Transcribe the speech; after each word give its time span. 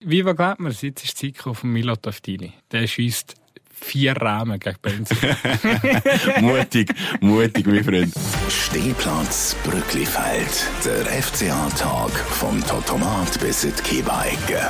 Wie 0.00 0.24
war 0.26 0.34
glaubt 0.34 0.60
man, 0.60 0.72
jetzt 0.72 1.04
ist 1.04 1.22
die 1.22 1.32
Zeit 1.32 1.56
von 1.56 1.70
Milo 1.72 1.96
Taftili. 1.96 2.52
Der 2.70 2.86
schießt 2.86 3.34
vier 3.72 4.12
Rahmen 4.14 4.60
gegen 4.60 4.76
Benz. 4.82 5.08
mutig, 6.40 6.92
mutig, 7.20 7.66
mein 7.66 7.82
Freund. 7.82 8.14
Stehplatz 8.50 9.56
Brücklifeld. 9.64 10.68
Der 10.84 11.06
FCA-Tag 11.06 12.10
vom 12.10 12.60
Totomat 12.66 13.40
bis 13.40 13.64
in 13.64 13.72
die 13.74 13.82
Kiebeicke. 13.82 14.68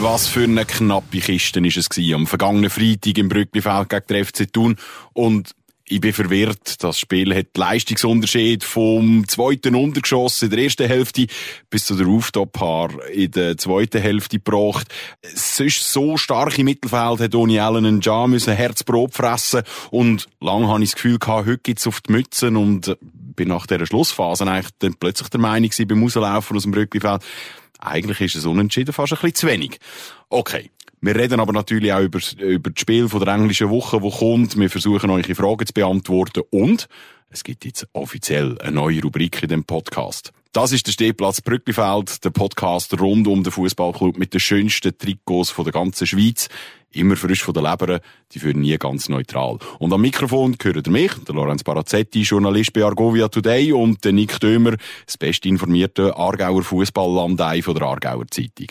Was 0.00 0.28
für 0.28 0.44
eine 0.44 0.66
knappe 0.66 1.20
Kiste 1.20 1.62
war 1.62 1.66
es 1.66 2.14
am 2.14 2.26
vergangenen 2.26 2.68
Freitag 2.68 3.16
im 3.16 3.30
Brücklifeld 3.30 3.88
gegen 3.88 4.06
den 4.10 4.24
FC 4.26 4.52
Thun. 4.52 4.76
Und 5.14 5.52
ich 5.88 6.00
bin 6.00 6.12
verwirrt. 6.12 6.82
Das 6.82 6.98
Spiel 6.98 7.34
hat 7.34 7.56
Leistungsunterschied 7.56 8.64
vom 8.64 9.26
zweiten 9.28 9.74
Untergeschoss 9.74 10.42
in 10.42 10.50
der 10.50 10.58
ersten 10.60 10.88
Hälfte 10.88 11.26
bis 11.70 11.86
zu 11.86 11.94
der 11.94 12.06
Rooftop-Paar 12.06 13.06
in 13.08 13.30
der 13.30 13.56
zweiten 13.56 14.00
Hälfte 14.00 14.38
gebracht. 14.38 14.88
Sonst 15.22 15.92
so 15.92 16.16
stark 16.16 16.58
im 16.58 16.64
Mittelfeld 16.64 17.20
hat 17.20 17.34
Oni 17.34 17.60
Allen 17.60 17.86
und 17.86 18.04
Ja 18.04 18.26
müssen 18.26 18.54
Herzbrot 18.54 19.14
fressen 19.14 19.62
und 19.90 20.28
lang 20.40 20.66
habe 20.66 20.82
ich 20.82 20.90
das 20.90 20.96
Gefühl 20.96 21.18
gehabt, 21.18 21.46
heute 21.46 21.58
gibt's 21.58 21.86
auf 21.86 22.00
die 22.00 22.12
Mützen 22.12 22.56
und 22.56 22.96
bin 23.36 23.48
nach 23.48 23.66
dieser 23.66 23.86
Schlussphase 23.86 24.46
eigentlich 24.46 24.72
dann 24.80 24.94
plötzlich 24.94 25.28
der 25.28 25.40
Meinung 25.40 25.68
gewesen, 25.68 25.86
beim 25.86 26.02
Rauslaufen 26.02 26.56
aus 26.56 26.62
dem 26.64 26.72
Brücklifeld, 26.72 27.22
eigentlich 27.78 28.20
ist 28.20 28.36
es 28.36 28.46
unentschieden 28.46 28.92
fast 28.92 29.12
ein 29.12 29.16
bisschen 29.16 29.34
zu 29.34 29.46
wenig. 29.46 29.78
Okay. 30.28 30.70
Wir 31.00 31.14
reden 31.14 31.40
aber 31.40 31.52
natürlich 31.52 31.92
auch 31.92 32.00
über, 32.00 32.18
über 32.38 32.70
das 32.70 32.80
Spiel 32.80 33.08
von 33.08 33.20
der 33.20 33.34
englischen 33.34 33.68
Woche, 33.68 34.00
wo 34.00 34.10
kommt. 34.10 34.58
Wir 34.58 34.70
versuchen 34.70 35.10
euch 35.10 35.26
Fragen 35.26 35.66
zu 35.66 35.72
beantworten 35.72 36.42
und 36.50 36.88
es 37.28 37.44
gibt 37.44 37.64
jetzt 37.64 37.86
offiziell 37.92 38.58
eine 38.60 38.72
neue 38.72 39.02
Rubrik 39.02 39.42
in 39.42 39.50
dem 39.50 39.64
Podcast. 39.64 40.32
Das 40.52 40.72
ist 40.72 40.86
der 40.86 40.92
Stehplatz 40.92 41.40
Brücklifeld, 41.40 42.24
der 42.24 42.30
Podcast 42.30 42.98
rund 42.98 43.26
um 43.26 43.42
den 43.42 43.52
Fußballclub 43.52 44.16
mit 44.16 44.32
den 44.32 44.40
schönsten 44.40 44.96
Trikots 44.96 45.50
von 45.50 45.64
der 45.64 45.72
ganzen 45.72 46.06
Schweiz. 46.06 46.48
Immer 46.92 47.16
frisch 47.16 47.42
von 47.42 47.52
der 47.52 47.62
Leber, 47.62 48.00
die 48.32 48.38
führen 48.38 48.60
nie 48.60 48.76
ganz 48.78 49.08
neutral. 49.10 49.58
Und 49.78 49.92
am 49.92 50.00
Mikrofon 50.00 50.56
gehört 50.56 50.86
mich, 50.86 51.12
der 51.28 51.34
Lorenz 51.34 51.62
Barazzetti, 51.62 52.22
Journalist 52.22 52.72
bei 52.72 52.84
Argovia 52.84 53.28
Today 53.28 53.72
und 53.72 54.02
der 54.04 54.12
Nick 54.12 54.40
Dömer, 54.40 54.76
das 55.04 55.18
bestinformierte 55.18 56.16
Aargauer 56.16 56.62
Fußballlandei 56.62 57.60
von 57.60 57.74
der 57.74 57.86
Aargauer 57.86 58.26
Zeitung. 58.30 58.68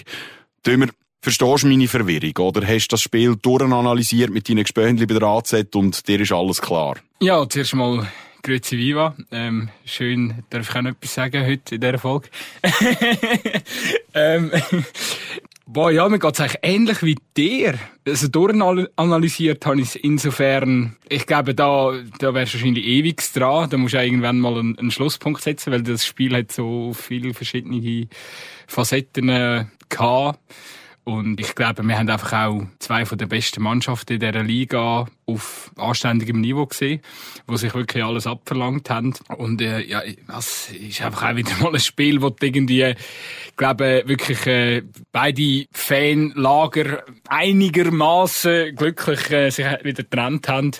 Dömer, 0.65 0.87
Verstehst 1.25 1.63
du 1.63 1.67
meine 1.69 1.87
Verwirrung, 1.87 2.37
oder 2.37 2.67
hast 2.67 2.87
du 2.89 2.93
das 2.93 3.01
Spiel 3.01 3.35
durchanalysiert 3.35 4.29
mit 4.29 4.47
deinen 4.47 4.63
Gespönchen 4.63 5.07
bei 5.07 5.15
der 5.15 5.27
AZ 5.27 5.55
und 5.73 6.07
dir 6.07 6.19
ist 6.19 6.31
alles 6.31 6.61
klar? 6.61 6.97
Ja, 7.19 7.49
zuerst 7.49 7.73
mal 7.73 8.07
Grüezi 8.45 8.77
Viva. 8.77 9.15
Ähm, 9.31 9.69
schön, 9.85 10.43
darf 10.51 10.69
ich 10.69 10.75
auch 10.75 10.81
noch 10.83 10.91
etwas 10.91 11.15
sagen 11.15 11.47
heute 11.47 11.73
in 11.73 11.81
dieser 11.81 11.97
Folge. 11.97 12.29
ähm, 14.13 14.51
boah, 15.65 15.89
ja, 15.89 16.07
mir 16.07 16.19
geht's 16.19 16.39
eigentlich 16.39 16.59
ähnlich 16.61 17.01
wie 17.01 17.15
dir. 17.35 17.73
Also 18.07 18.27
durchanalysiert 18.27 19.65
habe 19.65 19.81
ich 19.81 20.03
insofern, 20.03 20.95
ich 21.09 21.25
glaube, 21.25 21.55
da, 21.55 21.93
da 22.19 22.35
wärst 22.35 22.53
du 22.53 22.59
wahrscheinlich 22.59 22.85
ewig 22.85 23.23
dran. 23.33 23.67
Da 23.67 23.77
musst 23.77 23.95
du 23.95 24.03
irgendwann 24.03 24.39
mal 24.39 24.59
einen, 24.59 24.77
einen 24.77 24.91
Schlusspunkt 24.91 25.41
setzen, 25.41 25.73
weil 25.73 25.81
das 25.81 26.05
Spiel 26.05 26.35
hat 26.35 26.51
so 26.51 26.93
viele 26.93 27.33
verschiedene 27.33 28.07
Facetten 28.67 29.27
äh, 29.29 29.65
gehabt. 29.89 30.39
Und 31.05 31.39
ich 31.39 31.53
glaube, 31.53 31.83
wir 31.83 31.99
haben 31.99 32.09
einfach 32.09 32.33
auch 32.33 32.63
zwei 32.79 33.05
von 33.05 33.19
den 33.19 33.29
besten 33.29 33.61
Mannschaften 33.61 34.13
in 34.13 34.19
dieser 34.19 34.41
Liga 34.41 35.05
auf 35.27 35.71
anständigem 35.77 36.41
Niveau 36.41 36.65
gesehen, 36.65 36.99
wo 37.45 37.55
sich 37.57 37.75
wirklich 37.75 38.03
alles 38.03 38.25
abverlangt 38.25 38.89
haben. 38.89 39.13
Und 39.37 39.61
äh, 39.61 39.81
ja, 39.81 40.01
das 40.27 40.71
ist 40.71 41.03
einfach 41.03 41.29
auch 41.29 41.35
wieder 41.35 41.51
mal 41.61 41.73
ein 41.73 41.79
Spiel, 41.79 42.23
wo 42.23 42.35
irgendwie, 42.41 42.83
ich 42.83 43.55
glaube, 43.55 44.01
wirklich 44.07 44.47
äh, 44.47 44.81
beide 45.11 45.67
Fanlager 45.71 47.03
einigermaßen 47.29 48.75
glücklich 48.75 49.29
äh, 49.29 49.51
sich 49.51 49.67
wieder 49.83 50.01
getrennt 50.01 50.49
haben. 50.49 50.71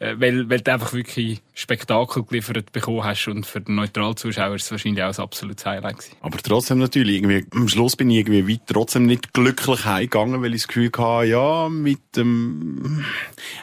Äh, 0.00 0.16
weil, 0.18 0.50
weil 0.50 0.60
du 0.60 0.72
einfach 0.72 0.92
wirklich 0.92 1.40
Spektakel 1.54 2.22
geliefert 2.22 2.72
bekommen 2.72 3.04
hast 3.04 3.28
und 3.28 3.44
für 3.44 3.60
den 3.60 3.74
Neutralzuschauer 3.74 4.54
ist 4.54 4.64
es 4.64 4.70
wahrscheinlich 4.70 5.04
auch 5.04 5.08
ein 5.08 5.22
absolutes 5.22 5.66
Highlight 5.66 5.98
gewesen. 5.98 6.16
Aber 6.22 6.38
trotzdem 6.38 6.78
natürlich, 6.78 7.16
irgendwie, 7.16 7.44
am 7.54 7.68
Schluss 7.68 7.94
bin 7.94 8.08
ich 8.08 8.18
irgendwie 8.18 8.54
weit 8.54 8.62
trotzdem 8.66 9.04
nicht 9.04 9.34
glücklich 9.34 9.84
heimgegangen, 9.84 10.40
weil 10.40 10.54
ich 10.54 10.62
das 10.62 10.68
Gefühl 10.68 10.90
hatte, 10.96 11.26
ja, 11.26 11.68
mit 11.68 12.16
dem, 12.16 13.04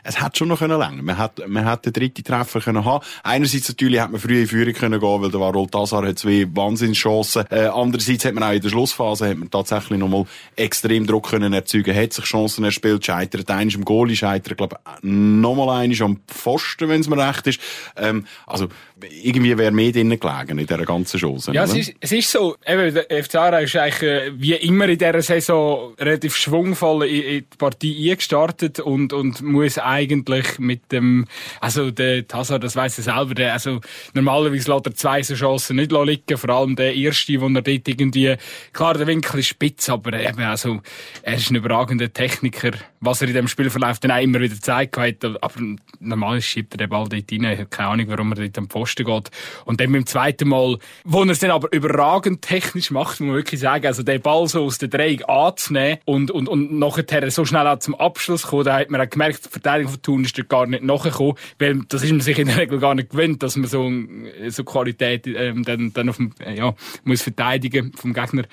es 0.03 0.21
hat 0.21 0.37
schon 0.37 0.49
noch 0.49 0.59
können 0.59 0.77
länger. 0.77 1.01
Man 1.01 1.17
hat, 1.17 1.41
man 1.47 1.65
hat 1.65 1.85
den 1.85 1.93
dritten 1.93 2.23
Treffer 2.23 2.61
können 2.61 2.85
haben. 2.85 3.03
Einerseits 3.23 3.69
natürlich 3.69 3.99
hat 3.99 4.11
man 4.11 4.21
früh 4.21 4.41
in 4.41 4.47
Führung 4.47 4.73
können 4.73 4.99
gehen, 4.99 5.21
weil 5.21 5.31
der 5.31 5.39
Warol 5.39 5.67
Tazar 5.67 6.05
hat 6.05 6.19
zwei 6.19 6.45
Wahnsinnschancen. 6.53 7.45
Äh, 7.49 7.65
andererseits 7.67 8.23
hat 8.25 8.35
man 8.35 8.43
auch 8.43 8.53
in 8.53 8.61
der 8.61 8.69
Schlussphase, 8.69 9.29
hat 9.29 9.37
man 9.37 9.49
tatsächlich 9.49 9.97
nochmal 9.97 10.25
extrem 10.55 11.07
Druck 11.07 11.29
können 11.29 11.53
erzeugen, 11.53 11.95
hat 11.95 12.13
sich 12.13 12.25
Chancen 12.25 12.63
erspielt, 12.63 13.03
scheitert 13.03 13.49
eines 13.49 13.73
im 13.73 13.83
Goalie, 13.83 14.15
scheitert, 14.15 14.57
glaube 14.57 14.77
nochmal 15.01 15.81
eines 15.81 16.01
am 16.01 16.19
Pfosten, 16.27 16.87
wenn 16.87 17.01
es 17.01 17.09
mir 17.09 17.17
recht 17.17 17.47
ist. 17.47 17.59
Ähm, 17.95 18.25
also, 18.45 18.69
irgendwie 19.23 19.57
wäre 19.57 19.71
mehr 19.71 19.91
drinnen 19.91 20.19
gelegen 20.19 20.59
in 20.59 20.67
dieser 20.67 20.85
ganzen 20.85 21.19
Chance. 21.19 21.51
Ja, 21.53 21.63
es 21.63 21.75
ist, 21.75 21.93
es 21.99 22.11
ist 22.11 22.31
so. 22.31 22.55
Eben, 22.65 22.93
der 22.93 23.23
FC 23.23 23.35
Aarau 23.35 23.59
ist 23.59 23.75
eigentlich, 23.75 24.01
äh, 24.03 24.31
wie 24.35 24.53
immer 24.53 24.87
in 24.87 24.97
dieser 24.97 25.21
Saison, 25.21 25.93
relativ 25.99 26.35
schwungvoll 26.35 27.05
in, 27.05 27.21
in 27.23 27.39
die 27.39 27.57
Partie 27.57 28.11
eingestartet 28.11 28.79
und, 28.79 29.13
und 29.13 29.41
muss 29.41 29.77
eigentlich 29.77 30.59
mit 30.59 30.91
dem, 30.91 31.25
also 31.61 31.91
der 31.91 32.27
Tassar, 32.27 32.59
das 32.59 32.75
weiss 32.75 32.97
er 32.97 33.03
selber, 33.03 33.33
der, 33.33 33.53
also 33.53 33.79
normalerweise 34.13 34.71
lässt 34.71 34.85
er 34.85 34.95
zwei 34.95 35.23
so 35.23 35.35
Chancen 35.35 35.77
nicht 35.77 35.91
liegen, 35.91 36.37
vor 36.37 36.49
allem 36.49 36.75
der 36.75 36.95
erste, 36.95 37.39
wo 37.41 37.47
er 37.47 37.61
dort 37.61 37.87
irgendwie, 37.87 38.35
klar, 38.73 38.93
der 38.95 39.07
Winkel 39.07 39.39
ist 39.39 39.47
spitz, 39.47 39.89
aber 39.89 40.13
eben, 40.13 40.41
also, 40.41 40.81
er 41.23 41.35
ist 41.35 41.49
ein 41.49 41.55
überragender 41.55 42.11
Techniker, 42.11 42.71
was 42.99 43.21
er 43.21 43.29
in 43.29 43.33
dem 43.33 43.47
Spielverlauf 43.47 43.99
dann 43.99 44.11
auch 44.11 44.21
immer 44.21 44.39
wieder 44.39 44.55
gezeigt 44.55 44.97
hat, 44.97 45.23
aber 45.23 45.53
normal 45.99 46.41
schiebt 46.41 46.73
er 46.73 46.77
den 46.77 46.89
Ball 46.89 47.07
dort 47.07 47.31
rein. 47.31 47.43
Ich 47.43 47.59
habe 47.59 47.65
keine 47.65 47.89
Ahnung, 47.89 48.07
warum 48.09 48.31
er 48.31 48.35
dort 48.35 48.57
am 48.57 48.69
Pfosten 48.69 48.88
geht. 48.95 49.31
Und 49.65 49.81
dann 49.81 49.91
beim 49.91 50.05
zweiten 50.05 50.49
Mal, 50.49 50.77
wo 51.03 51.23
er 51.23 51.29
es 51.29 51.39
dann 51.39 51.51
aber 51.51 51.71
überragend 51.71 52.41
technisch 52.41 52.91
macht, 52.91 53.19
muss 53.19 53.27
man 53.27 53.35
wirklich 53.35 53.59
sagen, 53.59 53.87
also 53.87 54.03
den 54.03 54.21
Ball 54.21 54.47
so 54.47 54.63
aus 54.63 54.77
der 54.77 54.89
Drehung 54.89 55.23
anzunehmen 55.23 55.99
und, 56.05 56.31
und, 56.31 56.47
und 56.47 56.77
nachher 56.77 57.31
so 57.31 57.45
schnell 57.45 57.67
auch 57.67 57.79
zum 57.79 57.95
Abschluss 57.95 58.43
kommen, 58.43 58.65
da 58.65 58.79
hat 58.79 58.89
man 58.89 59.01
auch 59.01 59.09
gemerkt, 59.09 59.45
die 59.45 59.49
Verteidigung 59.49 59.91
von 59.93 60.01
Thun 60.01 60.25
ist 60.25 60.37
dort 60.37 60.49
gar 60.49 60.65
nicht 60.65 60.83
nachgekommen, 60.83 61.35
weil 61.57 61.81
das 61.87 62.03
ist 62.03 62.11
man 62.11 62.21
sich 62.21 62.39
in 62.39 62.47
der 62.47 62.57
Regel 62.57 62.79
gar 62.79 62.95
nicht 62.95 63.09
gewöhnt, 63.09 63.43
dass 63.43 63.55
man 63.55 63.67
so, 63.67 63.91
so 64.49 64.63
Qualität 64.63 65.27
ähm, 65.27 65.63
dann, 65.63 65.93
dann 65.93 66.09
auf 66.09 66.17
dem, 66.17 66.33
ja, 66.53 66.73
muss 67.03 67.21
verteidigen 67.21 67.93
vom 67.93 68.13
Gegner. 68.13 68.43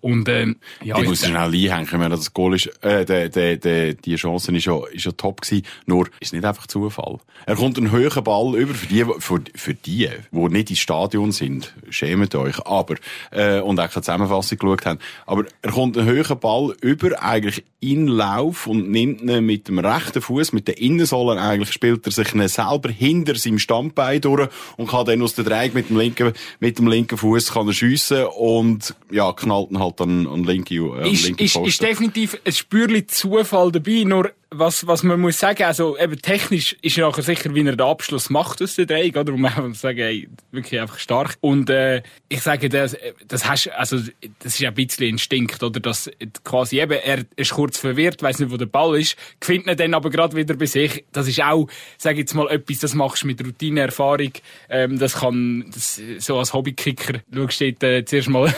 Und, 0.00 0.28
ähm, 0.28 0.56
ja, 0.82 0.98
ich 0.98 1.08
muss 1.08 1.26
schnell 1.26 1.36
einhängen, 1.36 2.10
das 2.10 2.32
Goal 2.32 2.54
ist, 2.54 2.66
äh, 2.82 3.04
de, 3.04 3.28
de, 3.28 3.56
de, 3.56 3.94
die 3.94 4.16
Chance 4.16 4.54
ist 4.54 4.64
ja, 4.64 4.78
ist 4.92 5.04
ja 5.04 5.12
top 5.12 5.40
gewesen. 5.40 5.64
Nur, 5.86 6.08
ist 6.20 6.32
nicht 6.32 6.44
einfach 6.44 6.66
Zufall. 6.66 7.18
Er 7.46 7.56
kommt 7.56 7.78
einen 7.78 7.90
höheren 7.90 8.24
Ball 8.24 8.54
über 8.56 8.74
für 8.74 8.86
die, 8.86 9.04
für, 9.18 9.40
für 9.54 9.74
die, 9.74 10.08
die 10.30 10.38
nicht 10.38 10.70
ins 10.70 10.78
Stadion 10.78 11.32
sind. 11.32 11.74
Schämt 11.90 12.34
euch. 12.34 12.64
Aber, 12.66 12.96
äh, 13.30 13.60
und 13.60 13.78
auch 13.78 13.84
eine 13.84 13.92
Zusammenfassung 13.92 14.58
geschaut 14.58 14.86
haben. 14.86 14.98
Aber 15.26 15.44
er 15.62 15.72
kommt 15.72 15.96
einen 15.96 16.08
höheren 16.08 16.38
Ball 16.38 16.74
über, 16.80 17.22
eigentlich 17.22 17.64
in 17.80 18.08
Lauf 18.08 18.66
und 18.66 18.90
nimmt 18.90 19.20
ihn 19.20 19.44
mit 19.44 19.68
dem 19.68 19.78
rechten 19.78 20.20
Fuß, 20.20 20.52
mit 20.52 20.66
der 20.66 20.78
Innensohle, 20.78 21.40
eigentlich 21.40 21.72
spielt 21.72 22.06
er 22.06 22.12
sich 22.12 22.34
ihn 22.34 22.46
selber 22.48 22.90
hinter 22.90 23.36
seinem 23.36 23.58
Standbein 23.58 24.20
durch 24.20 24.48
und 24.76 24.88
kann 24.88 25.06
dann 25.06 25.22
aus 25.22 25.34
der 25.34 25.44
Dreieck 25.44 25.74
mit 25.74 25.90
dem 25.90 25.96
linken, 25.96 26.32
mit 26.58 26.78
dem 26.78 26.88
linken 26.88 27.18
Fuß 27.18 27.52
kann 27.52 27.68
er 27.68 27.74
schiessen 27.74 28.24
und, 28.24 28.94
ja, 29.10 29.32
knallt 29.32 29.70
ihn 29.70 29.78
halt 29.86 30.00
an, 30.00 30.26
an 30.26 30.44
linke, 30.44 30.74
äh, 30.74 31.10
ist, 31.10 31.24
linke 31.24 31.44
ist, 31.44 31.56
ist 31.56 31.82
definitiv 31.82 32.38
ein 32.44 32.52
Spürchen 32.52 33.08
Zufall 33.08 33.72
dabei, 33.72 34.04
nur 34.04 34.32
was, 34.50 34.86
was 34.86 35.02
man 35.02 35.20
muss 35.20 35.40
sagen, 35.40 35.64
also 35.64 35.98
eben 35.98 36.20
technisch 36.22 36.76
ist 36.80 36.96
er 36.96 37.08
nachher 37.08 37.22
sicher, 37.22 37.52
wie 37.54 37.66
er 37.66 37.74
den 37.74 37.80
Abschluss 37.80 38.30
macht 38.30 38.62
aus 38.62 38.76
der 38.76 38.86
Dreieck, 38.86 39.16
oder? 39.16 39.32
Und 39.32 39.40
man 39.40 39.68
muss 39.68 39.80
sagen, 39.80 39.98
ey, 39.98 40.28
wirklich 40.52 40.80
einfach 40.80 41.00
stark. 41.00 41.36
Und 41.40 41.68
äh, 41.68 42.02
ich 42.28 42.42
sage, 42.42 42.68
das, 42.68 42.96
das 43.26 43.48
hast, 43.48 43.68
also 43.72 43.98
das 44.38 44.54
ist 44.54 44.64
ein 44.64 44.74
bisschen 44.74 45.08
Instinkt, 45.08 45.62
oder? 45.62 45.80
Dass 45.80 46.08
quasi 46.44 46.80
eben, 46.80 46.92
er 46.92 47.24
ist 47.34 47.52
kurz 47.52 47.78
verwirrt, 47.78 48.22
weiß 48.22 48.38
nicht, 48.38 48.52
wo 48.52 48.56
der 48.56 48.66
Ball 48.66 49.00
ist, 49.00 49.16
findet 49.40 49.68
ihn 49.68 49.76
dann 49.76 49.94
aber 49.94 50.10
gerade 50.10 50.36
wieder 50.36 50.54
bei 50.54 50.66
sich. 50.66 51.04
Das 51.10 51.26
ist 51.26 51.42
auch, 51.42 51.66
sage 51.98 52.20
jetzt 52.20 52.34
mal, 52.34 52.48
etwas, 52.48 52.78
das 52.78 52.94
machst 52.94 53.24
du 53.24 53.26
mit 53.26 53.44
Routine, 53.44 53.80
Erfahrung. 53.80 54.32
Ähm, 54.68 54.98
das 54.98 55.14
kann, 55.16 55.70
das, 55.74 56.00
so 56.18 56.38
als 56.38 56.52
Hobbykicker, 56.52 57.20
schaust 57.34 57.60
du 57.60 57.66
äh, 57.86 58.04
zuerst 58.04 58.28
mal, 58.28 58.54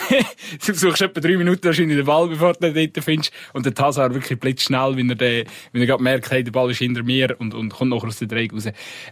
du 0.67 0.75
suchst 0.75 1.01
etwa 1.01 1.21
drei 1.21 1.39
Minuten 1.39 1.65
wahrscheinlich 1.65 1.97
den 1.97 2.07
Ball, 2.07 2.29
bevor 2.29 2.53
du 2.53 2.71
den 2.71 2.93
dort 2.93 3.05
findest. 3.05 3.33
Und 3.55 3.65
der 3.65 3.75
Tassar 3.75 4.13
wirklich 4.13 4.39
blitzschnell, 4.39 4.95
wenn 4.97 5.09
er 5.09 5.17
den, 5.17 5.47
wenn 5.79 5.83
er 5.83 5.87
gerade 5.87 6.03
merkt, 6.03 6.31
hey, 6.31 6.43
der 6.43 6.51
Ball 6.51 6.71
ist 6.71 6.79
hinter 6.79 7.03
mir 7.03 7.37
und, 7.39 7.55
und 7.55 7.73
kommt 7.73 7.91
noch 7.91 8.05
aus 8.05 8.19
der 8.19 8.27
Dreieck 8.27 8.53
raus. 8.53 8.65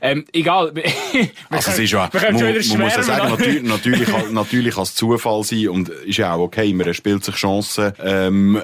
Ähm, 0.02 0.24
egal. 0.32 0.72
also 1.50 1.70
es 1.70 1.78
ist 1.78 1.92
ja, 1.92 2.10
man, 2.12 2.22
man, 2.22 2.42
man 2.42 2.80
muss 2.80 2.96
ja 2.96 3.02
sagen, 3.02 3.30
natürlich, 3.30 3.62
natürlich, 3.62 4.08
natürlich 4.32 4.74
kann 4.74 4.82
es 4.82 4.94
Zufall 4.94 5.44
sein 5.44 5.68
und 5.68 5.88
ist 5.88 6.18
ja 6.18 6.34
auch 6.34 6.40
okay, 6.40 6.72
man 6.72 6.92
spielt 6.92 7.24
sich 7.24 7.36
Chancen. 7.36 7.92
Ähm, 8.02 8.60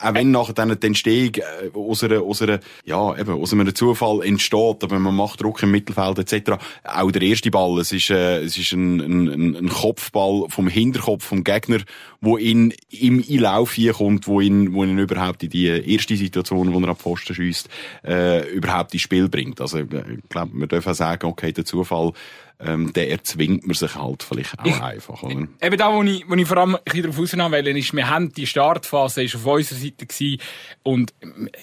auch 0.00 0.14
wenn 0.14 0.30
nachher 0.30 0.52
dann 0.52 0.78
die 0.78 0.86
Entstehung 0.86 1.34
äh, 1.36 1.76
aus, 1.76 2.04
einer, 2.04 2.22
aus, 2.22 2.40
ja, 2.84 3.18
eben, 3.18 3.32
aus 3.32 3.52
einem 3.52 3.74
Zufall 3.74 4.24
entsteht, 4.24 4.84
aber 4.84 4.98
man 4.98 5.14
macht 5.14 5.42
Druck 5.42 5.62
im 5.62 5.72
Mittelfeld 5.72 6.18
etc., 6.18 6.52
auch 6.84 7.10
der 7.10 7.22
erste 7.22 7.50
Ball, 7.50 7.78
es 7.80 7.92
ist, 7.92 8.10
äh, 8.10 8.42
es 8.42 8.56
ist 8.56 8.72
ein, 8.72 9.00
ein, 9.00 9.56
ein 9.56 9.68
Kopfball 9.68 10.46
vom 10.48 10.68
Hinterkopf 10.68 11.24
vom 11.24 11.42
Gegner, 11.42 11.78
wo 12.20 12.38
ihn 12.38 12.72
im 12.90 13.24
Einlauf 13.28 13.72
hier 13.72 13.92
kommt, 13.92 14.28
wo 14.28 14.40
ihn, 14.40 14.72
wo 14.72 14.84
ihn 14.84 14.98
überhaupt 14.98 15.42
in 15.42 15.50
die 15.50 15.66
erste 15.66 16.16
Situation, 16.16 16.72
wo 16.72 16.80
er 16.80 16.88
ab 16.88 17.00
Pfosten 17.00 17.34
schießt, 17.34 17.68
äh, 18.04 18.48
überhaupt 18.50 18.94
ins 18.94 19.02
Spiel 19.02 19.28
bringt. 19.28 19.60
Also, 19.60 19.78
ich 19.80 19.88
glaube, 20.28 20.56
man 20.56 20.68
darf 20.68 20.86
auch 20.86 20.94
sagen, 20.94 21.26
okay, 21.26 21.52
der 21.52 21.64
Zufall 21.64 22.12
ähm, 22.60 22.92
der 22.92 23.10
erzwingt 23.10 23.66
man 23.66 23.74
sich 23.74 23.94
halt 23.94 24.22
vielleicht 24.22 24.58
auch 24.58 24.66
ich, 24.66 24.80
einfach. 24.80 25.22
Oder? 25.22 25.46
Eben 25.62 25.76
da, 25.76 25.94
wo 25.94 26.02
ich, 26.02 26.28
wo 26.28 26.34
ich 26.34 26.46
vor 26.46 26.56
allem 26.56 26.74
ein 26.74 26.82
bisschen 26.84 27.02
darauf 27.02 27.18
rausnehmen 27.18 27.52
will, 27.52 27.76
ist, 27.76 27.94
wir 27.94 28.10
haben 28.10 28.32
die 28.32 28.46
Startphase 28.46 29.22
ist 29.22 29.36
auf 29.36 29.46
unserer 29.46 29.78
Seite 29.78 30.06
gewesen 30.06 30.40
und 30.82 31.14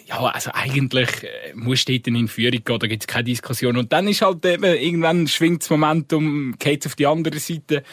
ja, 0.06 0.19
also 0.19 0.51
eigentlich 0.53 1.24
äh, 1.24 1.53
muss 1.53 1.83
dort 1.83 2.07
in 2.07 2.27
Führung 2.30 2.63
gehen, 2.63 2.80
da 2.80 2.88
gibt 2.88 3.03
es 3.03 3.07
keine 3.07 3.25
Diskussion. 3.25 3.75
Und 3.75 3.92
dann 3.92 4.07
ist 4.07 4.21
halt 4.21 4.45
eben, 4.45 4.63
irgendwann 4.63 5.27
schwingt 5.27 5.63
das 5.63 5.69
Momentum, 5.69 6.56
geht 6.59 6.86
auf 6.86 6.95
die 6.95 7.07
andere 7.07 7.39
Seite 7.39 7.83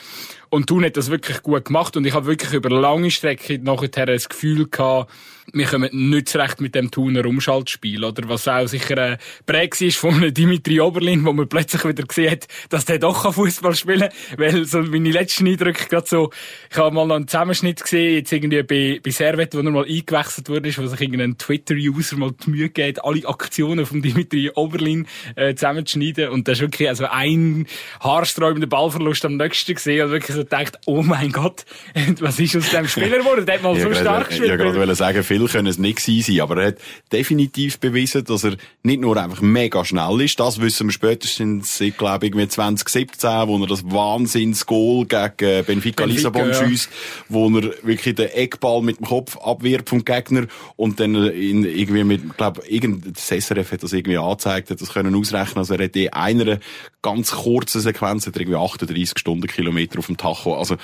und 0.49 0.69
Thun 0.69 0.84
hat 0.84 0.96
das 0.96 1.10
wirklich 1.10 1.43
gut 1.43 1.64
gemacht 1.64 1.96
und 1.96 2.06
ich 2.06 2.14
habe 2.14 2.26
wirklich 2.26 2.52
über 2.52 2.70
lange 2.70 3.10
Strecke 3.10 3.58
nachher 3.58 4.06
das 4.06 4.28
Gefühl 4.28 4.69
gehabt, 4.69 5.10
wir 5.52 5.66
kommen 5.66 5.90
nicht 5.92 6.28
zurecht 6.28 6.60
mit 6.60 6.74
dem 6.74 6.90
Thuner 6.90 7.26
Umschaltspiel, 7.26 8.04
oder? 8.04 8.28
Was 8.28 8.46
auch 8.46 8.66
sicher 8.66 8.96
ein 8.98 9.18
Präg 9.44 9.78
ist 9.80 9.96
von 9.96 10.32
Dimitri 10.32 10.80
Oberlin, 10.80 11.24
wo 11.24 11.32
man 11.32 11.48
plötzlich 11.48 11.84
wieder 11.84 12.04
gesehen 12.04 12.30
hat, 12.30 12.46
dass 12.70 12.84
der 12.84 12.98
doch 12.98 13.32
Fußball 13.32 13.74
spielen 13.74 14.00
kann. 14.00 14.38
Weil 14.38 14.64
so 14.64 14.82
meine 14.82 15.10
letzten 15.10 15.46
Eindrücke 15.48 15.88
gerade 15.88 16.06
so, 16.06 16.30
ich 16.70 16.76
habe 16.76 16.94
mal 16.94 17.06
noch 17.06 17.16
einen 17.16 17.28
Zusammenschnitt 17.28 17.82
gesehen, 17.82 18.16
jetzt 18.16 18.32
irgendwie 18.32 18.62
bei, 18.62 19.00
bei 19.02 19.10
Servet, 19.10 19.54
wo 19.54 19.58
er 19.58 19.70
mal 19.70 19.84
eingewechselt 19.84 20.48
wurde, 20.48 20.76
wo 20.76 20.86
sich 20.86 21.00
irgendein 21.00 21.36
Twitter-User 21.38 22.16
mal 22.16 22.32
die 22.32 22.50
Mühe 22.50 22.68
geht, 22.68 23.04
alle 23.04 23.26
Aktionen 23.26 23.84
von 23.84 24.00
Dimitri 24.00 24.50
Oberlin 24.54 25.06
äh, 25.34 25.54
zusammenzuschneiden. 25.54 26.28
Und 26.28 26.46
das 26.46 26.58
ist 26.58 26.62
wirklich 26.62 26.88
also 26.88 27.06
ein 27.06 27.66
haarsträubender 28.00 28.68
Ballverlust 28.68 29.24
am 29.24 29.36
nächsten 29.36 29.74
gesehen. 29.74 30.06
Und 30.06 30.12
wirklich 30.12 30.36
so 30.36 30.44
gedacht, 30.44 30.78
oh 30.86 31.02
mein 31.02 31.32
Gott, 31.32 31.64
was 32.20 32.38
ist 32.38 32.56
aus 32.56 32.70
dem 32.70 32.86
Spieler 32.86 33.18
geworden? 33.18 33.44
Der 33.44 33.56
hat 33.56 33.62
mal 33.62 33.78
so 33.78 33.92
stark 33.92 34.28
gespielt. 34.28 34.60
Ich 34.60 34.74
wollte 34.74 34.94
sagen, 34.94 35.22
viel 35.32 35.49
können 35.49 35.69
es 35.69 35.79
nicht 35.79 36.00
sein, 36.00 36.40
aber 36.40 36.58
er 36.58 36.69
hat 36.69 36.76
definitiv 37.12 37.79
bewiesen, 37.79 38.25
dass 38.25 38.44
er 38.44 38.56
nicht 38.82 39.00
nur 39.00 39.17
einfach 39.17 39.40
mega 39.40 39.84
schnell 39.84 40.20
ist, 40.20 40.38
das 40.40 40.61
wissen 40.61 40.88
wir 40.88 40.93
spätestens, 40.93 41.81
ich 41.81 41.96
glaube, 41.96 42.26
irgendwie 42.26 42.49
2017, 42.49 43.31
wo 43.49 43.58
er 43.58 43.67
das 43.67 43.84
Wahnsinns-Goal 43.84 45.06
gegen 45.06 45.37
Benfica, 45.37 45.62
Benfica 45.62 46.05
Lissabon 46.05 46.49
ja. 46.49 46.55
schießt, 46.55 46.88
wo 47.29 47.49
er 47.49 47.73
wirklich 47.82 48.14
den 48.14 48.29
Eckball 48.29 48.82
mit 48.82 48.99
dem 48.99 49.06
Kopf 49.06 49.37
abwirft 49.38 49.88
vom 49.88 50.05
Gegner 50.05 50.46
und 50.76 51.00
dann 51.00 51.14
in, 51.14 51.64
irgendwie 51.64 52.05
mit, 52.05 52.25
ich 52.25 52.37
glaube, 52.37 52.62
irgendein 52.67 53.14
SRF 53.14 53.73
hat 53.73 53.82
das 53.82 53.93
irgendwie 53.93 54.19
angezeigt, 54.19 54.70
hat 54.70 54.81
das 54.81 54.93
können 54.93 55.14
ausrechnen, 55.14 55.58
also 55.58 55.75
er 55.75 55.85
hat 55.85 55.96
in 55.96 56.12
einer 56.12 56.58
ganz 57.00 57.32
kurzen 57.32 57.81
Sequenz 57.81 58.26
hat 58.26 58.37
er 58.37 58.43
irgendwie 58.43 58.58
38 58.58 59.19
Stundenkilometer 59.19 59.99
auf 59.99 60.06
dem 60.06 60.17
Tacho, 60.17 60.56
also 60.56 60.76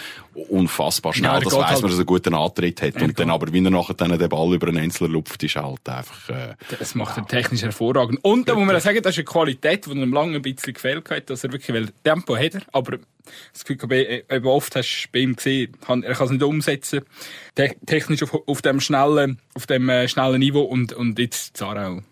unfassbar 0.48 1.12
schnell, 1.12 1.32
ja, 1.32 1.40
das 1.40 1.54
weiss 1.54 1.64
halt 1.64 1.82
man, 1.82 1.90
dass 1.90 1.98
er 1.98 1.98
einen 1.98 2.06
guten 2.06 2.34
Antritt 2.34 2.82
hat. 2.82 3.00
Und 3.00 3.18
dann 3.18 3.30
aber, 3.30 3.52
wie 3.52 3.64
er 3.64 3.70
nachher 3.70 3.94
dann 3.94 4.18
den 4.18 4.28
Ball 4.28 4.37
über 4.46 4.68
einen 4.68 4.78
Einzelner 4.78 5.10
lupft, 5.10 5.42
ist 5.42 5.56
halt 5.56 5.88
einfach... 5.88 6.28
Äh, 6.28 6.54
das 6.78 6.94
macht 6.94 7.16
er 7.16 7.26
technisch 7.26 7.62
hervorragend. 7.62 8.18
Und 8.22 8.48
da 8.48 8.54
muss 8.54 8.66
man 8.66 8.80
sagen, 8.80 9.02
das 9.02 9.12
ist 9.12 9.18
eine 9.18 9.24
Qualität, 9.24 9.86
die 9.86 9.90
ihm 9.90 10.12
lange 10.12 10.36
ein 10.36 10.42
bisschen 10.42 10.74
gefehlt 10.74 11.10
hat, 11.10 11.30
dass 11.30 11.44
er 11.44 11.52
wirklich, 11.52 11.74
weil 11.74 11.88
Tempo 12.04 12.36
hat 12.36 12.54
er, 12.54 12.62
aber 12.72 12.98
das 13.52 13.64
Gefühl, 13.64 14.24
eben 14.30 14.46
oft 14.46 14.74
hast 14.74 15.04
du 15.04 15.08
bei 15.12 15.18
ihm 15.18 15.36
gesehen, 15.36 15.76
er 15.86 16.14
kann 16.14 16.26
es 16.26 16.30
nicht 16.30 16.42
umsetzen, 16.42 17.02
technisch 17.54 18.22
auf, 18.22 18.34
auf 18.46 18.62
dem 18.62 18.80
schnellen, 18.80 19.38
auf 19.54 19.66
dem 19.66 19.88
äh, 19.88 20.08
schnellen 20.08 20.40
Niveau 20.40 20.62
und, 20.62 20.94
und 20.94 21.18
jetzt 21.18 21.56
Zarau 21.56 22.02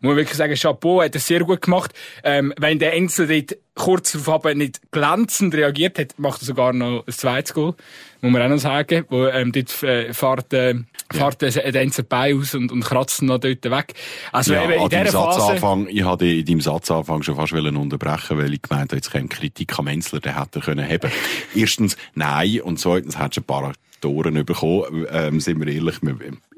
muss 0.00 0.10
man 0.10 0.16
wirklich 0.16 0.36
sagen, 0.36 0.54
Chapeau 0.54 1.02
hat 1.02 1.14
das 1.14 1.26
sehr 1.26 1.40
gut 1.40 1.62
gemacht. 1.62 1.92
Ähm, 2.22 2.52
wenn 2.58 2.78
der 2.78 2.94
Enzel 2.94 3.26
dort 3.26 3.58
kurz 3.74 4.12
darauf 4.12 4.44
nicht 4.54 4.80
glänzend 4.90 5.54
reagiert 5.54 5.98
hat, 5.98 6.18
macht 6.18 6.42
er 6.42 6.46
sogar 6.46 6.72
noch 6.72 7.04
ein 7.06 7.12
zweites 7.12 7.54
Goal. 7.54 7.74
Muss 8.20 8.32
man 8.32 8.42
auch 8.42 8.48
noch 8.48 8.58
sagen. 8.58 9.04
Wo, 9.08 9.26
ähm, 9.26 9.52
dort 9.52 9.82
äh, 9.82 10.12
fährt, 10.12 10.52
äh, 10.52 10.74
fährt 11.12 11.42
ja. 11.42 11.70
der 11.70 11.82
Enzel 11.82 12.04
bei 12.04 12.34
aus 12.34 12.54
und, 12.54 12.72
und 12.72 12.82
kratzt 12.82 13.22
ihn 13.22 13.26
noch 13.26 13.38
dort 13.38 13.64
weg. 13.64 13.94
Also 14.32 14.54
ja, 14.54 14.64
eben 14.64 14.82
in 14.82 14.88
dieser 14.88 15.12
Phase... 15.12 15.86
Ich 15.88 16.04
hatte 16.04 16.26
in 16.26 16.44
deinem 16.44 16.60
Satzanfang 16.60 17.22
schon 17.22 17.36
fast 17.36 17.52
unterbrechen 17.52 18.38
weil 18.38 18.52
ich 18.54 18.62
gemeint 18.62 18.90
habe, 18.90 18.96
jetzt 18.96 19.10
keine 19.10 19.28
Kritik 19.28 19.78
am 19.78 19.86
Enzler, 19.86 20.20
den 20.20 20.34
hätte 20.34 20.58
er 20.58 20.62
können 20.62 20.88
haben. 20.88 21.12
Erstens, 21.54 21.96
nein. 22.14 22.60
Und 22.60 22.78
zweitens, 22.78 23.18
hättest 23.18 23.36
du 23.36 23.40
ein 23.40 23.44
paar 23.44 23.72
Toren 24.00 24.44
bekommen. 24.44 25.06
Ähm, 25.10 25.40
sind 25.40 25.60
wir 25.60 25.72
ehrlich, 25.72 25.96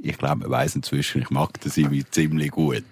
ich 0.03 0.19
glaube, 0.19 0.37
man 0.37 0.51
weiss 0.51 0.75
inzwischen, 0.75 1.23
ich 1.23 1.31
mag 1.31 1.61
das 1.63 1.77
irgendwie 1.77 2.05
ziemlich 2.05 2.51
gut. 2.51 2.85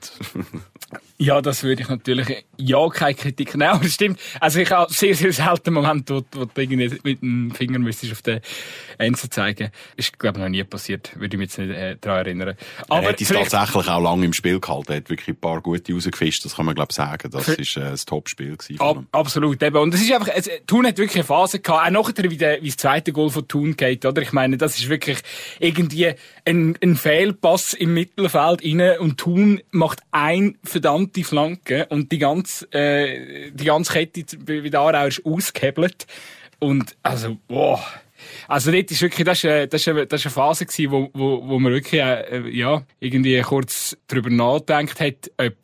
Ja, 1.18 1.40
das 1.40 1.62
würde 1.62 1.82
ich 1.82 1.88
natürlich, 1.88 2.44
ja, 2.58 2.88
keine 2.88 3.14
Kritik 3.14 3.54
nehmen, 3.54 3.70
aber 3.70 3.84
das 3.84 3.94
stimmt. 3.94 4.20
Also 4.38 4.60
ich 4.60 4.70
habe 4.70 4.92
sehr, 4.92 5.14
sehr 5.14 5.32
selten 5.32 5.72
Moment, 5.72 6.10
wo, 6.10 6.22
wo 6.32 6.44
du 6.44 6.60
irgendwie 6.60 6.98
mit 7.02 7.22
dem 7.22 7.50
Finger 7.52 7.78
müsstest 7.78 8.12
auf 8.12 8.22
den 8.22 8.40
Ende 8.98 9.18
zeigen. 9.30 9.70
Ist, 9.96 10.18
glaube 10.18 10.38
ich, 10.38 10.42
noch 10.42 10.50
nie 10.50 10.62
passiert. 10.64 11.18
Würde 11.18 11.36
ich 11.36 11.38
mich 11.38 11.48
jetzt 11.48 11.58
nicht 11.58 11.70
äh, 11.70 11.96
daran 12.00 12.26
erinnern. 12.26 12.56
Aber 12.88 13.02
er 13.02 13.08
hat 13.10 13.20
es 13.20 13.28
tatsächlich 13.28 13.88
auch 13.88 14.02
lange 14.02 14.26
im 14.26 14.32
Spiel 14.34 14.60
gehalten. 14.60 14.92
Er 14.92 14.96
hat 14.98 15.08
wirklich 15.08 15.28
ein 15.28 15.40
paar 15.40 15.60
gute 15.62 15.94
rausgefischt. 15.94 16.44
Das 16.44 16.56
kann 16.56 16.66
man, 16.66 16.74
glaube 16.74 16.88
ich, 16.90 16.96
sagen. 16.96 17.30
Das 17.30 17.48
ist 17.48 17.76
äh, 17.76 17.84
ein 17.84 17.96
Top-Spiel 17.96 18.56
gewesen. 18.56 18.80
Ab, 18.80 19.04
absolut, 19.12 19.62
eben. 19.62 19.76
Und 19.76 19.94
es 19.94 20.02
ist 20.02 20.12
einfach, 20.12 20.28
es, 20.34 20.50
Thun 20.66 20.86
hat 20.86 20.98
wirklich 20.98 21.16
eine 21.16 21.24
Phase 21.24 21.60
gehabt. 21.60 21.86
Auch 21.86 21.90
nachher, 21.90 22.30
wie, 22.30 22.36
der, 22.36 22.62
wie 22.62 22.68
das 22.68 22.76
zweite 22.76 23.12
Goal 23.12 23.30
von 23.30 23.48
Thun 23.48 23.76
geht, 23.76 24.04
oder? 24.04 24.20
Ich 24.20 24.32
meine, 24.32 24.58
das 24.58 24.78
ist 24.78 24.88
wirklich 24.90 25.18
irgendwie 25.60 26.12
ein, 26.44 26.76
ein 26.82 26.96
Fehlpass 26.96 27.72
im 27.72 27.94
Mittelfeld 27.94 28.62
rein 28.64 28.98
und 28.98 29.16
Thun 29.18 29.60
macht 29.70 30.00
ein 30.10 30.58
verdammt 30.62 31.05
verdammte 31.06 31.24
Flanke 31.24 31.86
und 31.86 32.10
die 32.12 32.18
ganze, 32.18 32.72
äh, 32.72 33.50
die 33.50 33.64
ganze 33.64 33.92
Kette 33.92 34.24
wie 34.46 34.70
da 34.70 34.80
auch 34.80 35.06
ist 35.06 35.24
ausgehebelt. 35.24 36.06
Und, 36.58 36.96
also, 37.02 37.36
boah. 37.48 37.84
Also 38.48 38.72
dort 38.72 38.90
ist 38.90 39.02
wirklich, 39.02 39.24
das 39.24 39.38
ist, 39.38 39.44
äh, 39.44 39.90
eine, 39.90 40.02
ist 40.02 40.26
eine 40.26 40.32
Phase 40.32 40.66
gewesen, 40.66 40.90
wo, 40.90 41.10
wo, 41.12 41.48
wo 41.48 41.58
man 41.58 41.72
wirklich, 41.72 42.00
äh, 42.00 42.48
ja, 42.48 42.82
irgendwie 42.98 43.40
kurz 43.42 43.96
drüber 44.08 44.30
nachdenkt 44.30 45.00
hat, 45.00 45.30
ob 45.36 45.54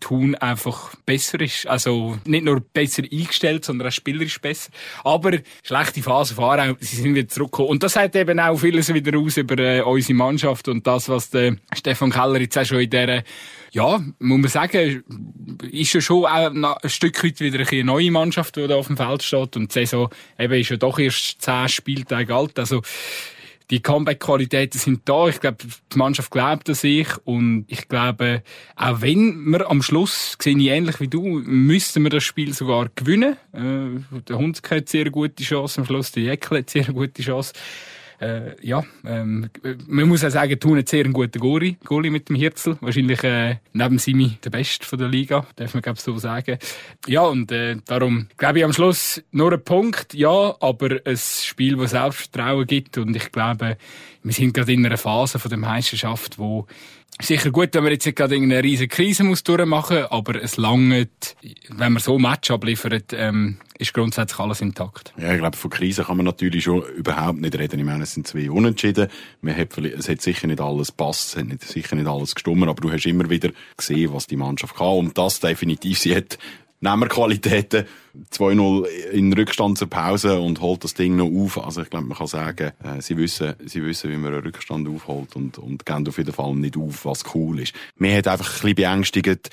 Thun 0.00 0.34
einfach 0.34 0.94
besser 1.06 1.40
ist. 1.40 1.66
Also 1.66 2.18
nicht 2.24 2.44
nur 2.44 2.60
besser 2.60 3.02
eingestellt, 3.10 3.64
sondern 3.64 3.88
auch 3.88 3.92
spielerisch 3.92 4.40
besser. 4.40 4.70
Aber 5.04 5.38
schlechte 5.62 6.02
Phase 6.02 6.34
fahren, 6.34 6.76
sie 6.80 6.96
sind 6.96 7.14
wieder 7.14 7.28
zurückgekommen. 7.28 7.70
Und 7.70 7.82
das 7.82 7.94
sagt 7.94 8.16
eben 8.16 8.38
auch 8.40 8.56
vieles 8.56 8.92
wieder 8.92 9.18
aus 9.18 9.36
über 9.36 9.58
äh, 9.58 9.80
unsere 9.82 10.14
Mannschaft 10.14 10.68
und 10.68 10.86
das, 10.86 11.08
was 11.08 11.30
der 11.30 11.56
Stefan 11.74 12.10
Keller 12.10 12.40
jetzt 12.40 12.58
auch 12.58 12.64
schon 12.64 12.80
in 12.80 12.90
dieser 12.90 13.22
ja, 13.72 14.00
muss 14.20 14.38
man 14.40 14.48
sagen, 14.48 15.04
ist 15.70 15.92
ja 15.92 16.00
schon 16.00 16.24
auch 16.24 16.50
ein 16.50 16.88
Stück 16.88 17.22
weit 17.22 17.40
wieder 17.40 17.62
eine 17.70 17.84
neue 17.84 18.10
Mannschaft, 18.10 18.56
die 18.56 18.66
da 18.66 18.76
auf 18.76 18.86
dem 18.86 18.96
Feld 18.96 19.22
steht. 19.22 19.54
Und 19.54 19.74
die 19.74 19.80
Saison 19.80 20.08
eben 20.38 20.54
ist 20.54 20.70
ja 20.70 20.78
doch 20.78 20.98
erst 20.98 21.42
zehn 21.42 21.68
Spieltage 21.68 22.34
alt. 22.34 22.58
Also, 22.58 22.80
die 23.70 23.80
Comeback-Qualitäten 23.80 24.78
sind 24.78 25.08
da. 25.08 25.28
Ich 25.28 25.40
glaube, 25.40 25.58
die 25.92 25.98
Mannschaft 25.98 26.30
glaubt 26.30 26.68
an 26.68 26.74
sich. 26.74 27.08
Und 27.24 27.64
ich 27.68 27.88
glaube, 27.88 28.42
auch 28.76 29.00
wenn 29.00 29.50
wir 29.50 29.68
am 29.68 29.82
Schluss, 29.82 30.36
sehe 30.40 30.56
ich 30.56 30.66
ähnlich 30.66 31.00
wie 31.00 31.08
du, 31.08 31.22
müssten 31.22 32.02
wir 32.02 32.10
das 32.10 32.24
Spiel 32.24 32.54
sogar 32.54 32.88
gewinnen. 32.94 33.36
Äh, 33.52 34.20
der 34.28 34.38
Hund 34.38 34.60
hat 34.70 34.88
sehr 34.88 35.10
gute 35.10 35.42
Chance 35.42 35.80
am 35.80 35.86
Schluss, 35.86 36.12
der 36.12 36.22
Jäckel 36.22 36.58
hat 36.58 36.70
sehr 36.70 36.84
gute 36.84 37.22
Chance 37.22 37.52
äh, 38.20 38.54
ja, 38.66 38.84
ähm, 39.04 39.50
man 39.86 40.08
muss 40.08 40.24
auch 40.24 40.30
sagen, 40.30 40.58
Thun 40.58 40.78
hat 40.78 40.88
sehr 40.88 41.04
einen 41.04 41.12
guten 41.12 41.38
Goalie, 41.38 41.76
Goalie 41.84 42.10
mit 42.10 42.28
dem 42.28 42.36
Hirzel. 42.36 42.78
Wahrscheinlich 42.80 43.22
äh, 43.24 43.56
neben 43.72 43.98
Simi 43.98 44.38
der 44.44 44.50
Beste 44.50 44.86
von 44.86 44.98
der 44.98 45.08
Liga, 45.08 45.46
darf 45.56 45.74
man 45.74 45.82
glaube 45.82 46.00
so 46.00 46.16
sagen. 46.18 46.58
Ja, 47.06 47.22
und 47.22 47.52
äh, 47.52 47.76
darum 47.86 48.28
glaube 48.36 48.58
ich 48.58 48.64
am 48.64 48.72
Schluss 48.72 49.22
nur 49.32 49.52
ein 49.52 49.62
Punkt, 49.62 50.14
ja, 50.14 50.54
aber 50.60 50.98
ein 51.04 51.16
Spiel, 51.16 51.76
das 51.76 51.90
Selbstvertrauen 51.90 52.66
gibt 52.66 52.98
und 52.98 53.14
ich 53.14 53.30
glaube, 53.32 53.76
wir 54.26 54.32
sind 54.32 54.54
gerade 54.54 54.72
in 54.72 54.84
einer 54.84 54.98
Phase 54.98 55.38
von 55.38 55.48
der 55.48 55.58
Meisterschaft, 55.58 56.38
wo 56.38 56.66
Sicher 57.22 57.50
gut, 57.50 57.72
wenn 57.72 57.82
man 57.82 57.92
jetzt 57.92 58.04
nicht 58.04 58.16
gerade 58.16 58.34
eine 58.34 58.62
riesige 58.62 58.94
Krise 58.94 59.24
muss 59.24 59.42
durchmachen 59.42 60.04
aber 60.10 60.42
es 60.42 60.58
langt, 60.58 61.36
wenn 61.70 61.92
man 61.94 62.02
so 62.02 62.16
ein 62.16 62.20
Match 62.20 62.50
abliefert, 62.50 63.14
ähm, 63.14 63.56
ist 63.78 63.94
grundsätzlich 63.94 64.38
alles 64.38 64.60
intakt. 64.60 65.14
Ja, 65.16 65.32
ich 65.32 65.38
glaube, 65.38 65.56
von 65.56 65.70
Krise 65.70 66.04
kann 66.04 66.18
man 66.18 66.26
natürlich 66.26 66.64
schon 66.64 66.82
überhaupt 66.82 67.40
nicht 67.40 67.56
reden. 67.56 67.78
Ich 67.78 67.86
meine, 67.86 68.02
es 68.02 68.12
sind 68.12 68.26
zwei 68.26 68.50
Unentschieden. 68.50 69.08
Man 69.40 69.56
hat, 69.56 69.78
es 69.78 70.10
hat 70.10 70.20
sicher 70.20 70.46
nicht 70.46 70.60
alles 70.60 70.92
passt, 70.92 71.30
es 71.30 71.36
hat 71.36 71.46
nicht, 71.46 71.64
sicher 71.64 71.96
nicht 71.96 72.06
alles 72.06 72.34
gestummen, 72.34 72.68
aber 72.68 72.82
du 72.82 72.92
hast 72.92 73.06
immer 73.06 73.30
wieder 73.30 73.50
gesehen, 73.78 74.12
was 74.12 74.26
die 74.26 74.36
Mannschaft 74.36 74.76
kann. 74.76 74.98
Und 74.98 75.16
das 75.16 75.40
definitiv, 75.40 75.98
sie 75.98 76.14
hat 76.14 76.36
Nehmerqualitäten, 76.80 77.86
2-0 78.32 78.86
in 79.12 79.32
Rückstand 79.32 79.78
zur 79.78 79.88
Pause 79.88 80.40
und 80.40 80.60
holt 80.60 80.84
das 80.84 80.94
Ding 80.94 81.16
noch 81.16 81.30
auf. 81.30 81.62
Also 81.62 81.82
ich 81.82 81.90
glaube, 81.90 82.06
man 82.06 82.16
kann 82.16 82.26
sagen, 82.26 82.72
äh, 82.82 83.00
sie 83.00 83.16
wissen, 83.16 83.54
sie 83.64 83.84
wissen, 83.84 84.10
wie 84.10 84.16
man 84.16 84.32
einen 84.32 84.42
Rückstand 84.42 84.88
aufholt 84.88 85.36
und, 85.36 85.58
und 85.58 85.86
gehen 85.86 86.06
auf 86.08 86.18
jeden 86.18 86.32
Fall 86.32 86.54
nicht 86.54 86.76
auf, 86.76 87.04
was 87.04 87.24
cool 87.34 87.60
ist. 87.60 87.74
Mir 87.96 88.16
hat 88.16 88.28
einfach 88.28 88.46
ein 88.46 88.52
bisschen 88.52 88.74
beängstigt, 88.74 89.50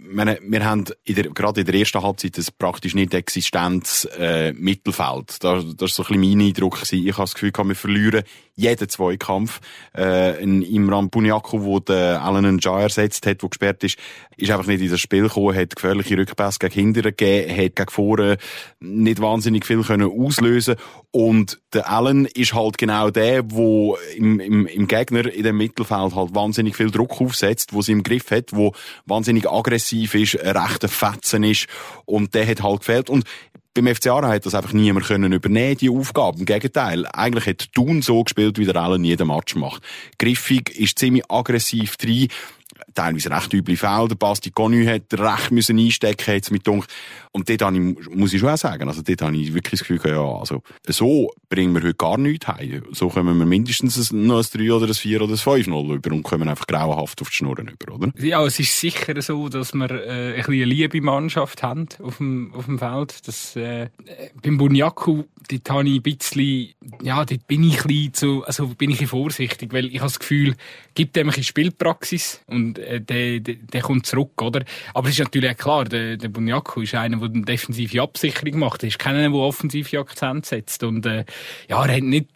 meine, 0.00 0.38
wir 0.42 0.64
haben 0.64 0.84
in 1.04 1.14
der, 1.14 1.24
gerade 1.30 1.60
in 1.60 1.66
der 1.66 1.74
ersten 1.74 2.02
Halbzeit 2.02 2.38
das 2.38 2.50
praktisch 2.50 2.94
nicht 2.94 3.14
existenz 3.14 4.08
äh, 4.18 4.52
Mittelfeld. 4.52 5.42
Das, 5.42 5.64
das 5.76 5.90
ist 5.90 5.96
so 5.96 6.02
ein 6.04 6.20
bisschen 6.20 6.38
mein 6.38 6.48
Eindruck 6.48 6.76
gewesen. 6.76 7.06
Ich 7.06 7.12
habe 7.12 7.24
das 7.24 7.34
Gefühl, 7.34 7.52
wir 7.52 7.74
verlieren 7.74 8.24
jeden 8.56 8.88
Zweikampf. 8.88 9.60
Äh, 9.92 10.42
ein 10.42 10.62
Imran 10.62 11.10
Bunyaku, 11.10 11.62
wo 11.62 11.80
der 11.80 12.22
Alan 12.22 12.56
Njai 12.56 12.82
ersetzt 12.82 13.26
hat, 13.26 13.42
der 13.42 13.48
gesperrt 13.48 13.82
ist, 13.84 13.98
ist 14.36 14.50
einfach 14.50 14.66
nicht 14.66 14.80
in 14.80 14.90
das 14.90 15.00
Spiel 15.00 15.24
gekommen, 15.24 15.56
hat 15.56 15.74
gefährliche 15.74 16.16
Rückpässe 16.16 16.58
gegen 16.60 16.74
Hindern 16.74 17.14
gegeben, 17.16 17.56
hat 17.56 17.76
gegen 17.84 17.90
vorne 17.92 18.36
nicht 18.80 19.20
wahnsinnig 19.20 19.64
viel 19.64 19.82
können 19.82 20.10
auslösen 20.10 20.76
und 21.10 21.60
der 21.72 21.90
Allen 21.90 22.26
ist 22.26 22.54
halt 22.54 22.78
genau 22.78 23.10
der, 23.10 23.50
wo 23.50 23.96
im, 24.16 24.40
im, 24.40 24.66
im 24.66 24.86
Gegner 24.86 25.32
in 25.32 25.42
dem 25.42 25.56
Mittelfeld 25.56 26.14
halt 26.14 26.34
wahnsinnig 26.34 26.76
viel 26.76 26.90
Druck 26.90 27.20
aufsetzt, 27.20 27.72
wo 27.72 27.82
sie 27.82 27.92
im 27.92 28.02
Griff 28.02 28.30
hat, 28.30 28.52
wo 28.52 28.72
wahnsinnig 29.06 29.48
aggressiv 29.48 30.14
ist, 30.14 30.40
ein 30.40 30.56
rechter 30.56 30.88
Fetzen 30.88 31.44
ist 31.44 31.66
und 32.04 32.34
der 32.34 32.46
hat 32.46 32.62
halt 32.62 32.80
gefehlt 32.80 33.10
und 33.10 33.24
beim 33.74 33.92
FC 33.92 34.06
Aarau 34.06 34.28
hat 34.28 34.46
das 34.46 34.54
einfach 34.54 34.72
niemand 34.72 35.06
können 35.06 35.32
übernehmen, 35.32 35.76
die 35.76 35.90
Aufgabe. 35.90 36.38
Im 36.38 36.44
Gegenteil. 36.44 37.06
Eigentlich 37.06 37.46
hat 37.46 37.72
Thun 37.72 38.02
so 38.02 38.22
gespielt, 38.22 38.56
wie 38.56 38.66
der 38.66 38.76
Allen 38.76 39.02
jeden 39.02 39.26
Match 39.26 39.56
macht. 39.56 39.82
Griffig 40.16 40.78
ist 40.78 41.00
ziemlich 41.00 41.24
aggressiv 41.28 41.96
drin 41.96 42.28
teilweise 42.94 43.30
recht 43.30 43.52
üble 43.52 43.76
Felder. 43.76 44.14
Basti 44.14 44.50
Conny 44.50 44.84
hat 44.84 45.12
recht 45.18 45.50
müssen 45.50 45.78
einstecken 45.78 46.34
jetzt 46.34 46.50
mit 46.50 46.66
Dunk. 46.66 46.86
Und 47.32 47.48
dort 47.48 47.62
habe 47.62 47.76
ich, 47.76 48.08
muss 48.10 48.32
ich 48.32 48.40
schon 48.40 48.50
auch 48.50 48.56
sagen, 48.56 48.88
also 48.88 49.02
dort 49.02 49.22
habe 49.22 49.36
ich 49.36 49.52
wirklich 49.54 49.80
das 49.80 49.88
Gefühl, 49.88 50.00
ja, 50.10 50.22
also, 50.22 50.62
so 50.88 51.32
bringen 51.48 51.74
wir 51.74 51.82
heute 51.82 51.94
gar 51.94 52.16
nichts 52.16 52.46
heim. 52.46 52.84
So 52.92 53.08
kommen 53.08 53.36
wir 53.36 53.46
mindestens 53.46 54.12
noch 54.12 54.38
ein 54.38 54.46
3 54.66 54.72
oder 54.72 54.86
ein 54.86 54.94
4 54.94 55.22
oder 55.22 55.32
ein 55.32 55.38
5-0 55.38 55.94
über 55.94 56.12
und 56.12 56.22
kommen 56.22 56.48
einfach 56.48 56.66
grauenhaft 56.66 57.20
auf 57.22 57.30
die 57.30 57.36
Schnurren 57.36 57.68
über, 57.68 57.94
oder? 57.94 58.12
Ja, 58.18 58.44
es 58.44 58.60
ist 58.60 58.78
sicher 58.78 59.20
so, 59.20 59.48
dass 59.48 59.74
wir 59.74 59.90
äh, 59.90 60.34
ein 60.36 60.44
eine 60.44 60.64
liebe 60.64 61.00
Mannschaft 61.00 61.62
haben 61.62 61.88
auf 62.02 62.18
dem, 62.18 62.54
auf 62.54 62.66
dem 62.66 62.78
Feld. 62.78 63.26
Das, 63.26 63.56
äh, 63.56 63.88
beim 64.40 64.58
Bunyaku, 64.58 65.24
dort 65.50 65.70
habe 65.70 65.88
ich 65.88 65.96
ein 65.96 66.02
bisschen, 66.02 66.74
ja, 67.02 67.24
dort 67.24 67.46
bin 67.48 67.64
ich 67.64 67.80
ein 67.80 67.88
bisschen 67.88 68.14
zu, 68.14 68.44
also 68.44 68.68
bin 68.68 68.90
ich 68.90 68.96
ein 68.96 68.98
bisschen 68.98 69.08
vorsichtig, 69.08 69.72
weil 69.72 69.86
ich 69.86 69.96
habe 69.96 70.04
das 70.04 70.20
Gefühl, 70.20 70.54
gibt 70.94 71.16
dem 71.16 71.30
ein 71.30 71.42
Spielpraxis 71.42 72.40
und 72.54 72.78
äh, 72.78 73.00
der, 73.00 73.40
der, 73.40 73.54
der 73.56 73.80
kommt 73.82 74.06
zurück, 74.06 74.40
oder? 74.40 74.64
Aber 74.94 75.08
es 75.08 75.14
ist 75.14 75.24
natürlich 75.24 75.50
auch 75.50 75.56
klar, 75.56 75.84
der, 75.84 76.16
der 76.16 76.28
Bunyaku 76.28 76.82
ist 76.82 76.94
einer, 76.94 77.18
der 77.18 77.28
eine 77.28 77.42
defensive 77.42 78.00
Absicherung 78.00 78.58
macht. 78.58 78.82
Er 78.82 78.88
ist 78.88 78.98
keiner, 78.98 79.20
der 79.20 79.32
offensive 79.34 79.98
Akzent 79.98 80.46
setzt. 80.46 80.82
Und 80.84 81.04
äh, 81.06 81.24
ja, 81.68 81.84
er 81.84 81.96
hat, 81.96 82.02
nicht, 82.02 82.28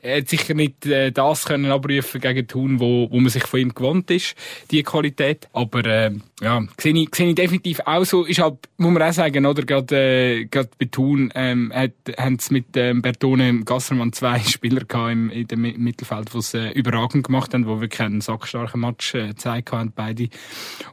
er 0.00 0.18
hat 0.18 0.28
sicher 0.28 0.54
nicht 0.54 0.86
äh, 0.86 1.10
das 1.12 1.44
können 1.44 1.70
abrufen 1.70 2.20
gegen 2.20 2.46
Thun, 2.46 2.80
wo, 2.80 3.10
wo 3.10 3.20
man 3.20 3.30
sich 3.30 3.44
von 3.44 3.60
ihm 3.60 3.74
gewohnt 3.74 4.10
ist, 4.10 4.34
die 4.70 4.82
Qualität. 4.82 5.48
Aber 5.52 5.84
äh, 5.84 6.12
ja, 6.42 6.62
sehe 6.78 6.92
ich, 6.94 7.14
sehe 7.14 7.30
ich 7.30 7.34
definitiv 7.34 7.80
auch 7.86 8.04
so. 8.04 8.24
Ist 8.24 8.40
halt, 8.40 8.68
muss 8.76 8.92
man 8.92 9.02
auch 9.02 9.12
sagen, 9.12 9.46
oder? 9.46 9.62
Gerade, 9.62 9.96
äh, 9.96 10.44
gerade 10.44 10.68
bei 10.78 10.84
Thun 10.84 11.32
ähm, 11.34 11.72
hat, 11.74 11.92
haben 12.18 12.38
sie 12.38 12.52
mit 12.52 12.76
ähm, 12.76 13.00
Bertone 13.00 13.64
Gassermann 13.64 14.12
zwei 14.12 14.38
Spieler 14.46 14.84
gehabt 14.84 15.12
im, 15.12 15.30
in 15.30 15.46
dem 15.46 15.62
Mittelfeld, 15.62 16.34
die 16.34 16.38
es 16.38 16.52
äh, 16.52 16.70
überragend 16.72 17.26
gemacht 17.26 17.54
haben, 17.54 17.62
die 17.62 17.80
wirklich 17.80 18.02
einen 18.02 18.20
sackstarken 18.20 18.80
Match 18.80 19.14
äh, 19.14 19.28
gezeigt 19.28 19.72
haben, 19.72 19.92
beide. 19.96 20.28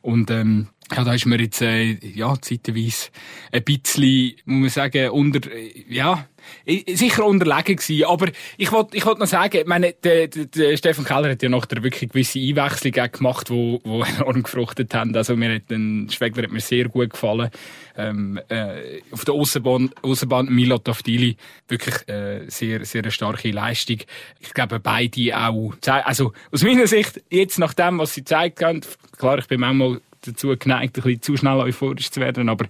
Und 0.02 0.32
ähm, 0.32 0.70
ja, 0.92 1.04
da 1.04 1.13
ist 1.13 1.25
mir 1.25 1.40
jetzt, 1.40 1.62
äh, 1.62 1.98
ja, 2.02 2.36
zeitweise 2.40 3.10
ein 3.52 3.63
bisschen, 3.63 4.34
muss 4.46 4.60
man 4.62 4.70
sagen, 4.70 5.10
unter, 5.10 5.50
ja, 5.90 6.28
sicher 6.66 7.25
unterlegen 7.25 7.75
gewesen. 7.75 8.06
Aber 8.06 8.28
ich 8.58 8.72
wollte 8.72 8.98
ich 8.98 9.06
wollt 9.06 9.20
noch 9.20 9.28
sagen, 9.28 9.58
ich 9.58 9.66
meine, 9.66 9.94
der, 9.94 10.28
der, 10.28 10.46
der 10.46 10.78
Stefan 10.78 11.06
Keller 11.06 11.32
hat 11.32 11.44
ja 11.44 11.50
noch 11.50 11.66
der 11.66 11.84
wirklich 11.84 12.10
gewisse 12.12 12.40
Einwechslungen 12.40 13.12
gemacht, 13.12 13.50
wo, 13.50 13.80
wo 13.84 14.04
enorm 14.20 14.44
gefruchtet 14.44 14.94
haben. 14.94 15.16
Also 15.16 15.36
mir 15.36 15.56
hat 15.56 15.70
den 15.70 16.10
Schwegler 16.10 16.44
hat 16.44 16.52
mir 16.52 16.60
sehr 16.60 16.90
gut 16.90 17.12
gefallen. 17.12 17.50
Ähm, 17.96 18.40
äh, 18.50 19.02
auf 19.12 19.25
der 19.25 19.36
Aussenbahn, 19.36 19.92
Aussenbahn 20.02 20.48
Milot 20.48 20.90
Avdili 20.90 21.38
wirklich 21.68 22.08
äh, 22.08 22.42
sehr, 22.48 22.86
sehr 22.86 23.04
eine 23.04 23.12
starke 23.12 23.52
Leistung. 23.52 23.98
Ich 24.40 24.54
glaube, 24.54 24.80
beide 24.80 25.38
auch, 25.38 25.74
also 25.86 26.34
aus 26.52 26.63
meiner 26.63 26.88
Sicht, 26.88 27.22
jetzt 27.30 27.60
nach 27.60 27.74
dem, 27.74 28.00
was 28.00 28.16
sie 28.16 28.22
gezeigt 28.22 28.62
haben, 28.62 28.82
klar, 29.18 29.38
ich 29.38 29.48
bin 29.48 29.60
manchmal 29.60 30.02
dazu 30.27 30.56
geneigt, 30.58 30.98
ein 30.98 31.03
bisschen 31.03 31.22
zu 31.22 31.38
schnell 31.38 31.60
euphorisch 31.60 32.10
zu 32.12 32.20
werden, 32.20 32.50
aber 32.50 32.65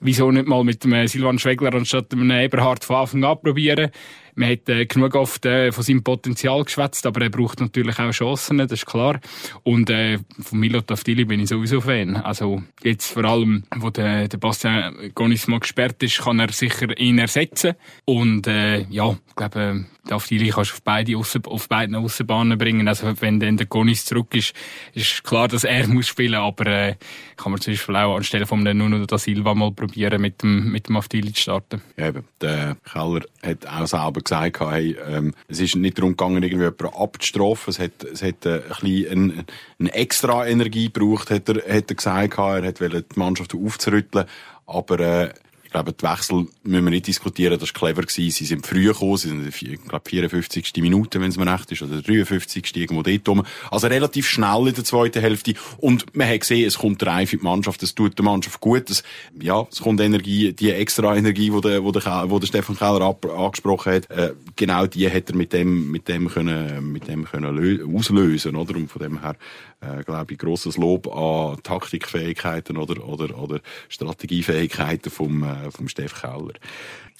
wieso 0.00 0.30
nicht 0.30 0.46
mal 0.46 0.64
mit 0.64 0.84
dem 0.84 1.06
Silvan 1.06 1.38
Schwegler 1.38 1.74
anstatt 1.74 2.12
einem 2.12 2.30
Eberhard 2.30 2.84
von 2.84 2.96
Anfang 2.96 3.24
an 3.24 3.40
probieren? 3.40 3.90
Man 4.34 4.50
hat 4.50 4.68
äh, 4.68 4.86
genug 4.86 5.14
oft 5.14 5.46
äh, 5.46 5.72
von 5.72 5.84
seinem 5.84 6.02
Potenzial 6.02 6.64
geschwätzt, 6.64 7.06
aber 7.06 7.22
er 7.22 7.30
braucht 7.30 7.60
natürlich 7.60 7.98
auch 7.98 8.10
Chancen, 8.10 8.58
das 8.58 8.72
ist 8.72 8.86
klar. 8.86 9.20
Und 9.62 9.90
äh, 9.90 10.18
von 10.40 10.58
Milo 10.58 10.80
Tafdili 10.80 11.24
bin 11.24 11.40
ich 11.40 11.48
sowieso 11.48 11.80
Fan. 11.80 12.16
Also 12.16 12.62
jetzt 12.82 13.12
vor 13.12 13.24
allem, 13.24 13.64
wo 13.76 13.90
der, 13.90 14.28
der 14.28 14.38
Bastian 14.38 15.12
Gonis 15.14 15.46
mal 15.46 15.60
gesperrt 15.60 16.02
ist, 16.02 16.18
kann 16.18 16.40
er 16.40 16.50
sicher 16.50 16.98
ihn 16.98 17.18
ersetzen. 17.18 17.74
Und 18.04 18.46
äh, 18.46 18.82
ja, 18.90 19.16
ich 19.28 19.36
glaube, 19.36 19.86
Tafdili 20.06 20.50
kannst 20.50 20.70
du 20.70 20.74
auf 20.74 20.82
beide 20.82 21.16
Aussen, 21.16 21.44
auf 21.46 21.68
beiden 21.68 21.96
Aussenbahnen 21.96 22.58
bringen. 22.58 22.88
Also 22.88 23.20
wenn 23.20 23.40
dann 23.40 23.56
der 23.56 23.66
Gonis 23.66 24.04
zurück 24.04 24.34
ist, 24.34 24.52
ist 24.92 25.24
klar, 25.24 25.48
dass 25.48 25.64
er 25.64 25.86
muss 25.88 26.08
spielen, 26.08 26.34
aber 26.34 26.66
äh, 26.66 26.96
kann 27.36 27.52
man 27.52 27.60
zum 27.60 27.72
Beispiel 27.72 27.96
auch 27.96 28.16
anstelle 28.16 28.46
von 28.46 28.62
Nuno 28.62 29.06
da 29.06 29.18
Silva 29.18 29.54
mal 29.54 29.72
probieren, 29.72 30.20
mit 30.20 30.42
dem, 30.42 30.70
mit 30.70 30.88
dem 30.88 30.96
Afdili 30.96 31.32
zu 31.32 31.42
starten. 31.42 31.82
Ja, 31.96 32.08
eben. 32.08 32.24
Der 32.40 32.76
Keller 32.90 33.22
hat 33.42 33.66
auch 33.66 33.86
selber 33.86 34.23
gesagt, 34.24 34.60
hey, 34.60 34.96
ähm, 35.06 35.34
es 35.48 35.60
ist 35.60 35.76
nicht 35.76 35.98
darum 35.98 36.12
gegangen, 36.12 36.42
irgendwie 36.42 36.64
jemanden 36.64 36.86
abzustrafen. 36.86 37.70
Es 37.70 37.78
hat, 37.78 38.04
es 38.04 38.22
hat 38.22 38.46
äh, 38.46 38.54
ein 38.54 38.62
bisschen 38.80 39.44
eine, 39.78 39.94
extra 39.94 40.46
Energie 40.46 40.90
gebraucht, 40.90 41.30
hat 41.30 41.48
er, 41.48 41.56
hat 41.56 41.90
er 41.90 41.94
gesagt. 41.94 42.38
Er 42.38 42.62
hat 42.64 42.80
die 42.80 43.18
Mannschaft 43.18 43.54
aufzurütteln. 43.54 44.26
Aber 44.66 45.00
äh, 45.00 45.34
glaube, 45.74 45.92
die 45.92 46.04
Wechsel 46.04 46.46
müssen 46.62 46.84
wir 46.84 46.90
nicht 46.90 47.08
diskutieren, 47.08 47.58
das 47.58 47.74
war 47.74 47.80
clever 47.80 48.02
gewesen. 48.02 48.30
Sie 48.30 48.44
sind 48.44 48.64
früh 48.64 48.84
gekommen, 48.84 49.16
sie 49.16 49.28
sind, 49.28 49.46
ich 49.46 49.82
glaube, 49.82 50.08
54. 50.08 50.72
Minute, 50.76 51.20
wenn 51.20 51.30
es 51.30 51.36
mir 51.36 51.52
recht 51.52 51.72
ist, 51.72 51.82
oder 51.82 52.00
53. 52.00 52.76
irgendwo 52.76 53.02
dort 53.02 53.28
rum. 53.28 53.42
Also 53.72 53.88
relativ 53.88 54.28
schnell 54.28 54.68
in 54.68 54.74
der 54.74 54.84
zweiten 54.84 55.20
Hälfte. 55.20 55.54
Und 55.78 56.14
man 56.14 56.28
hat 56.28 56.40
gesehen, 56.40 56.66
es 56.66 56.78
kommt 56.78 57.04
reif 57.04 57.32
in 57.32 57.40
die 57.40 57.44
Mannschaft, 57.44 57.82
es 57.82 57.94
tut 57.94 58.16
der 58.16 58.24
Mannschaft 58.24 58.60
gut. 58.60 58.88
Es, 58.88 59.02
ja, 59.40 59.66
es 59.70 59.80
kommt 59.80 60.00
Energie, 60.00 60.52
die 60.52 60.70
extra 60.70 61.16
Energie, 61.16 61.50
die 61.50 61.60
der, 61.60 61.82
wo 61.82 61.90
der, 61.90 62.30
wo 62.30 62.38
der 62.38 62.46
Stefan 62.46 62.76
Keller 62.76 63.00
ab, 63.00 63.26
angesprochen 63.26 63.94
hat, 63.94 64.10
äh, 64.10 64.32
genau 64.54 64.86
die 64.86 65.10
hat 65.10 65.28
er 65.28 65.36
mit 65.36 65.52
dem, 65.52 65.90
mit 65.90 66.06
dem 66.06 66.28
können, 66.28 66.92
mit 66.92 67.08
dem 67.08 67.24
können 67.24 67.96
auslösen, 67.96 68.54
oder? 68.54 68.76
Und 68.76 68.92
von 68.92 69.02
dem 69.02 69.20
her, 69.22 69.34
äh, 69.84 70.02
glaube 70.04 70.32
ich, 70.32 70.38
grosses 70.38 70.76
Lob 70.76 71.06
an 71.14 71.62
Taktikfähigkeiten 71.62 72.76
oder, 72.76 73.06
oder, 73.06 73.38
oder 73.38 73.60
Strategiefähigkeiten 73.88 75.10
vom, 75.10 75.42
äh, 75.42 75.70
vom 75.70 75.88
Steff 75.88 76.20
Keller. 76.20 76.54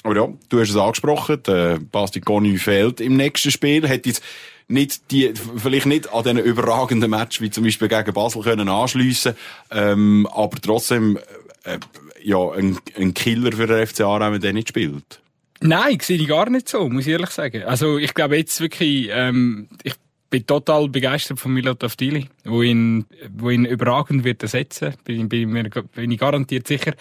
Aber 0.02 0.16
ja, 0.16 0.28
du 0.50 0.60
hast 0.60 0.70
es 0.70 0.76
angesprochen, 0.76 1.42
der 1.46 1.78
Basti 1.78 2.20
Conny 2.20 2.58
fehlt 2.58 3.00
im 3.00 3.16
nächsten 3.16 3.50
Spiel, 3.50 3.88
hat 3.88 4.06
jetzt 4.06 4.22
nicht 4.68 5.10
die, 5.10 5.32
vielleicht 5.56 5.86
nicht 5.86 6.12
an 6.12 6.22
diesen 6.22 6.38
überragenden 6.38 7.10
Match 7.10 7.40
wie 7.40 7.50
zum 7.50 7.64
Beispiel 7.64 7.88
gegen 7.88 8.12
Basel 8.12 8.42
können 8.42 8.68
anschliessen, 8.68 9.34
ähm, 9.70 10.28
aber 10.32 10.60
trotzdem, 10.60 11.18
äh, 11.64 11.78
ja, 12.22 12.50
ein, 12.50 12.78
ein 12.98 13.14
Killer 13.14 13.52
für 13.52 13.66
den 13.66 13.86
FC 13.86 14.02
Aarau, 14.02 14.32
wenn 14.32 14.40
der 14.40 14.52
nicht 14.52 14.68
spielt. 14.68 15.20
Nein, 15.60 15.98
sehe 16.00 16.18
ich 16.18 16.28
gar 16.28 16.50
nicht 16.50 16.68
so, 16.68 16.88
muss 16.88 17.06
ich 17.06 17.12
ehrlich 17.12 17.30
sagen. 17.30 17.62
Also 17.62 17.96
ich 17.98 18.12
glaube 18.12 18.36
jetzt 18.36 18.60
wirklich, 18.60 19.08
ähm, 19.10 19.68
ich 19.82 19.94
bin 20.34 20.46
total 20.46 20.88
begeistert 20.88 21.38
von 21.38 21.54
Milot 21.54 21.84
Avdili, 21.84 22.28
wo 22.44 22.62
ihn, 22.62 23.06
wo 23.30 23.50
ihn 23.50 23.64
überragend 23.64 24.24
wird 24.24 24.42
ersetzen. 24.42 24.94
Bin, 25.04 25.28
bin, 25.28 25.48
mir, 25.48 25.70
bin 25.70 26.10
ich 26.10 26.18
garantiert 26.18 26.66
sicher. 26.66 26.94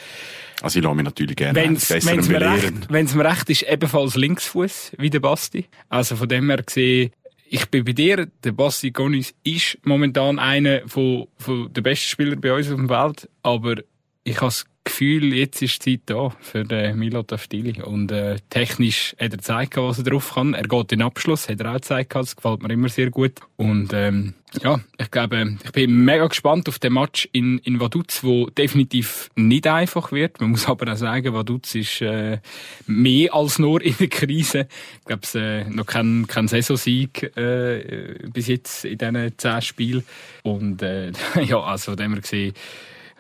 Also 0.62 0.78
ich 0.78 0.86
lasse 0.86 0.96
mich 0.96 1.06
natürlich 1.06 1.36
gerne 1.36 1.60
wenn's, 1.60 1.90
wenn's 1.90 2.30
mir 2.30 2.40
recht, 2.40 2.74
wenn's 2.90 3.16
mir 3.16 3.26
recht 3.26 3.50
ist, 3.50 3.64
ebenfalls 3.64 4.16
Linksfuß 4.16 4.92
wie 5.00 5.10
der 5.10 5.20
Basti. 5.20 5.66
Also 5.90 6.16
von 6.16 6.30
dem 6.30 6.48
her 6.48 6.62
gesehen, 6.62 7.10
ich 7.50 7.66
bin 7.72 7.84
bei 7.84 7.94
dir, 7.94 8.28
der 8.44 8.52
Basti 8.52 8.92
Gonis 8.92 9.34
ist 9.44 9.80
momentan 9.84 10.38
einer 10.38 10.88
von, 10.88 11.26
von 11.40 11.74
der 11.74 11.82
besten 11.82 12.10
Spieler 12.10 12.36
bei 12.36 12.54
uns 12.54 12.70
auf 12.70 12.76
dem 12.76 12.88
Feld, 12.88 13.30
aber 13.42 13.78
ich 14.26 14.40
habe 14.42 14.54
Gefühl, 14.84 15.34
jetzt 15.34 15.62
ist 15.62 15.86
die 15.86 15.98
Zeit 15.98 16.02
da 16.08 16.30
für 16.42 16.64
den 16.64 16.98
Milo 16.98 17.24
Tafdili. 17.24 17.82
Und 17.82 18.12
äh, 18.12 18.38
technisch 18.50 19.16
hat 19.20 19.32
er 19.32 19.38
gezeigt, 19.38 19.78
was 19.78 20.00
er 20.00 20.04
drauf 20.04 20.34
kann. 20.36 20.54
Er 20.54 20.64
geht 20.64 20.92
in 20.92 21.00
den 21.00 21.02
Abschluss, 21.04 21.48
hat 21.50 21.62
er 21.62 21.72
auch 21.72 21.76
gezeigt, 21.76 22.16
das 22.16 22.36
gefällt 22.36 22.62
mir 22.62 22.74
immer 22.74 22.90
sehr 22.90 23.10
gut. 23.10 23.40
Und 23.56 23.94
ähm, 23.94 24.34
ja, 24.62 24.80
ich 24.98 25.10
glaube, 25.10 25.58
ich 25.64 25.72
bin 25.72 26.06
mega 26.06 26.28
gespannt 26.28 26.70
auf 26.70 26.78
den 26.80 26.94
Match 26.94 27.28
in, 27.32 27.58
in 27.60 27.80
Vaduz, 27.80 28.24
wo 28.24 28.48
definitiv 28.48 29.30
nicht 29.36 29.66
einfach 29.68 30.12
wird. 30.12 30.40
Man 30.42 30.52
muss 30.52 30.68
aber 30.68 30.92
auch 30.92 30.98
sagen, 30.98 31.34
Vaduz 31.34 31.74
ist 31.76 32.02
äh, 32.02 32.40
mehr 32.86 33.34
als 33.34 33.58
nur 33.60 33.82
in 33.82 33.96
der 33.98 34.10
Krise. 34.10 34.68
Ich 35.00 35.06
glaube, 35.06 35.24
es 35.24 35.34
äh, 35.34 35.64
noch 35.66 35.86
kein, 35.86 36.28
kein 36.28 36.48
Saisonsieg 36.48 37.36
äh, 37.36 38.20
bis 38.32 38.48
jetzt 38.48 38.86
in 38.86 38.98
diesen 38.98 39.38
zehn 39.38 39.62
Spielen. 39.62 40.04
Und 40.44 40.82
äh, 40.82 41.12
ja, 41.46 41.60
also, 41.60 41.96
da 41.96 42.04
haben 42.04 42.16
wir 42.16 42.22
gesehen, 42.22 42.54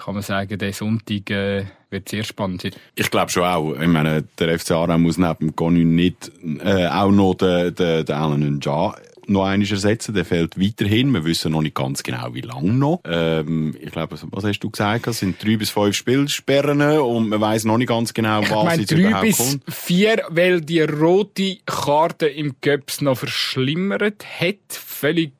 kann 0.03 0.15
man 0.15 0.23
sagen, 0.23 0.57
der 0.57 0.73
Sonntag 0.73 1.29
äh, 1.29 1.65
wird 1.89 2.09
sehr 2.09 2.23
spannend. 2.23 2.69
Ich 2.95 3.09
glaube 3.09 3.31
schon 3.31 3.43
auch. 3.43 3.73
Ich 3.73 3.87
meine, 3.87 4.23
der 4.37 4.59
FC 4.59 4.71
Aarau 4.71 4.97
muss 4.97 5.17
neben 5.17 5.55
Gonu 5.55 5.85
nicht 5.85 6.31
äh, 6.63 6.87
auch 6.87 7.11
noch 7.11 7.35
den, 7.35 7.73
den, 7.73 8.05
den 8.05 8.15
Alan 8.15 8.57
Nja 8.57 8.95
noch 9.27 9.45
einmal 9.45 9.67
ersetzen. 9.69 10.13
Der 10.13 10.25
fehlt 10.25 10.59
weiterhin. 10.59 11.11
Wir 11.11 11.23
wissen 11.25 11.51
noch 11.51 11.61
nicht 11.61 11.75
ganz 11.75 12.03
genau, 12.03 12.33
wie 12.33 12.41
lange 12.41 12.71
noch. 12.73 13.01
Ähm, 13.05 13.75
ich 13.79 13.91
glaube, 13.91 14.17
was 14.31 14.43
hast 14.43 14.59
du 14.59 14.69
gesagt? 14.69 15.07
Es 15.07 15.19
sind 15.19 15.43
drei 15.43 15.57
bis 15.57 15.69
fünf 15.69 15.95
Spielsperren 15.95 16.81
und 16.81 17.29
man 17.29 17.41
weiß 17.41 17.65
noch 17.65 17.77
nicht 17.77 17.87
ganz 17.89 18.13
genau, 18.13 18.41
was 18.41 18.49
ich 18.49 18.55
meine, 18.63 18.81
jetzt 18.81 18.91
drei 18.91 18.97
überhaupt 18.99 19.25
bis 19.25 19.37
kommt. 19.37 19.63
vier, 19.73 20.23
weil 20.29 20.61
die 20.61 20.81
rote 20.81 21.57
Karte 21.65 22.27
im 22.27 22.55
Göps 22.61 23.01
noch 23.01 23.17
verschlimmert 23.17 24.25
hat. 24.39 24.55
Völlig, 24.69 25.33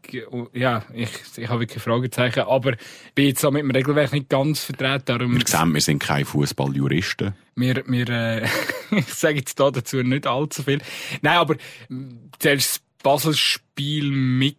ja, 0.53 0.83
ich, 0.93 1.09
ich 1.37 1.47
habe 1.49 1.61
wirklich 1.61 1.81
Fragezeichen, 1.81 2.41
aber 2.41 2.73
bin 3.15 3.27
jetzt 3.27 3.45
auch 3.45 3.51
mit 3.51 3.63
dem 3.63 3.71
Regelwerk 3.71 4.11
nicht 4.13 4.29
ganz 4.29 4.63
vertreten. 4.63 5.03
Darum 5.05 5.35
Wir 5.37 5.43
sehen, 5.47 5.73
wir 5.73 5.81
sind 5.81 5.99
keine 5.99 6.25
Fußballjuristen. 6.25 7.33
wir, 7.55 7.83
wir 7.87 8.09
äh, 8.09 8.47
ich 8.91 9.13
sage 9.13 9.37
jetzt 9.37 9.59
da 9.59 9.71
dazu 9.71 9.97
nicht 10.03 10.27
allzu 10.27 10.63
viel. 10.63 10.79
Nein, 11.21 11.37
aber 11.37 11.55
mh, 11.89 12.13
zuerst 12.39 12.81
Basel-Spiel 13.03 14.11
mit 14.11 14.57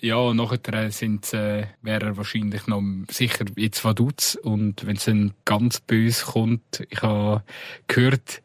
ja, 0.00 0.32
nachher 0.32 0.90
sind, 0.90 1.32
äh, 1.34 1.66
wäre 1.82 2.06
er 2.06 2.16
wahrscheinlich 2.16 2.66
noch 2.66 2.82
sicher 3.10 3.44
jetzt 3.56 3.84
Vaduz 3.84 4.38
und 4.40 4.86
wenn 4.86 4.96
es 4.96 5.04
dann 5.04 5.34
ganz 5.44 5.80
böse 5.80 6.24
kommt, 6.24 6.86
ich 6.88 7.02
habe 7.02 7.42
gehört, 7.86 8.42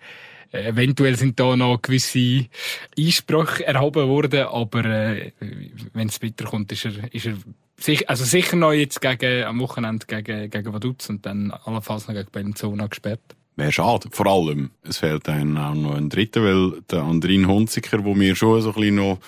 äh, 0.51 0.67
eventuell 0.67 1.15
sind 1.15 1.39
da 1.39 1.55
noch 1.55 1.81
gewisse 1.81 2.47
Einsprüche 2.97 3.65
erhoben 3.65 4.07
worden, 4.07 4.47
aber 4.47 4.85
äh, 4.85 5.31
wenn 5.93 6.09
es 6.09 6.19
bitter 6.19 6.45
kommt, 6.45 6.71
ist 6.71 6.85
er, 6.85 7.13
ist 7.13 7.25
er 7.25 7.35
sich, 7.77 8.09
also 8.09 8.23
sicher 8.23 8.55
noch 8.55 8.73
jetzt 8.73 9.01
gegen, 9.01 9.43
am 9.45 9.59
Wochenende 9.59 10.05
gegen, 10.05 10.49
gegen 10.49 10.73
Vaduz 10.73 11.09
und 11.09 11.25
dann 11.25 11.51
allenfalls 11.51 12.07
noch 12.07 12.15
gegen 12.15 12.31
Bellinzona 12.31 12.87
gesperrt. 12.87 13.35
Wäre 13.55 13.71
schade. 13.71 14.09
Vor 14.11 14.25
allem, 14.25 14.71
es 14.83 14.97
fehlt 14.97 15.29
einem 15.29 15.57
auch 15.57 15.75
noch 15.75 15.95
ein 15.95 16.09
dritter, 16.09 16.43
weil 16.43 16.81
der 16.89 17.03
Andrin 17.03 17.47
Hunziker, 17.47 18.03
wo 18.03 18.15
mir 18.15 18.35
schon 18.35 18.61
so 18.61 18.69
ein 18.69 18.75
bisschen 18.75 18.95
noch, 18.95 19.19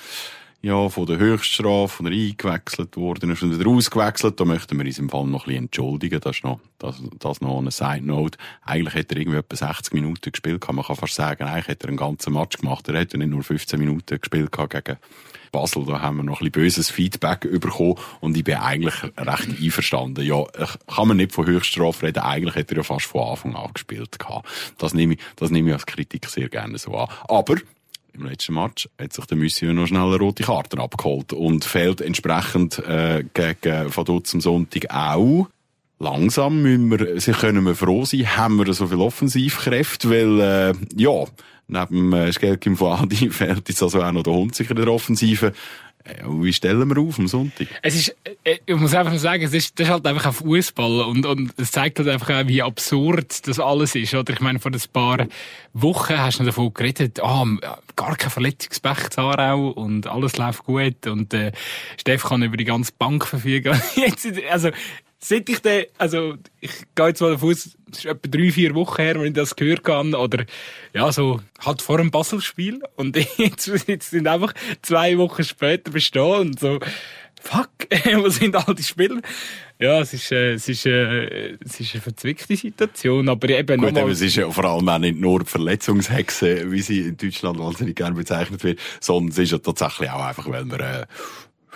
ja, 0.63 0.89
von 0.89 1.05
der 1.05 1.19
Höchststrafe, 1.19 2.01
der 2.01 2.11
eingewechselt 2.11 2.97
worden 2.97 3.29
ist 3.29 3.43
und 3.43 3.57
wieder 3.57 3.69
ausgewechselt, 3.69 4.39
da 4.39 4.45
möchten 4.45 4.79
wir 4.79 4.85
uns 4.85 4.97
im 4.97 5.09
Fall 5.09 5.27
noch 5.27 5.43
ein 5.43 5.49
bisschen 5.49 5.63
entschuldigen. 5.65 6.19
Das 6.21 6.37
ist 6.37 6.43
noch, 6.43 6.59
das, 6.79 6.99
das 7.19 7.39
noch 7.41 7.59
eine 7.59 7.69
Side 7.69 8.03
Note. 8.03 8.39
Eigentlich 8.63 8.95
hat 8.95 9.11
er 9.11 9.17
irgendwie 9.17 9.37
etwa 9.37 9.55
60 9.55 9.93
Minuten 9.93 10.31
gespielt, 10.31 10.61
kann 10.61 10.75
man 10.75 10.83
fast 10.83 11.13
sagen. 11.13 11.43
Eigentlich 11.43 11.67
hat 11.67 11.83
er 11.83 11.89
einen 11.89 11.97
ganzen 11.97 12.33
Match 12.33 12.57
gemacht. 12.57 12.87
Er 12.87 12.97
hätte 12.97 13.19
nicht 13.19 13.29
nur 13.29 13.43
15 13.43 13.77
Minuten 13.77 14.19
gespielt 14.19 14.51
gegen 14.51 14.97
Basel, 15.55 15.85
da 15.85 16.01
haben 16.01 16.17
wir 16.17 16.23
noch 16.23 16.41
ein 16.41 16.51
bisschen 16.51 16.51
böses 16.51 16.89
Feedback 16.89 17.41
bekommen 17.41 17.95
und 18.19 18.35
ich 18.35 18.43
bin 18.43 18.55
eigentlich 18.55 19.01
recht 19.03 19.61
einverstanden. 19.61 20.25
Ja, 20.25 20.43
kann 20.93 21.07
man 21.07 21.17
nicht 21.17 21.31
von 21.31 21.45
Höchststrafe 21.45 22.07
reden, 22.07 22.19
eigentlich 22.19 22.55
hätte 22.55 22.75
er 22.75 22.77
ja 22.77 22.83
fast 22.83 23.05
von 23.05 23.21
Anfang 23.21 23.55
an 23.55 23.71
gespielt 23.73 24.19
gehabt. 24.19 24.47
Das 24.77 24.93
nehme 24.93 25.13
ich, 25.13 25.19
das 25.37 25.51
nehme 25.51 25.69
ich 25.69 25.73
als 25.73 25.85
Kritik 25.85 26.27
sehr 26.27 26.49
gerne 26.49 26.77
so 26.77 26.93
an. 26.93 27.07
Aber 27.29 27.55
im 28.13 28.25
letzten 28.25 28.53
Match 28.53 28.89
hat 28.99 29.13
sich 29.13 29.25
der 29.25 29.37
Monsieur 29.37 29.73
noch 29.73 29.87
schnell 29.87 30.01
eine 30.01 30.17
rote 30.17 30.43
Karte 30.43 30.77
abgeholt 30.77 31.31
und 31.31 31.63
fehlt 31.63 32.01
entsprechend 32.01 32.79
äh, 32.79 33.23
gegen 33.33 33.95
Vaduz 33.95 34.33
am 34.33 34.41
Sonntag 34.41 34.89
auch. 34.89 35.47
Langsam 35.99 36.61
müssen 36.61 36.91
wir, 36.91 37.33
können 37.33 37.63
wir 37.63 37.75
froh 37.75 38.03
sein, 38.03 38.35
haben 38.35 38.57
wir 38.57 38.73
so 38.73 38.87
viel 38.87 38.99
Offensivkräfte, 38.99 40.09
weil, 40.09 40.39
äh, 40.41 40.73
ja, 40.97 41.25
neben 41.67 42.13
äh, 42.13 42.31
Skelkim 42.31 42.77
Fuadi 42.77 43.29
fehlt 43.31 43.67
jetzt 43.69 43.83
also 43.83 44.01
auch 44.01 44.11
noch 44.11 44.23
der 44.23 44.33
Hunziker 44.33 44.71
in 44.71 44.77
der 44.77 44.93
Offensive. 44.93 45.53
Äh, 46.05 46.23
wie 46.27 46.53
stellen 46.53 46.87
wir 46.87 47.01
auf 47.01 47.17
am 47.17 47.27
Sonntag? 47.27 47.67
Es 47.81 47.95
ist, 47.95 48.15
äh, 48.43 48.57
ich 48.65 48.75
muss 48.75 48.93
einfach 48.93 49.17
sagen, 49.17 49.43
es 49.43 49.53
ist, 49.53 49.79
das 49.79 49.87
ist 49.87 49.93
halt 49.93 50.05
einfach 50.05 50.27
ein 50.27 50.33
Fußball 50.33 51.01
und, 51.01 51.25
und 51.25 51.51
es 51.57 51.71
zeigt 51.71 51.97
halt 51.97 52.09
einfach 52.09 52.29
auch, 52.29 52.47
wie 52.47 52.61
absurd 52.61 53.47
das 53.47 53.59
alles 53.59 53.95
ist, 53.95 54.13
oder? 54.13 54.31
Ich 54.31 54.39
meine, 54.39 54.59
vor 54.59 54.71
ein 54.71 54.81
paar 54.93 55.25
Wochen 55.73 56.17
hast 56.17 56.39
du 56.39 56.43
noch 56.43 56.49
davon 56.49 56.73
geredet, 56.73 57.19
ah, 57.23 57.45
gar 57.95 58.15
kein 58.15 58.29
Verletzungspech 58.29 59.09
zu 59.09 59.21
Aarau 59.21 59.69
und 59.69 60.05
alles 60.05 60.37
läuft 60.37 60.65
gut 60.65 61.07
und, 61.07 61.33
äh, 61.33 61.51
Steff 61.99 62.23
kann 62.23 62.43
über 62.43 62.57
die 62.57 62.65
ganze 62.65 62.91
Bank 62.97 63.25
verfügen. 63.25 63.81
Jetzt, 63.95 64.27
also, 64.51 64.69
seit 65.27 65.49
ich 65.49 65.59
den, 65.59 65.85
also, 65.97 66.35
ich 66.59 66.71
gehe 66.93 67.07
jetzt 67.07 67.21
mal 67.21 67.31
davon 67.31 67.51
aus, 67.51 67.77
es 67.91 67.97
ist 67.97 68.05
etwa 68.05 68.27
drei, 68.27 68.51
vier 68.51 68.75
Wochen 68.75 69.01
her, 69.01 69.15
wenn 69.19 69.27
ich 69.27 69.33
das 69.33 69.55
gehört 69.55 69.87
habe, 69.87 70.15
oder, 70.17 70.45
ja, 70.93 71.11
so, 71.11 71.41
halt 71.63 71.81
vor 71.81 71.97
dem 71.97 72.11
Basel-Spiel. 72.11 72.81
Und 72.95 73.17
jetzt, 73.37 73.67
jetzt 73.87 74.11
sind 74.11 74.27
einfach 74.27 74.53
zwei 74.81 75.17
Wochen 75.17 75.43
später 75.43 75.91
bestehen 75.91 76.49
und 76.49 76.59
so, 76.59 76.79
fuck, 77.41 77.69
wo 78.15 78.29
sind 78.29 78.55
all 78.55 78.75
die 78.75 78.83
Spieler? 78.83 79.21
Ja, 79.79 79.99
es 79.99 80.13
ist, 80.13 80.31
äh, 80.31 80.53
es 80.53 80.69
ist, 80.69 80.85
äh, 80.85 81.57
es 81.63 81.79
ist 81.79 81.93
eine 81.93 82.01
verzwickte 82.01 82.55
Situation, 82.55 83.27
aber 83.27 83.49
eben 83.49 83.81
Gut, 83.81 83.97
aber 83.97 84.11
es 84.11 84.21
ist 84.21 84.35
ja 84.35 84.49
vor 84.49 84.65
allem 84.65 84.87
auch 84.87 84.99
nicht 84.99 85.19
nur 85.19 85.45
Verletzungshexe, 85.45 86.71
wie 86.71 86.81
sie 86.81 87.01
in 87.01 87.17
Deutschland 87.17 87.59
wahnsinnig 87.59 87.95
gerne 87.95 88.15
bezeichnet 88.15 88.63
wird, 88.63 88.79
sondern 89.01 89.31
es 89.31 89.37
ist 89.37 89.51
ja 89.51 89.57
tatsächlich 89.57 90.09
auch 90.11 90.23
einfach, 90.23 90.49
weil 90.49 90.65
wir, 90.65 90.79
äh, 90.79 91.05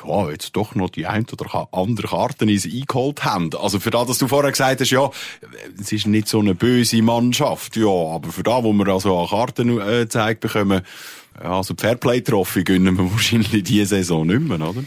ja, 0.05 0.29
jetzt 0.29 0.55
doch 0.55 0.75
noch 0.75 0.89
die 0.89 1.07
ein 1.07 1.25
oder 1.31 1.67
andere 1.71 2.07
Karten 2.07 2.49
ins 2.49 2.65
eingeholt 2.65 3.23
haben. 3.23 3.49
Also 3.55 3.79
für 3.79 3.91
das, 3.91 4.07
dass 4.07 4.17
du 4.17 4.27
vorher 4.27 4.51
gesagt 4.51 4.81
hast, 4.81 4.91
ja, 4.91 5.09
es 5.79 5.91
ist 5.91 6.07
nicht 6.07 6.27
so 6.27 6.39
eine 6.39 6.55
böse 6.55 7.01
Mannschaft, 7.01 7.75
ja, 7.77 7.87
aber 7.87 8.29
für 8.31 8.43
das, 8.43 8.63
wo 8.63 8.73
wir 8.73 8.87
also 8.87 9.19
an 9.19 9.27
Karten 9.27 9.79
äh, 9.79 10.35
bekommen, 10.39 10.81
also 11.41 11.73
Fairplay-Trophy 11.77 12.63
gönnen 12.63 12.97
wir 12.97 13.11
wahrscheinlich 13.11 13.63
diese 13.63 13.97
Saison 13.97 14.27
nicht 14.27 14.41
mehr, 14.41 14.61
oder? 14.61 14.83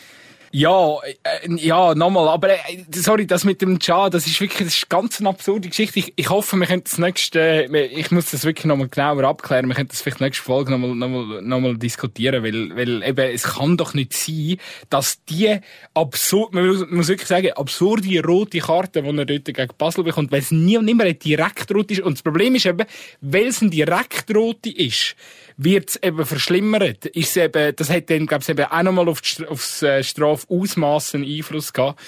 Ja, 0.54 0.98
äh, 1.22 1.48
ja, 1.56 1.94
nochmal, 1.94 2.28
aber 2.28 2.50
äh, 2.50 2.84
sorry, 2.90 3.26
das 3.26 3.44
mit 3.44 3.62
dem 3.62 3.78
Ja, 3.80 4.10
das 4.10 4.26
ist 4.26 4.38
wirklich, 4.38 4.66
das 4.68 4.76
ist 4.76 4.90
ganz 4.90 5.18
eine 5.18 5.30
absurde 5.30 5.70
Geschichte. 5.70 5.98
Ich, 5.98 6.12
ich 6.14 6.28
hoffe, 6.28 6.58
wir 6.58 6.66
können 6.66 6.84
das 6.84 6.98
nächste, 6.98 7.40
äh, 7.40 7.86
ich 7.86 8.10
muss 8.10 8.32
das 8.32 8.44
wirklich 8.44 8.66
nochmal 8.66 8.88
genauer 8.88 9.24
abklären, 9.24 9.66
wir 9.68 9.74
können 9.74 9.88
das 9.88 10.02
vielleicht 10.02 10.20
nächste 10.20 10.44
Folge 10.44 10.70
nochmal 10.70 10.94
nochmal 10.94 11.40
nochmal 11.40 11.78
diskutieren, 11.78 12.44
weil, 12.44 12.76
weil 12.76 13.02
eben, 13.02 13.34
es 13.34 13.44
kann 13.44 13.78
doch 13.78 13.94
nicht 13.94 14.12
sein, 14.12 14.58
dass 14.90 15.24
die 15.24 15.58
absurd, 15.94 16.52
man 16.52 16.66
muss, 16.66 16.84
muss 16.90 17.08
wirklich 17.08 17.28
sagen, 17.28 17.52
absurde 17.52 18.22
rote 18.22 18.58
Karte, 18.58 19.02
die 19.02 19.08
er 19.08 19.24
dort 19.24 19.44
gegen 19.46 19.68
Basel 19.78 20.04
bekommt, 20.04 20.32
weil 20.32 20.40
es 20.40 20.50
nie 20.50 20.76
und 20.76 20.84
nimmer 20.84 21.10
direkt 21.14 21.74
rot 21.74 21.90
ist. 21.90 22.02
Und 22.02 22.18
das 22.18 22.22
Problem 22.22 22.56
ist 22.56 22.66
eben, 22.66 22.86
weil 23.22 23.46
es 23.46 23.62
ein 23.62 23.70
direkt 23.70 24.34
rote 24.36 24.68
ist, 24.68 25.16
wird 25.56 25.90
es 25.90 26.02
eben 26.02 26.24
verschlimmert. 26.24 27.06
Ist 27.06 27.36
eben, 27.36 27.74
das 27.76 27.90
hat 27.90 28.10
dann, 28.10 28.26
glaube 28.26 28.42
ich, 28.42 28.48
eben 28.48 28.64
auch 28.64 28.82
nochmal 28.82 29.08
auf 29.08 29.20
aufs 29.48 29.82
äh, 29.82 30.02
Strafausmaß 30.02 31.14
einen 31.14 31.24
Einfluss 31.24 31.72
gehabt. 31.72 32.00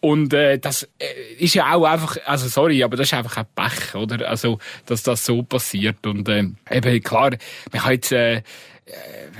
Und 0.00 0.32
äh, 0.32 0.58
das 0.58 0.84
äh, 0.98 1.34
ist 1.38 1.54
ja 1.54 1.74
auch 1.74 1.84
einfach, 1.84 2.16
also 2.24 2.46
sorry, 2.48 2.84
aber 2.84 2.96
das 2.96 3.08
ist 3.08 3.14
einfach 3.14 3.36
ein 3.36 3.46
Pech, 3.54 3.94
oder? 3.96 4.28
Also, 4.28 4.58
dass 4.86 5.02
das 5.02 5.24
so 5.24 5.42
passiert. 5.42 6.06
Und 6.06 6.28
äh, 6.28 6.44
eben 6.70 7.02
klar, 7.02 7.30
man 7.72 7.82
kann 7.82 7.92
jetzt, 7.92 8.12
äh, 8.12 8.42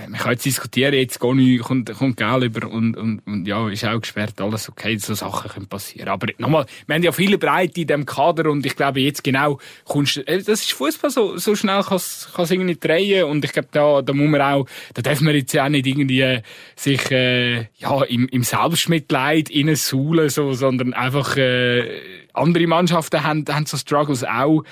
man 0.09 0.21
kann 0.21 0.33
jetzt 0.33 0.45
diskutieren, 0.45 0.95
jetzt 0.95 1.19
Goni 1.19 1.59
kommt, 1.59 1.93
kommt 1.95 2.17
Geld 2.17 2.45
über 2.45 2.69
und, 2.69 2.97
und, 2.97 3.21
und 3.27 3.47
ja, 3.47 3.69
ist 3.69 3.85
auch 3.85 4.01
gesperrt, 4.01 4.41
alles 4.41 4.69
okay, 4.69 4.97
so 4.99 5.15
Sachen 5.15 5.51
können 5.51 5.67
passieren. 5.67 6.09
Aber 6.09 6.27
nochmal, 6.39 6.67
wir 6.87 6.95
haben 6.95 7.03
ja 7.03 7.13
viele 7.13 7.39
Breite 7.39 7.81
in 7.81 7.87
dem 7.87 8.07
Kader 8.07 8.51
und 8.51 8.65
ich 8.67 8.77
glaube 8.77 9.01
jetzt 9.01 9.25
genau, 9.25 9.59
kommst, 9.85 10.17
du- 10.17 10.27
äh, 10.27 10.39
das 10.39 10.61
ist 10.61 10.73
Fußball 10.73 11.11
so, 11.11 11.37
so 11.37 11.55
schnell 11.55 11.83
kann 11.83 11.97
es 11.97 12.29
irgendwie 12.51 12.77
drehen 12.77 13.25
und 13.25 13.45
ich 13.45 13.53
glaube 13.53 13.69
da, 13.73 14.03
da 14.03 14.13
muss 14.13 14.29
man 14.29 14.41
auch, 14.41 14.67
da 14.95 15.03
darf 15.03 15.21
man 15.21 15.35
jetzt 15.35 15.53
ja 15.53 15.65
auch 15.65 15.69
nicht 15.71 15.87
irgendwie 15.87 16.21
äh, 16.21 16.43
sich, 16.77 17.11
äh, 17.11 17.67
ja, 17.79 18.03
im, 18.05 18.29
im 18.29 18.43
Selbstmitleid 18.43 19.51
suhlen, 19.77 20.29
so, 20.29 20.53
sondern 20.53 20.95
einfach, 20.95 21.37
äh, 21.37 22.01
andere 22.35 22.67
Mannschaften 22.67 23.25
haben, 23.25 23.45
haben 23.49 23.67
so 23.67 23.77
Struggles 23.77 24.25
auch. 24.25 24.63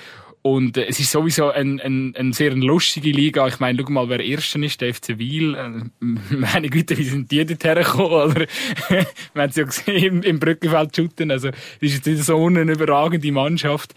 Und 0.47 0.77
äh, 0.77 0.85
es 0.85 0.97
ist 0.97 1.11
sowieso 1.11 1.49
ein, 1.49 1.81
ein, 1.81 2.15
ein 2.15 2.31
sehr 2.31 2.55
lustige 2.55 3.11
Liga. 3.11 3.45
Ich 3.47 3.59
meine, 3.59 3.83
schau 3.83 3.91
mal, 3.91 4.07
wer 4.07 4.21
Erster 4.21 4.61
ist, 4.63 4.79
der 4.79 4.93
FC 4.93 5.17
Wiel. 5.17 5.55
Äh, 5.55 6.05
meine 6.35 6.69
Güte, 6.69 6.97
wie 6.97 7.03
sind 7.03 7.29
die 7.29 7.45
dort 7.45 7.65
hergekommen? 7.65 8.31
Oder? 8.31 8.45
Wir 8.87 9.05
haben 9.35 9.49
es 9.49 9.57
ja 9.57 9.65
gesehen 9.65 10.03
im, 10.03 10.23
im 10.23 10.39
Brückenfeld 10.39 10.95
shooten. 10.95 11.31
Also, 11.31 11.49
das 11.49 11.59
ist 11.81 11.95
jetzt 11.95 12.07
nicht 12.07 12.23
so 12.23 12.45
eine 12.45 12.61
überragende 12.61 13.29
Mannschaft. 13.29 13.93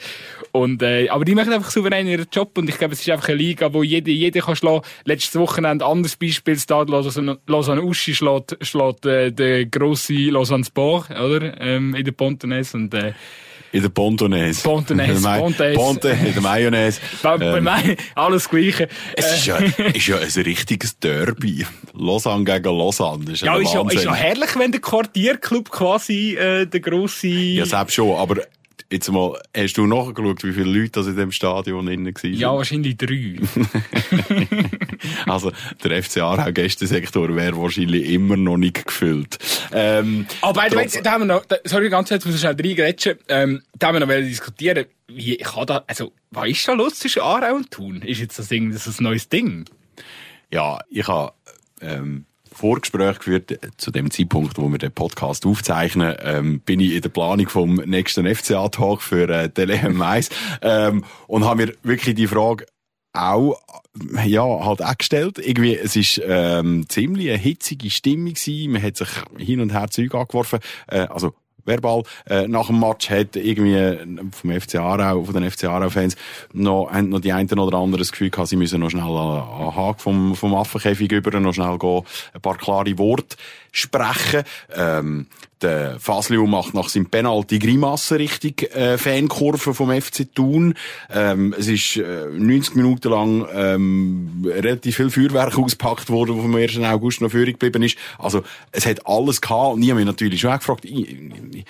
Und, 0.50 0.82
äh, 0.82 1.08
aber 1.08 1.24
die 1.24 1.36
machen 1.36 1.52
einfach 1.52 1.70
souverän 1.70 2.08
ihren 2.08 2.26
Job. 2.32 2.58
Und 2.58 2.68
ich 2.68 2.78
glaube, 2.78 2.94
es 2.94 3.00
ist 3.00 3.10
einfach 3.10 3.28
eine 3.28 3.38
Liga, 3.38 3.72
wo 3.72 3.84
jeder, 3.84 4.10
jeder 4.10 4.40
kann 4.40 4.56
schlagen. 4.56 4.84
Letztes 5.04 5.38
Wochenende 5.38 5.86
anderes 5.86 6.16
Beispiel, 6.16 6.58
Stade 6.58 6.90
Lausanne, 6.90 7.82
Uschi 7.82 8.12
schlägt, 8.12 8.56
schlägt 8.60 9.06
äh, 9.06 9.30
der 9.30 9.66
grosse 9.66 10.14
Lausanne 10.14 10.64
Sport, 10.64 11.10
oder? 11.10 11.60
Ähm, 11.60 11.94
in 11.94 12.04
der 12.04 12.12
Pontonesse. 12.12 12.76
Und, 12.76 12.92
äh, 12.92 13.12
In 13.72 13.83
der 13.83 13.88
Pontonese. 13.88 14.62
Pontonese, 14.62 15.22
Pontonese. 15.22 15.74
Ponte, 15.74 16.09
in 16.09 16.33
der 16.33 16.42
Mayonnaise. 16.42 17.00
Ähm, 17.40 17.68
alles 18.14 18.48
Gleiche. 18.48 18.88
Es 19.14 19.33
ist 19.33 19.46
ja, 19.46 19.56
ist 19.56 20.06
ja 20.06 20.16
ein 20.16 20.42
richtiges 20.42 20.98
Derby. 20.98 21.64
Lausanne 21.94 22.44
gegen 22.44 22.76
Lausanne. 22.76 23.30
Ist 23.33 23.42
Ja, 23.42 23.56
ja, 23.56 23.62
ist 23.62 23.74
ja, 23.74 23.88
ist 23.88 24.04
ja 24.04 24.14
herrlich, 24.14 24.59
wenn 24.59 24.72
der 24.72 24.80
Quartierclub 24.80 25.70
quasi 25.70 26.37
äh, 26.37 26.66
der 26.66 26.80
grosse... 26.80 27.28
Ja, 27.28 27.66
selbst 27.66 27.94
schon, 27.94 28.16
aber 28.16 28.42
jetzt 28.90 29.11
mal, 29.11 29.40
hast 29.57 29.74
du 29.74 29.87
nachgeschaut, 29.87 30.42
wie 30.44 30.53
viele 30.53 30.70
Leute 30.70 30.92
das 30.92 31.07
in 31.07 31.16
dem 31.16 31.33
Stadion 31.33 31.88
innen 31.88 32.14
waren? 32.14 32.33
ja, 32.33 32.53
wahrscheinlich 32.55 32.96
drei. 32.96 33.37
Also, 35.26 35.53
der 35.83 36.03
FC 36.03 36.18
Aarau 36.18 36.53
Gästensektor 36.53 37.35
wäre 37.35 37.57
wahrscheinlich 37.57 38.11
immer 38.11 38.37
noch 38.37 38.57
nicht 38.57 38.85
gefüllt. 38.87 39.38
Ähm, 39.72 40.26
Aber 40.42 40.62
oh, 40.66 40.68
trotz... 40.70 41.00
da 41.03 41.12
haben 41.12 41.22
wir 41.22 41.35
noch, 41.35 41.44
da, 41.46 41.57
sorry, 41.64 41.88
ganz 41.88 42.09
kurz, 42.09 42.24
muss 42.24 42.35
ich 42.35 42.40
schnell 42.40 42.57
reingrätschen, 42.57 43.18
ähm, 43.29 43.62
da 43.79 43.88
haben 43.88 43.98
wir 43.98 44.07
noch 44.07 44.26
diskutieren, 44.26 44.87
wie 45.09 45.37
kann 45.38 45.66
da, 45.66 45.85
also, 45.87 46.12
was 46.31 46.48
ist 46.48 46.68
da 46.68 46.72
los 46.72 46.98
zwischen 46.98 47.22
Aarau 47.22 47.57
und 47.57 47.70
Thun? 47.70 48.03
Ist 48.03 48.20
jetzt 48.20 48.38
das 48.38 48.50
irgendwie 48.50 48.74
das 48.74 48.87
ein 49.00 49.05
neues 49.05 49.29
Ding? 49.29 49.64
Ja, 50.53 50.81
ich 50.90 51.07
habe, 51.07 51.33
ähm, 51.81 52.26
Vorgespräch 52.60 53.18
geführt, 53.18 53.58
zu 53.78 53.90
dem 53.90 54.10
Zeitpunkt, 54.10 54.58
wo 54.58 54.68
wir 54.68 54.78
den 54.78 54.92
Podcast 54.92 55.46
aufzeichnen, 55.46 56.14
ähm, 56.20 56.60
bin 56.60 56.78
ich 56.78 56.94
in 56.94 57.00
der 57.00 57.08
Planung 57.08 57.48
vom 57.48 57.76
nächsten 57.76 58.26
FCA-Tag 58.26 59.00
für 59.00 59.28
äh, 59.28 59.48
Telehem 59.48 60.00
1 60.02 60.28
ähm, 60.60 61.04
und 61.26 61.44
habe 61.44 61.66
mir 61.66 61.74
wirklich 61.82 62.14
die 62.14 62.26
Frage 62.26 62.66
auch 63.12 63.58
ja 64.24 64.42
halt 64.42 64.84
auch 64.84 64.98
gestellt. 64.98 65.38
Irgendwie, 65.38 65.74
es 65.74 65.96
ist 65.96 66.20
ähm, 66.24 66.84
ziemlich 66.88 67.30
eine 67.30 67.38
hitzige 67.38 67.90
Stimmung 67.90 68.34
gewesen. 68.34 68.72
Man 68.72 68.82
hat 68.82 68.96
sich 68.96 69.08
hin 69.38 69.60
und 69.60 69.72
her 69.72 69.88
Zeug 69.90 70.14
angeworfen. 70.14 70.60
Äh, 70.86 71.00
also 71.08 71.34
verbal. 71.64 72.02
Äh, 72.26 72.48
nach 72.48 72.66
dem 72.66 72.80
Match 72.80 73.10
hat 73.10 73.36
irgendwie 73.36 73.74
äh, 73.74 74.06
vom 74.32 74.50
FC 74.52 74.76
Aarau, 74.76 75.24
von 75.24 75.34
den 75.34 75.50
FC 75.50 75.64
Aarau-Fans 75.64 76.16
noch, 76.52 76.90
haben 76.90 77.08
noch 77.08 77.20
die 77.20 77.32
einen 77.32 77.58
oder 77.58 77.78
anderen 77.78 78.00
das 78.00 78.12
Gefühl 78.12 78.30
gehabt, 78.30 78.48
sie 78.48 78.56
müssen 78.56 78.80
noch 78.80 78.90
schnell 78.90 79.02
an 79.04 79.76
Haag 79.76 80.00
vom, 80.00 80.34
vom 80.34 80.54
Affenkäfig 80.54 81.10
über, 81.12 81.38
noch 81.40 81.54
schnell 81.54 81.78
gehen, 81.78 82.02
ein 82.34 82.40
paar 82.40 82.56
klare 82.56 82.98
Worte 82.98 83.36
sprechen. 83.72 84.42
Ähm, 84.74 85.26
der 85.62 85.98
Fasliu 86.00 86.46
macht 86.46 86.74
nach 86.74 86.88
seinem 86.88 87.06
Penalty 87.06 87.58
Grimasse 87.58 88.18
richtig 88.18 88.74
äh, 88.74 88.98
Fankurve 88.98 89.74
vom 89.74 89.90
FC 89.90 90.32
Thun. 90.34 90.74
Ähm, 91.12 91.54
es 91.58 91.68
ist 91.68 91.96
äh, 91.96 92.26
90 92.32 92.76
Minuten 92.76 93.10
lang 93.10 93.46
ähm, 93.52 94.44
relativ 94.46 94.96
viel 94.96 95.10
Feuerwerk 95.10 95.58
ausgepackt 95.58 96.10
worden, 96.10 96.36
wo 96.36 96.42
vom 96.42 96.54
1. 96.54 96.78
August 96.78 97.20
noch 97.20 97.30
führig 97.30 97.58
geblieben 97.58 97.82
ist. 97.82 97.96
Also 98.18 98.42
es 98.72 98.86
hat 98.86 99.06
alles 99.06 99.40
gehabt 99.40 99.76
mich 99.76 99.88
natürlich 99.88 100.40
schon 100.40 100.52
gefragt, 100.52 100.84
ich, 100.84 101.10
ich, 101.52 101.64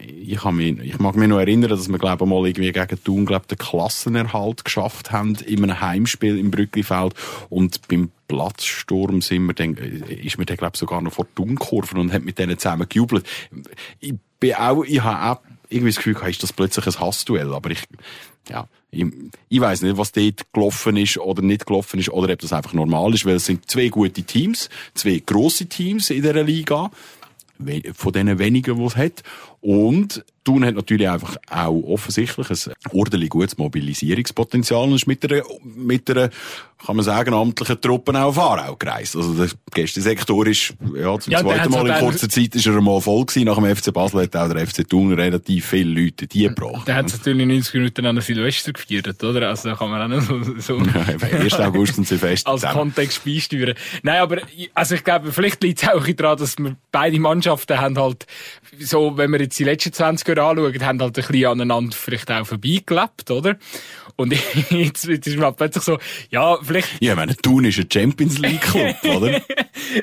ich, 0.00 0.44
mich, 0.44 0.78
ich 0.78 0.98
mag 0.98 1.16
mich 1.16 1.28
noch 1.28 1.38
erinnern, 1.38 1.70
dass 1.70 1.88
wir, 1.88 1.98
glaube 1.98 2.26
mal 2.26 2.46
irgendwie 2.46 2.72
gegen 2.72 3.04
Thun, 3.04 3.26
glaube 3.26 3.46
den 3.46 3.58
Klassenerhalt 3.58 4.64
geschafft 4.64 5.12
haben 5.12 5.34
in 5.46 5.62
einem 5.62 5.80
Heimspiel 5.80 6.38
im 6.38 6.50
Brücklifeld 6.50 7.14
und 7.48 7.86
beim 7.88 8.10
Platzsturm 8.28 9.20
sind 9.20 9.46
wir 9.46 9.54
dann, 9.54 9.74
ist 9.74 10.38
mir 10.38 10.46
dann, 10.46 10.56
glaube 10.56 10.76
sogar 10.76 11.02
noch 11.02 11.12
vor 11.12 11.26
Thun-Kurven 11.34 11.98
und 11.98 12.12
hat 12.12 12.24
mit 12.24 12.38
denen 12.38 12.58
zusammen 12.58 12.88
gejubelt. 12.88 13.26
Ich 14.00 14.14
bin 14.40 14.54
auch, 14.54 14.84
ich 14.84 15.02
habe 15.02 15.38
auch 15.38 15.42
irgendwie 15.68 15.92
das 15.92 15.96
Gefühl, 15.96 16.16
ist 16.28 16.42
das 16.42 16.52
plötzlich 16.52 16.86
ein 16.86 17.00
Hassduell, 17.00 17.52
aber 17.54 17.70
ich, 17.70 17.82
ja, 18.48 18.68
ich, 18.90 19.06
ich 19.48 19.60
weiß 19.60 19.82
nicht, 19.82 19.96
was 19.96 20.12
dort 20.12 20.52
gelaufen 20.52 20.96
ist 20.96 21.18
oder 21.18 21.42
nicht 21.42 21.66
gelaufen 21.66 21.98
ist 21.98 22.10
oder 22.10 22.32
ob 22.32 22.40
das 22.40 22.52
einfach 22.52 22.72
normal 22.72 23.14
ist, 23.14 23.24
weil 23.24 23.36
es 23.36 23.46
sind 23.46 23.70
zwei 23.70 23.88
gute 23.88 24.22
Teams, 24.22 24.68
zwei 24.94 25.22
grosse 25.24 25.66
Teams 25.66 26.10
in 26.10 26.22
dieser 26.22 26.42
Liga 26.42 26.90
von 27.94 28.12
denen 28.12 28.38
wenigen, 28.38 28.78
die 28.78 28.84
es 28.84 28.96
hat. 28.96 29.22
Und 29.62 30.24
Thun 30.42 30.64
hat 30.64 30.74
natürlich 30.74 31.08
einfach 31.08 31.36
auch 31.48 31.82
offensichtlich 31.84 32.50
ein 32.50 32.74
ordentlich 32.90 33.30
gutes 33.30 33.56
Mobilisierungspotenzial. 33.58 34.88
Und 34.88 34.94
ist 34.96 35.06
mit 35.06 35.24
einer, 35.24 35.44
mit 35.62 36.10
einer, 36.10 36.30
kann 36.84 36.96
man 36.96 37.04
sagen, 37.04 37.32
amtlichen 37.32 37.80
Truppen 37.80 38.16
auch 38.16 38.28
auf 38.28 38.38
Aarau 38.38 38.76
gereist. 38.76 39.14
Also 39.14 39.34
der 39.34 39.48
Gästesektor 39.72 40.46
ist, 40.46 40.74
ja, 40.96 41.18
zum 41.18 41.32
ja, 41.32 41.40
zweiten 41.40 41.70
Mal 41.70 41.86
in 41.88 41.98
kurzer 41.98 42.28
Zeit 42.28 42.54
ist 42.54 42.66
er 42.66 42.76
einmal 42.76 43.00
voll 43.00 43.24
gewesen. 43.24 43.46
Nach 43.46 43.56
dem 43.56 43.76
FC 43.76 43.92
Basel 43.92 44.22
hat 44.22 44.34
auch 44.34 44.52
der 44.52 44.66
FC 44.66 44.88
Thun 44.88 45.12
relativ 45.12 45.66
viele 45.66 46.02
Leute 46.02 46.26
die 46.26 46.42
gebracht. 46.42 46.88
Der 46.88 46.96
hat 46.96 47.06
es 47.06 47.18
natürlich 47.18 47.46
90 47.46 47.74
Minuten 47.74 48.06
an 48.06 48.20
Silvester 48.20 48.72
gefeiert, 48.72 49.22
oder? 49.22 49.48
Also 49.48 49.68
da 49.68 49.76
kann 49.76 49.90
man 49.90 50.02
auch 50.02 50.16
nicht 50.16 50.26
so, 50.26 50.76
so 50.78 50.78
ja, 50.94 51.38
1. 51.38 51.54
August 51.60 51.98
und 51.98 52.08
Silvester. 52.08 52.50
Als 52.50 52.62
Kontext 52.62 53.24
beisteuern. 53.24 53.74
Nein, 54.02 54.20
aber, 54.20 54.38
also 54.74 54.94
ich 54.94 55.04
glaube, 55.04 55.32
vielleicht 55.32 55.62
liegt 55.62 55.82
es 55.82 55.88
auch 55.88 56.06
daran, 56.06 56.38
dass 56.38 56.58
wir 56.58 56.76
beide 56.90 57.20
Mannschaften 57.20 57.80
haben 57.80 57.98
halt, 57.98 58.26
so, 58.80 59.16
wenn 59.16 59.30
wir 59.30 59.40
jetzt 59.40 59.58
die 59.58 59.64
letzten 59.64 59.92
20 59.92 60.26
Jahre 60.28 60.50
anschauen, 60.50 60.84
haben 60.84 61.00
halt 61.00 61.18
ein 61.18 61.26
bisschen 61.26 61.46
aneinander 61.46 61.96
vielleicht 61.96 62.30
auch 62.30 62.46
vorbeigelebt, 62.46 63.30
oder? 63.30 63.56
Und 64.16 64.32
jetzt, 64.70 65.04
jetzt 65.04 65.26
ist 65.26 65.38
man 65.38 65.54
plötzlich 65.54 65.84
so, 65.84 65.98
ja, 66.30 66.58
vielleicht... 66.62 66.88
Ja, 67.00 67.12
ich 67.12 67.16
meine, 67.16 67.36
Thun 67.36 67.64
ist 67.64 67.78
ein 67.78 67.88
Champions 67.92 68.38
League 68.38 68.60
Club, 68.60 68.96
oder? 69.04 69.40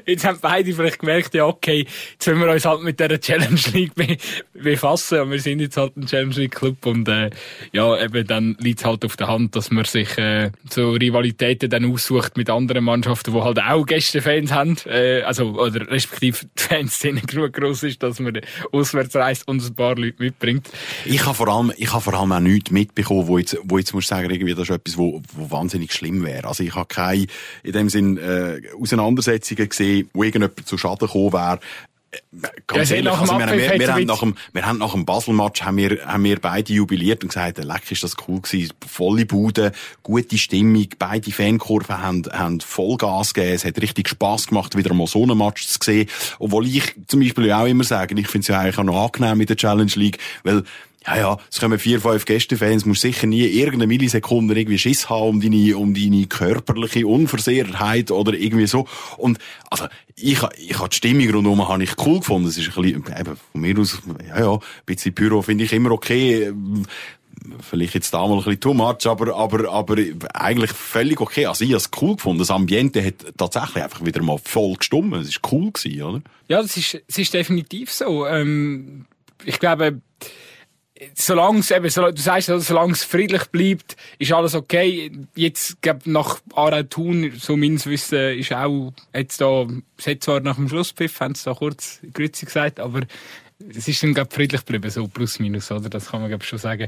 jetzt 0.06 0.26
haben 0.26 0.40
beide 0.42 0.74
vielleicht 0.74 1.00
gemerkt, 1.00 1.34
ja, 1.34 1.46
okay, 1.46 1.86
jetzt 2.14 2.28
wollen 2.28 2.40
wir 2.40 2.52
uns 2.52 2.66
halt 2.66 2.84
mit 2.84 3.00
dieser 3.00 3.20
Challenge 3.20 3.60
League 3.74 3.96
be 3.96 4.18
befassen. 4.54 5.22
Und 5.22 5.32
wir 5.32 5.40
sind 5.40 5.60
jetzt 5.60 5.78
halt 5.78 5.96
ein 5.98 6.06
Challenge 6.06 6.36
League 6.36 6.56
Club 6.56 6.86
und, 6.86 7.08
äh, 7.08 7.30
ja, 7.72 8.02
eben 8.02 8.28
dann 8.28 8.58
liegt 8.60 8.80
es 8.80 8.86
halt 8.86 9.06
auf 9.06 9.16
der 9.16 9.28
Hand, 9.28 9.56
dass 9.56 9.72
man 9.72 9.86
sich, 9.86 10.18
äh, 10.18 10.52
so 10.70 10.92
Rivalitäten 10.92 11.70
dann 11.70 11.92
aussucht 11.92 12.38
mit 12.38 12.50
anderen 12.50 12.84
Mannschaften, 12.84 13.34
die 13.34 13.42
halt 13.42 13.60
auch 13.60 13.86
Gästefans 13.86 14.52
haben, 14.52 14.76
äh, 14.86 15.22
also, 15.22 15.60
oder 15.60 15.90
respektive 15.90 16.46
die 16.58 16.62
Fanszene 16.62 17.22
genug 17.22 17.54
groß 17.54 17.84
ist, 17.84 18.04
dass 18.04 18.20
man 18.20 18.40
auswärts 18.72 19.16
reist 19.16 19.48
und 19.48 19.64
ein 19.64 19.76
paar 19.76 19.96
Leute 19.96 20.16
mitbringt. 20.20 20.70
Ich 21.06 21.26
habe 21.26 21.36
vor 21.36 21.48
allem, 21.48 21.72
ich 21.78 21.92
habe 21.92 22.02
vor 22.02 22.14
allem 22.14 22.32
auch 22.32 22.40
nichts 22.40 22.72
mitbekommen, 22.72 23.28
wo 23.28 23.38
jetzt, 23.38 23.58
wo 23.64 23.78
jetzt 23.78 23.94
muss 24.00 24.08
sagen, 24.08 24.30
irgendwie, 24.30 24.54
das 24.54 24.70
ist 24.70 24.76
etwas, 24.76 24.98
wo, 24.98 25.22
wo 25.34 25.52
wahnsinnig 25.52 25.94
schlimm 25.94 26.24
wäre. 26.24 26.48
Also 26.48 26.64
ich 26.64 26.76
habe 26.76 26.88
keine, 26.88 27.28
in 27.64 27.72
dem 27.72 27.90
Sinn, 27.90 28.18
äh, 28.18 28.62
Auseinandersetzungen 28.80 29.70
gesehen, 29.70 30.10
wo 30.14 30.24
irgendjemand 30.24 30.68
zu 30.68 30.78
Schaden 30.78 31.08
gekommen 31.08 31.34
wäre. 31.34 31.60
Ganz 32.66 32.90
ja, 32.90 32.96
ehrlich, 32.96 33.12
also 33.12 33.38
wir, 33.38 33.52
wir, 33.52 33.80
wir, 33.80 33.94
haben 33.94 34.06
nach 34.06 34.20
dem, 34.22 34.36
wir 34.52 34.66
haben 34.66 34.80
nach 34.80 34.94
dem 34.94 35.06
Basel-Match 35.06 35.62
haben 35.62 35.78
wir, 35.78 36.04
haben 36.08 36.24
wir 36.24 36.40
beide 36.40 36.74
jubiliert 36.74 37.22
und 37.24 37.30
gesagt, 37.30 37.64
leck 37.64 37.92
ist 37.92 38.04
das 38.04 38.16
cool 38.28 38.42
gewesen, 38.42 38.74
volle 38.88 39.28
Bude, 39.28 39.74
gute 40.02 40.40
Stimmung, 40.40 40.88
beide 40.98 41.32
Fankurven 41.32 42.02
haben, 42.02 42.24
haben 42.32 42.62
Vollgas 42.62 43.36
gegeben, 43.36 43.54
es 43.54 43.66
hat 43.66 43.80
richtig 43.80 44.10
Spass 44.10 44.48
gemacht, 44.48 44.76
wieder 44.76 44.94
mal 44.96 45.06
so 45.06 45.22
einen 45.22 45.38
Match 45.38 45.68
zu 45.68 45.78
sehen. 45.84 46.10
Obwohl 46.40 46.66
ich 46.66 46.96
zum 47.06 47.20
Beispiel 47.20 47.52
auch 47.52 47.68
immer 47.68 47.84
sage, 47.84 48.20
ich 48.20 48.28
finde 48.28 48.42
es 48.42 48.48
ja 48.48 48.60
eigentlich 48.60 48.80
auch 48.80 48.84
noch 48.84 49.06
angenehm 49.06 49.38
mit 49.38 49.50
der 49.50 49.58
Challenge 49.58 49.92
League, 49.94 50.18
weil 50.44 50.64
ja, 51.06 51.18
ja, 51.18 51.38
es 51.50 51.60
kommen 51.60 51.80
vier, 51.80 52.02
fünf 52.02 52.26
Gästefans, 52.26 52.86
musst 52.86 53.02
sicher 53.02 53.26
nie 53.26 53.44
irgendeine 53.44 53.88
Millisekunde 53.88 54.58
irgendwie 54.58 54.78
Schiss 54.78 55.10
haben 55.10 55.30
um 55.30 55.42
deine, 55.42 55.78
um 55.78 55.94
deine 55.94 56.28
körperliche 56.28 57.08
Unversehrtheit 57.08 58.12
oder 58.12 58.34
irgendwie 58.34 58.68
so. 58.68 58.86
Und, 59.18 59.40
also, 59.70 59.88
ich, 60.16 60.40
ich 60.58 60.78
habe 60.78 60.90
die 60.90 60.96
Stimmung 60.96 61.30
rundherum 61.32 61.68
habe 61.68 61.84
ich 61.84 61.98
cool 62.06 62.20
gefunden. 62.20 62.50
Es 62.50 62.58
ist 62.58 62.78
ein 62.78 62.84
bisschen, 62.84 63.18
eben, 63.18 63.38
von 63.52 63.62
mir 63.62 63.80
aus, 63.80 64.02
ja, 64.28 64.40
ja, 64.40 64.54
ein 64.54 64.60
bisschen 64.86 65.16
Pyro 65.16 65.42
finde 65.42 65.64
ich 65.64 65.74
immer 65.74 65.92
okay. 65.92 66.52
Vielleicht 67.62 67.94
jetzt 67.94 68.14
da 68.14 68.28
mal 68.28 68.34
ein 68.34 68.38
bisschen 68.40 68.60
too 68.60 68.74
much, 68.74 69.08
aber, 69.08 69.34
aber, 69.34 69.72
aber 69.72 69.96
eigentlich 70.34 70.72
völlig 70.72 71.22
okay. 71.22 71.46
Also 71.46 71.64
ich 71.64 71.72
habe 71.72 71.78
es 71.78 71.90
cool 72.02 72.18
gefunden. 72.18 72.40
Das 72.40 72.52
Ambiente 72.52 73.04
hat 73.04 73.38
tatsächlich 73.38 73.82
einfach 73.82 74.04
wieder 74.04 74.22
mal 74.22 74.38
voll 74.44 74.76
gestummen. 74.76 75.22
Es 75.22 75.42
war 75.42 75.54
cool 75.54 75.72
gewesen, 75.72 76.02
oder? 76.02 76.22
Ja, 76.50 76.62
das 76.62 76.76
ist, 76.76 77.02
das 77.08 77.18
ist 77.18 77.34
definitiv 77.34 77.92
so. 77.92 78.28
Ähm, 78.28 79.06
ich 79.46 79.60
glaube, 79.60 80.02
solange 81.16 81.60
es 81.60 81.72
eben, 81.72 81.84
du 81.84 82.22
sagst, 82.22 82.48
solange 82.48 82.94
es 82.94 83.04
friedlich 83.04 83.46
bleibt, 83.46 83.96
ist 84.18 84.32
alles 84.32 84.56
okay. 84.56 85.12
Jetzt, 85.36 85.82
glaub, 85.82 86.06
nach 86.06 86.40
Aarau 86.54 86.84
Thun, 86.84 87.34
so 87.38 87.56
meines 87.56 87.86
Wissen, 87.86 88.38
ist 88.38 88.54
auch, 88.54 88.94
jetzt 89.14 89.42
da, 89.42 89.68
es 89.98 90.08
hat 90.08 90.24
zwar 90.24 90.40
nach 90.42 90.56
dem 90.56 90.70
Schlusspfiff, 90.70 91.20
haben 91.20 91.36
sie 91.36 91.46
da 91.46 91.54
kurz 91.54 92.00
Grüezi 92.14 92.46
gesagt, 92.46 92.80
aber 92.80 93.02
es 93.76 93.88
ist 93.90 94.02
dann, 94.04 94.14
glaub, 94.14 94.34
friedlich 94.34 94.66
geblieben, 94.66 94.90
so 94.90 95.08
plus 95.08 95.40
minus, 95.40 95.70
oder? 95.72 95.90
Das 95.90 96.10
kann 96.10 96.22
man, 96.22 96.30
glaub, 96.30 96.44
schon 96.44 96.60
sagen. 96.60 96.88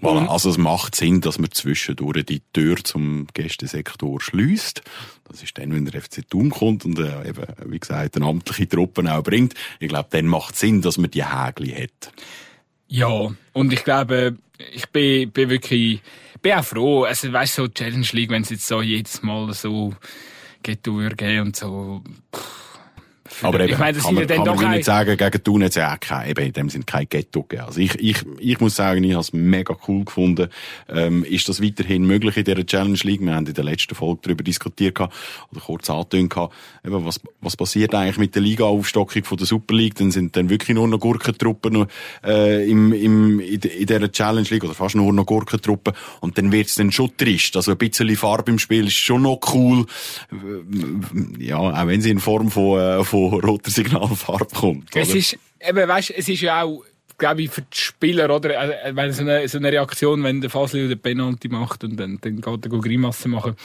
Voilà, 0.00 0.26
also 0.28 0.50
es 0.50 0.58
macht 0.58 0.94
Sinn, 0.94 1.20
dass 1.20 1.38
man 1.38 1.50
zwischendurch 1.50 2.24
die 2.26 2.42
Tür 2.52 2.76
zum 2.76 3.26
Gästesektor 3.32 4.20
schließt. 4.20 4.82
Das 5.28 5.42
ist 5.42 5.56
dann, 5.56 5.72
wenn 5.72 5.86
der 5.86 6.02
FC 6.02 6.28
Thun 6.28 6.50
kommt 6.50 6.84
und 6.84 6.98
äh, 6.98 7.28
eben, 7.28 7.46
wie 7.66 7.78
gesagt, 7.78 8.16
eine 8.16 8.26
amtliche 8.26 8.68
Truppen 8.68 9.08
auch 9.08 9.22
bringt. 9.22 9.54
Ich 9.80 9.88
glaube, 9.88 10.08
dann 10.10 10.26
macht 10.26 10.56
Sinn, 10.56 10.82
dass 10.82 10.98
man 10.98 11.10
die 11.10 11.24
Hägli 11.24 11.70
hat. 11.70 12.12
Ja, 12.94 13.34
und 13.54 13.72
ich 13.72 13.84
glaube, 13.84 14.36
ich 14.70 14.86
bin, 14.90 15.30
bin 15.30 15.48
wirklich, 15.48 16.02
bin 16.42 16.52
auch 16.52 16.62
froh. 16.62 17.04
Also, 17.04 17.32
weißt 17.32 17.56
du, 17.56 17.62
so 17.62 17.68
Challenge 17.68 18.06
League, 18.12 18.28
wenn 18.28 18.42
es 18.42 18.50
jetzt 18.50 18.66
so 18.66 18.82
jedes 18.82 19.22
Mal 19.22 19.50
so 19.54 19.94
Ghetto 20.62 20.96
würde 20.96 21.40
und 21.40 21.56
so, 21.56 22.02
pff, 22.36 22.61
aber 23.40 23.60
eben, 23.60 23.72
ich 23.72 23.78
meine, 23.78 23.94
das 23.94 24.04
kann 24.04 24.14
man, 24.14 24.26
kann 24.26 24.44
man 24.44 24.70
nicht 24.72 24.84
sagen, 24.84 25.16
gegen 25.16 25.44
Thun 25.44 25.62
hat 25.62 25.70
es 25.70 25.76
ja 25.76 25.94
auch 25.94 26.00
kein, 26.00 26.30
eben 26.30 26.46
in 26.46 26.52
dem 26.52 26.68
Sinne 26.68 26.84
kein 26.84 27.08
Ghetto 27.08 27.42
gegeben. 27.42 27.66
Also 27.66 27.80
ich, 27.80 27.94
ich, 27.96 28.24
ich 28.38 28.60
muss 28.60 28.76
sagen, 28.76 29.02
ich 29.04 29.12
habe 29.12 29.20
es 29.20 29.32
mega 29.32 29.76
cool 29.88 30.04
gefunden. 30.04 30.48
Ähm, 30.88 31.24
ist 31.24 31.48
das 31.48 31.62
weiterhin 31.62 32.04
möglich 32.04 32.36
in 32.36 32.44
dieser 32.44 32.66
Challenge 32.66 32.98
League? 33.02 33.20
Wir 33.20 33.34
haben 33.34 33.46
in 33.46 33.54
der 33.54 33.64
letzten 33.64 33.94
Folge 33.94 34.20
darüber 34.22 34.44
diskutiert 34.44 34.94
gehabt, 34.94 35.14
oder 35.50 35.60
kurz 35.60 35.88
angetönt 35.90 36.30
gehabt, 36.30 36.54
eben, 36.84 37.04
was, 37.04 37.20
was 37.40 37.56
passiert 37.56 37.94
eigentlich 37.94 38.18
mit 38.18 38.34
der 38.34 38.42
Liga-Aufstockung 38.42 39.24
von 39.24 39.38
der 39.38 39.46
Super 39.46 39.74
League? 39.74 39.94
Dann 39.96 40.10
sind 40.10 40.36
dann 40.36 40.50
wirklich 40.50 40.74
nur 40.74 40.88
noch 40.88 41.00
Gurkentruppen 41.00 41.86
äh, 42.24 42.68
im, 42.68 42.92
im, 42.92 43.40
in, 43.40 43.60
in 43.60 43.86
dieser 43.86 44.12
Challenge 44.12 44.48
League, 44.50 44.64
oder 44.64 44.74
fast 44.74 44.94
nur 44.94 45.12
noch 45.12 45.26
Gurkentruppen. 45.26 45.94
Und 46.20 46.38
dann 46.38 46.52
wird 46.52 46.68
es 46.68 46.74
dann 46.74 46.92
schon 46.92 47.16
trist. 47.16 47.56
Also 47.56 47.72
ein 47.72 47.78
bisschen 47.78 48.14
Farbe 48.16 48.50
im 48.52 48.58
Spiel 48.58 48.86
ist 48.86 48.94
schon 48.94 49.22
noch 49.22 49.40
cool. 49.54 49.86
Ja, 51.38 51.58
auch 51.58 51.86
wenn 51.86 52.00
sie 52.00 52.10
in 52.10 52.18
Form 52.18 52.50
von, 52.50 52.80
äh, 52.80 53.04
von 53.30 53.40
roter 53.40 53.70
Signalfarbe 53.70 54.54
kommt. 54.54 54.94
Oder? 54.94 55.02
Es 55.02 55.14
ist, 55.14 55.38
eben, 55.60 55.88
weißt, 55.88 56.10
es 56.10 56.28
ist 56.28 56.40
ja 56.40 56.62
auch, 56.62 56.84
glaube 57.18 57.42
ich, 57.42 57.50
für 57.50 57.62
die 57.62 57.76
Spieler, 57.76 58.34
oder? 58.34 58.58
Also, 58.58 59.12
so 59.12 59.22
eine, 59.22 59.48
so 59.48 59.58
eine 59.58 59.72
Reaktion, 59.72 60.22
wenn 60.22 60.40
der 60.40 60.50
Fasli 60.50 60.88
den 60.88 60.98
Penalty 60.98 61.48
macht 61.48 61.84
und 61.84 61.96
dann, 61.96 62.18
dann 62.20 62.40
geht 62.40 62.64
er 62.64 62.80
Grimasse 62.80 63.28
machen, 63.28 63.56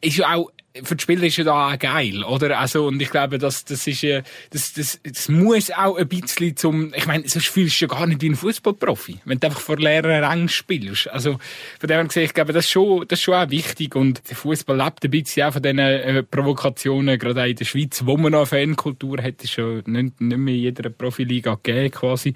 ist 0.00 0.16
ja 0.16 0.34
auch 0.34 0.50
für 0.82 0.96
die 0.96 1.02
Spieler 1.02 1.22
ist 1.24 1.36
ja 1.36 1.44
da 1.44 1.72
auch 1.72 1.78
geil, 1.78 2.24
oder? 2.24 2.58
Also, 2.58 2.86
und 2.86 3.00
ich 3.00 3.10
glaube, 3.10 3.38
das, 3.38 3.64
das 3.64 3.86
ist 3.86 4.02
ja, 4.02 4.22
das, 4.50 4.72
das, 4.72 4.98
das 5.04 5.28
muss 5.28 5.70
auch 5.70 5.96
ein 5.96 6.08
bisschen 6.08 6.56
zum, 6.56 6.92
ich 6.94 7.06
meine, 7.06 7.28
sonst 7.28 7.46
fühlst 7.46 7.80
du 7.80 7.86
ja 7.86 7.94
gar 7.94 8.06
nicht 8.08 8.22
wie 8.22 8.30
ein 8.30 8.34
Fußballprofi, 8.34 9.20
wenn 9.24 9.38
du 9.38 9.46
einfach 9.46 9.60
vor 9.60 9.76
leeren 9.76 10.24
Rängen 10.24 10.48
spielst. 10.48 11.08
Also, 11.10 11.38
von 11.78 11.88
dem 11.88 11.96
her 11.96 12.04
gesehen, 12.04 12.24
ich 12.24 12.34
glaube, 12.34 12.52
das 12.52 12.64
ist 12.64 12.72
schon, 12.72 13.06
das 13.06 13.20
ist 13.20 13.24
schon 13.24 13.34
auch 13.34 13.50
wichtig 13.50 13.94
und 13.94 14.28
der 14.28 14.36
Fußball 14.36 14.76
lebt 14.76 15.04
ein 15.04 15.10
bisschen 15.12 15.46
auch 15.46 15.52
von 15.52 15.62
diesen 15.62 15.78
äh, 15.78 16.22
Provokationen, 16.24 17.20
gerade 17.20 17.42
auch 17.42 17.46
in 17.46 17.56
der 17.56 17.64
Schweiz, 17.64 18.02
wo 18.04 18.16
man 18.16 18.32
noch 18.32 18.52
eine 18.52 18.66
Fankultur 18.66 19.22
hat, 19.22 19.44
ist 19.44 19.52
schon 19.52 19.84
nicht, 19.86 20.20
nicht 20.20 20.38
mehr 20.38 20.54
in 20.54 20.60
jeder 20.60 20.90
Profiliga 20.90 21.54
gegeben, 21.54 21.92
quasi. 21.92 22.34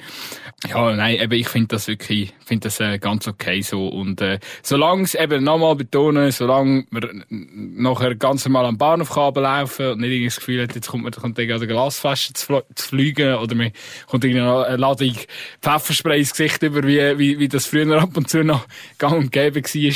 Ja, 0.69 0.95
nein, 0.95 1.17
eben, 1.17 1.33
ich 1.33 1.49
finde 1.49 1.69
das 1.69 1.89
wirklich, 1.89 2.33
finde 2.45 2.69
das 2.69 2.79
äh, 2.79 2.99
ganz 2.99 3.27
okay 3.27 3.63
so 3.63 3.89
und, 3.89 4.21
äh, 4.21 4.39
solange 4.63 5.03
es 5.03 5.17
eben 5.17 5.43
nochmal 5.43 5.75
betonen, 5.75 6.31
solange 6.31 6.85
wir 6.91 7.11
nachher 7.29 8.15
ganz 8.29 8.45
normal 8.45 8.67
am 8.67 8.79
Bahnhofkabel 8.79 9.43
laufen 9.43 9.93
und 9.93 10.01
nicht 10.01 10.11
irgendwie 10.11 10.27
das 10.27 10.37
Gefühl 10.37 10.63
hat, 10.63 10.75
jetzt 10.75 10.89
kommt 10.89 11.05
man 11.05 11.13
kommt 11.13 11.39
irgendwie 11.39 11.63
an 11.63 11.69
Glasflasche 11.69 12.35
zu, 12.35 12.63
fliegen 12.77 13.35
oder 13.35 13.55
man 13.55 13.73
kommt 14.07 14.25
irgendwie 14.25 14.41
Ladung 14.81 15.15
Pfefferspray 15.63 16.19
ins 16.19 16.33
Gesicht 16.33 16.63
über, 16.63 16.83
wie, 16.85 17.19
wie, 17.19 17.39
wie 17.39 17.49
das 17.49 17.67
früher 17.67 18.01
ab 18.01 18.17
und 18.17 18.29
zu 18.29 18.45
noch 18.45 18.67
gang 18.99 19.17
und 19.17 19.33
gäbe 19.33 19.63
war. 19.63 19.93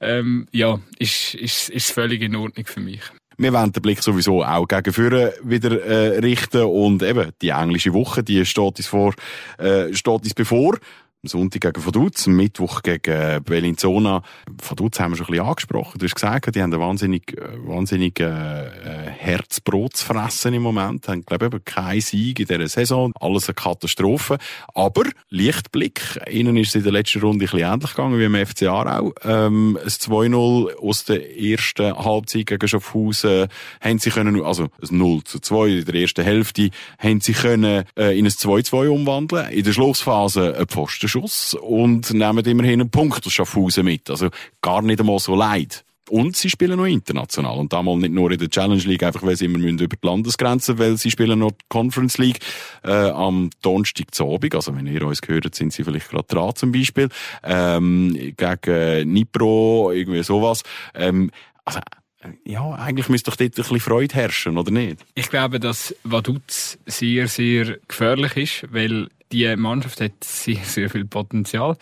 Ähm, 0.00 0.46
ja, 0.52 0.78
ist, 0.98 1.34
ist, 1.34 1.70
ist 1.70 1.90
völlig 1.90 2.22
in 2.22 2.36
Ordnung 2.36 2.66
für 2.66 2.80
mich. 2.80 3.00
Wir 3.36 3.52
wollen 3.52 3.72
den 3.72 3.82
Blick 3.82 4.00
sowieso 4.00 4.44
auch 4.44 4.68
gegen 4.68 4.92
Führer 4.92 5.32
wieder 5.42 5.82
äh, 5.84 6.18
richten 6.18 6.62
und 6.62 7.02
eben 7.02 7.32
die 7.42 7.48
englische 7.48 7.92
Woche, 7.92 8.22
die 8.22 8.46
steht 8.46 8.78
uns 8.78 8.86
vor, 8.86 9.14
äh, 9.58 9.92
steht 9.92 10.22
uns 10.22 10.34
bevor. 10.34 10.78
Sonntag 11.26 11.62
gegen 11.62 11.86
Vaduz, 11.86 12.26
am 12.26 12.36
Mittwoch 12.36 12.82
gegen 12.82 13.42
Bellinzona. 13.44 14.22
Vaduz 14.62 15.00
haben 15.00 15.12
wir 15.12 15.16
schon 15.16 15.26
ein 15.26 15.32
bisschen 15.32 15.46
angesprochen. 15.46 15.98
Du 15.98 16.04
hast 16.04 16.14
gesagt, 16.14 16.54
die 16.54 16.62
haben 16.62 16.72
ein 16.72 16.80
wahnsinnig, 16.80 17.36
äh, 17.36 17.58
wahnsinnig 17.66 18.20
äh, 18.20 18.24
äh, 18.24 19.10
Herzbrot 19.10 19.96
zu 19.96 20.04
fressen 20.06 20.54
im 20.54 20.62
Moment. 20.62 21.08
Haben, 21.08 21.24
glaube 21.24 21.50
ich, 21.56 21.64
keinen 21.64 22.00
Sieg 22.00 22.40
in 22.40 22.46
dieser 22.46 22.68
Saison. 22.68 23.12
Alles 23.20 23.48
eine 23.48 23.54
Katastrophe. 23.54 24.38
Aber 24.74 25.04
Lichtblick. 25.30 26.20
Ihnen 26.30 26.56
ist 26.56 26.68
es 26.68 26.74
in 26.76 26.82
der 26.84 26.92
letzten 26.92 27.20
Runde 27.20 27.44
ein 27.44 27.50
bisschen 27.50 27.60
ähnlich 27.60 27.90
gegangen 27.90 28.18
wie 28.18 28.24
im 28.24 28.46
FC 28.46 28.64
Aarau. 28.64 29.12
Ähm, 29.24 29.78
ein 29.82 29.88
2-0 29.88 30.74
aus 30.76 31.04
der 31.04 31.38
ersten 31.38 31.96
Halbzeit 31.96 32.46
gegen 32.46 32.68
Schaffhausen 32.68 33.48
haben 33.80 33.98
sie 33.98 34.10
können, 34.10 34.42
also 34.42 34.64
ein 34.64 34.98
0 34.98 35.24
zu 35.24 35.40
2 35.40 35.68
in 35.68 35.84
der 35.84 35.94
ersten 35.94 36.24
Hälfte, 36.24 36.70
haben 36.98 37.20
sie 37.20 37.32
können 37.32 37.84
äh, 37.96 38.18
in 38.18 38.26
ein 38.26 38.30
2-2 38.30 38.88
umwandeln. 38.88 39.50
In 39.50 39.64
der 39.64 39.72
Schlussphase 39.72 40.56
ein 40.58 40.66
Pfosten 40.66 41.08
Schuss 41.14 41.54
und 41.54 42.12
nehmen 42.12 42.44
immerhin 42.44 42.80
einen 42.80 42.90
Punkt 42.90 43.24
aus 43.24 43.32
Schaffhausen 43.32 43.84
mit. 43.84 44.10
Also 44.10 44.30
gar 44.60 44.82
nicht 44.82 44.98
einmal 44.98 45.20
so 45.20 45.36
leid. 45.36 45.84
Und 46.10 46.36
sie 46.36 46.50
spielen 46.50 46.76
noch 46.76 46.86
international. 46.86 47.56
Und 47.56 47.72
damals 47.72 48.00
nicht 48.00 48.12
nur 48.12 48.30
in 48.32 48.38
der 48.38 48.50
Challenge 48.50 48.82
League, 48.82 49.04
einfach 49.04 49.22
weil 49.22 49.36
sie 49.36 49.44
immer 49.44 49.58
müssen 49.58 49.78
über 49.78 49.96
die 49.96 50.06
Landesgrenzen, 50.06 50.78
weil 50.78 50.98
sie 50.98 51.10
spielen 51.10 51.38
noch 51.38 51.52
die 51.52 51.64
Conference 51.68 52.18
League 52.18 52.40
äh, 52.82 52.90
am 52.90 53.50
Donnerstag 53.62 54.12
zu 54.12 54.34
Abend. 54.34 54.54
Also 54.56 54.76
wenn 54.76 54.86
ihr 54.86 55.06
uns 55.06 55.22
gehört, 55.22 55.54
sind 55.54 55.72
sie 55.72 55.84
vielleicht 55.84 56.10
gerade 56.10 56.26
dran 56.26 56.54
zum 56.56 56.72
Beispiel. 56.72 57.08
Ähm, 57.44 58.34
gegen 58.36 59.12
Nipro, 59.12 59.92
irgendwie 59.92 60.24
sowas. 60.24 60.62
Ähm, 60.94 61.30
also, 61.64 61.78
ja, 62.44 62.72
eigentlich 62.72 63.08
müsste 63.08 63.30
doch 63.30 63.36
dort 63.36 63.52
ein 63.52 63.62
bisschen 63.62 63.80
Freude 63.80 64.14
herrschen, 64.14 64.58
oder 64.58 64.72
nicht? 64.72 64.98
Ich 65.14 65.30
glaube, 65.30 65.60
dass 65.60 65.94
Vaduz 66.04 66.78
sehr, 66.86 67.28
sehr 67.28 67.78
gefährlich 67.86 68.36
ist, 68.36 68.72
weil 68.72 69.08
die 69.34 69.56
Mannschaft 69.56 70.00
hat 70.00 70.22
sehr, 70.22 70.62
sehr 70.64 70.88
viel 70.88 71.04
Potenzial. 71.04 71.76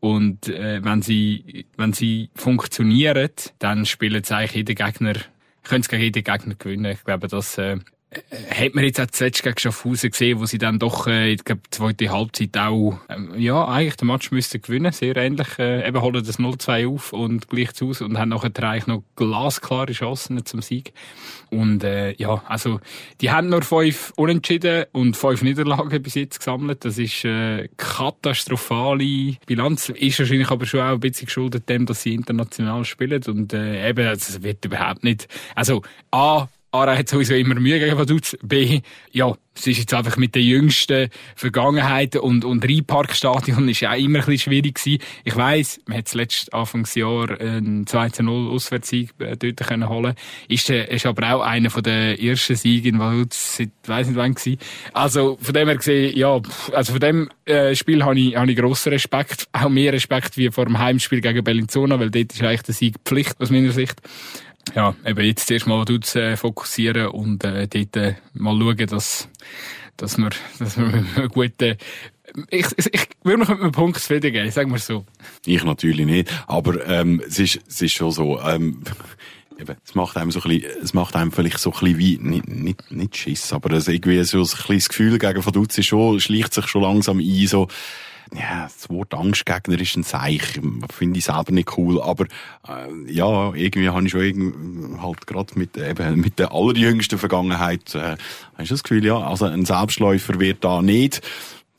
Und 0.00 0.48
äh, 0.48 0.84
wenn 0.84 1.02
sie 1.02 1.66
wenn 1.76 1.92
sie 1.92 2.30
funktionieren, 2.34 3.30
dann 3.58 3.86
spielen 3.86 4.22
sie 4.22 4.34
eigentlich 4.34 4.54
jeder 4.54 4.74
Gegner, 4.74 5.14
können 5.64 5.82
sie 5.82 5.88
gegen 5.88 6.02
jeden 6.02 6.24
Gegner 6.24 6.54
gewinnen. 6.54 6.92
Ich 6.92 7.04
glaube, 7.04 7.28
das 7.28 7.58
äh, 7.58 7.78
hat 8.10 8.74
man 8.74 8.84
jetzt 8.84 9.00
auch 9.00 9.06
zuletzt 9.06 9.42
gegen 9.42 9.58
Schaffhausen 9.58 10.10
gesehen, 10.10 10.40
wo 10.40 10.46
sie 10.46 10.56
dann 10.56 10.78
doch, 10.78 11.06
äh, 11.06 11.32
ich 11.32 11.44
glaube, 11.44 11.60
zweite 11.70 12.10
Halbzeit 12.10 12.56
auch, 12.56 12.98
ähm, 13.10 13.34
ja, 13.36 13.66
eigentlich 13.66 13.96
den 13.96 14.08
Match 14.08 14.30
müssten 14.30 14.62
gewinnen, 14.62 14.92
sehr 14.92 15.14
ähnlich, 15.16 15.58
äh, 15.58 15.86
eben 15.86 16.00
holen 16.00 16.24
das 16.24 16.38
0-2 16.38 16.88
auf 16.88 17.12
und 17.12 17.48
gleich 17.48 17.74
zu 17.74 17.90
aus 17.90 18.00
und 18.00 18.18
haben 18.18 18.30
nachher 18.30 18.50
eigentlich 18.62 18.86
noch 18.86 19.02
glasklare 19.14 19.92
Chancen 19.92 20.44
zum 20.46 20.62
Sieg. 20.62 20.94
Und, 21.50 21.84
äh, 21.84 22.12
ja, 22.14 22.42
also, 22.46 22.80
die 23.20 23.30
haben 23.30 23.50
nur 23.50 23.62
fünf 23.62 24.12
Unentschieden 24.16 24.86
und 24.92 25.14
fünf 25.14 25.42
Niederlagen 25.42 26.02
bis 26.02 26.14
jetzt 26.14 26.38
gesammelt. 26.38 26.86
Das 26.86 26.96
ist, 26.96 27.26
äh, 27.26 27.68
katastrophale 27.76 29.36
Bilanz. 29.44 29.90
Ist 29.90 30.18
wahrscheinlich 30.18 30.50
aber 30.50 30.64
schon 30.64 30.80
auch 30.80 30.94
ein 30.94 31.00
bisschen 31.00 31.26
geschuldet 31.26 31.68
dem, 31.68 31.84
dass 31.84 32.02
sie 32.02 32.14
international 32.14 32.86
spielen 32.86 33.22
und, 33.26 33.52
äh, 33.52 33.86
eben, 33.90 34.06
also, 34.06 34.32
es 34.34 34.42
wird 34.42 34.64
überhaupt 34.64 35.04
nicht, 35.04 35.28
also, 35.54 35.82
A, 36.10 36.48
Ara 36.70 36.96
hat 36.96 37.08
sowieso 37.08 37.34
immer 37.34 37.54
Mühe 37.54 37.78
gegen 37.78 37.96
Vaduz. 37.96 38.36
B, 38.42 38.82
ja, 39.10 39.34
es 39.54 39.66
ist 39.66 39.78
jetzt 39.78 39.94
einfach 39.94 40.18
mit 40.18 40.34
den 40.34 40.44
jüngsten 40.44 41.08
Vergangenheiten 41.34 42.20
und, 42.20 42.44
und 42.44 42.64
Rheinparkstadion 42.64 43.68
ist 43.68 43.80
ja 43.80 43.92
auch 43.92 43.96
immer 43.96 44.18
ein 44.18 44.26
bisschen 44.26 44.52
schwierig 44.52 44.74
gewesen. 44.74 45.02
Ich 45.24 45.34
weiss, 45.34 45.80
man 45.86 45.98
hat 45.98 46.08
zuletzt 46.08 46.52
Anfangsjahr 46.52 47.40
einen 47.40 47.86
2-0 47.86 48.50
Auswärtssieg 48.50 49.14
äh, 49.18 49.36
dort 49.36 49.66
können 49.66 49.88
holen. 49.88 50.14
Ist, 50.48 50.68
äh, 50.68 50.94
ist 50.94 51.06
aber 51.06 51.34
auch 51.34 51.40
einer 51.40 51.70
von 51.70 51.82
den 51.82 52.18
ersten 52.18 52.54
Siegen 52.54 52.94
in 52.94 53.00
Vaduz 53.00 53.56
seit, 53.56 53.70
weiss 53.86 54.06
nicht 54.06 54.16
wann 54.16 54.34
gewesen. 54.34 54.58
Also, 54.92 55.38
von 55.40 55.54
dem 55.54 55.68
her 55.68 55.76
gesehen, 55.76 56.16
ja, 56.16 56.40
also 56.72 56.92
von 56.92 57.00
dem 57.00 57.30
äh, 57.46 57.74
Spiel 57.74 58.04
habe 58.04 58.18
ich, 58.18 58.36
habe 58.36 58.50
ich 58.50 58.58
grossen 58.58 58.92
Respekt. 58.92 59.48
Auch 59.52 59.70
mehr 59.70 59.92
Respekt 59.92 60.36
wie 60.36 60.50
vor 60.50 60.66
dem 60.66 60.78
Heimspiel 60.78 61.22
gegen 61.22 61.42
Bellinzona, 61.42 61.98
weil 61.98 62.10
dort 62.10 62.32
ist 62.32 62.42
eigentlich 62.42 62.62
der 62.62 62.74
Sieg 62.74 62.96
Pflicht 63.04 63.40
aus 63.40 63.50
meiner 63.50 63.72
Sicht 63.72 64.00
ja, 64.74 64.94
eben 65.04 65.24
jetzt 65.24 65.50
erstmal 65.50 65.84
dort 65.84 66.14
äh, 66.16 66.36
fokussieren 66.36 67.08
und 67.08 67.44
äh, 67.44 67.66
dort 67.66 67.96
äh, 67.96 68.14
mal 68.34 68.58
schauen, 68.58 68.86
dass, 68.86 69.28
dass 69.96 70.18
wir, 70.18 70.30
dass 70.58 70.76
wir 70.76 70.86
einen 70.86 71.28
guten 71.28 71.76
ich, 72.50 72.66
ich 72.76 73.08
würde 73.22 73.38
mich 73.38 73.48
mit 73.48 73.60
einem 73.60 73.72
Punkt 73.72 73.98
zufrieden 73.98 74.32
geben, 74.32 74.50
sagen 74.50 74.70
wir 74.70 74.78
so. 74.78 75.04
Ich 75.46 75.64
natürlich 75.64 76.06
nicht, 76.06 76.30
aber 76.46 76.86
ähm, 76.86 77.22
es, 77.26 77.38
ist, 77.38 77.60
es 77.66 77.80
ist 77.80 77.92
schon 77.92 78.12
so, 78.12 78.40
ähm, 78.40 78.82
eben, 79.58 79.76
es 79.84 79.94
macht 79.94 80.16
einem 80.16 80.30
so 80.30 80.40
ein 80.40 80.48
bisschen, 80.48 80.70
es 80.82 80.94
macht 80.94 81.16
einem 81.16 81.32
vielleicht 81.32 81.58
so 81.58 81.70
ein 81.72 81.78
bisschen 81.80 81.98
wie, 81.98 82.18
nicht, 82.18 82.48
nicht, 82.48 82.90
nicht 82.90 83.16
Schiss, 83.16 83.52
aber 83.52 83.70
irgendwie 83.72 84.22
so 84.24 84.42
ein 84.42 84.46
kleines 84.46 84.88
Gefühl 84.88 85.18
gegen 85.18 85.44
Vaduz 85.44 85.78
ist 85.78 85.86
schon, 85.86 86.20
schleicht 86.20 86.54
sich 86.54 86.66
schon 86.66 86.82
langsam 86.82 87.18
ein, 87.18 87.46
so, 87.46 87.68
ja, 88.34 88.64
das 88.64 88.88
Wort 88.90 89.14
Angstgegner 89.14 89.80
ist 89.80 89.96
ein 89.96 90.02
Seich, 90.02 90.60
finde 90.92 91.18
ich 91.18 91.24
selber 91.24 91.52
nicht 91.52 91.76
cool, 91.78 92.00
aber 92.00 92.24
äh, 92.68 93.12
ja, 93.12 93.52
irgendwie 93.54 93.88
habe 93.88 94.04
ich 94.04 94.10
schon 94.10 94.20
irgendwie 94.20 95.00
halt 95.00 95.26
gerade 95.26 95.58
mit 95.58 95.76
eben 95.76 96.20
mit 96.20 96.38
der 96.38 96.52
allerjüngsten 96.52 97.18
Vergangenheit, 97.18 97.94
äh, 97.94 98.16
hast 98.56 98.70
du 98.70 98.74
das 98.74 98.82
Gefühl, 98.82 99.04
ja, 99.04 99.18
also 99.18 99.46
ein 99.46 99.64
Selbstläufer 99.64 100.38
wird 100.40 100.64
da 100.64 100.82
nicht 100.82 101.22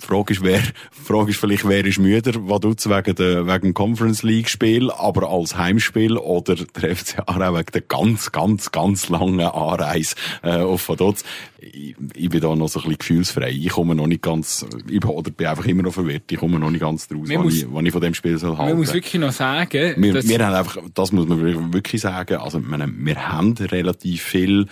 die 0.01 0.05
Frage 0.05 0.33
ist, 0.33 0.43
wer, 0.43 0.61
Frage 0.91 1.31
ist 1.31 1.39
vielleicht, 1.39 1.67
wer 1.67 1.85
ist 1.85 1.99
müder, 1.99 2.33
was 2.47 2.59
tut's 2.61 2.89
wegen 2.89 3.15
der, 3.15 3.47
wegen 3.47 3.61
dem 3.61 3.73
Conference 3.73 4.23
League 4.23 4.49
Spiel, 4.49 4.91
aber 4.91 5.29
als 5.29 5.57
Heimspiel 5.57 6.17
oder 6.17 6.55
der 6.55 6.95
FC 6.95 7.19
Aarau 7.25 7.55
wegen 7.55 7.71
der 7.73 7.81
ganz, 7.81 8.31
ganz, 8.31 8.71
ganz 8.71 9.09
langen 9.09 9.41
Anreise, 9.41 10.15
äh, 10.43 10.57
auf 10.57 10.87
Vaduz. 10.87 11.23
Ich, 11.59 11.95
ich 12.15 12.29
bin 12.29 12.39
da 12.39 12.55
noch 12.55 12.69
so 12.69 12.79
ein 12.79 12.83
bisschen 12.83 12.97
gefühlsfrei. 12.97 13.49
Ich 13.49 13.69
komme 13.69 13.93
noch 13.93 14.07
nicht 14.07 14.21
ganz, 14.21 14.65
ich, 14.87 15.03
oder 15.03 15.29
bin 15.29 15.47
einfach 15.47 15.65
immer 15.65 15.83
noch 15.83 15.93
verwirrt. 15.93 16.31
Ich 16.31 16.37
komme 16.37 16.57
noch 16.57 16.71
nicht 16.71 16.81
ganz 16.81 17.07
draus, 17.07 17.27
was 17.29 17.53
ich, 17.53 17.63
ich 17.63 17.91
von 17.91 18.01
dem 18.01 18.13
Spiel 18.13 18.37
soll 18.37 18.57
halten. 18.57 18.71
Man 18.71 18.77
muss 18.79 18.93
wirklich 18.93 19.19
noch 19.19 19.33
sagen, 19.33 19.95
wir, 19.97 20.23
wir 20.23 20.45
haben 20.45 20.55
einfach, 20.55 20.77
das 20.93 21.11
muss 21.11 21.27
man 21.27 21.73
wirklich 21.73 22.01
sagen, 22.01 22.37
also, 22.37 22.61
wir, 22.61 22.89
wir 22.89 23.29
haben 23.29 23.53
relativ 23.57 24.23
viel 24.23 24.67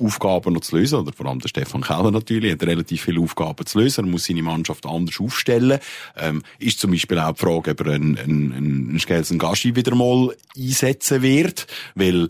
Aufgaben 0.00 0.52
noch 0.52 0.60
zu 0.60 0.76
lösen, 0.76 0.98
oder 0.98 1.12
vor 1.12 1.26
allem 1.26 1.38
der 1.38 1.48
Stefan 1.48 1.80
Keller 1.80 2.10
natürlich, 2.10 2.52
hat 2.52 2.62
relativ 2.64 3.02
viele 3.02 3.20
Aufgaben 3.20 3.64
zu 3.64 3.78
lösen, 3.78 4.04
er 4.04 4.10
muss 4.10 4.24
seine 4.24 4.42
Mannschaft 4.42 4.65
anders 4.70 5.20
aufstellen, 5.20 5.78
ähm, 6.16 6.42
ist 6.58 6.80
zum 6.80 6.90
Beispiel 6.90 7.18
auch 7.18 7.32
die 7.32 7.40
Frage, 7.40 7.70
ob 7.72 7.80
er 7.80 7.94
einen, 7.94 8.18
einen, 8.18 8.98
einen 8.98 9.38
Gaschi 9.38 9.76
wieder 9.76 9.94
mal 9.94 10.34
einsetzen 10.56 11.22
wird, 11.22 11.66
weil 11.94 12.28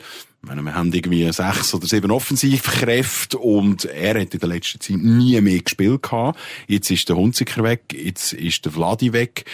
wir 0.54 0.74
haben 0.74 0.92
irgendwie 0.92 1.30
sechs 1.32 1.74
oder 1.74 1.86
sieben 1.86 2.10
Offensivkräfte 2.10 3.38
und 3.38 3.84
er 3.84 4.20
hat 4.20 4.32
in 4.32 4.40
der 4.40 4.48
letzten 4.48 4.80
Zeit 4.80 4.98
nie 4.98 5.40
mehr 5.40 5.60
gespielt 5.60 6.02
gehabt. 6.02 6.38
Jetzt 6.68 6.90
ist 6.90 7.08
der 7.08 7.16
Hunziker 7.16 7.64
weg, 7.64 7.92
jetzt 7.92 8.32
ist 8.32 8.64
der 8.64 8.72
Vladi 8.72 9.12
weg. 9.12 9.44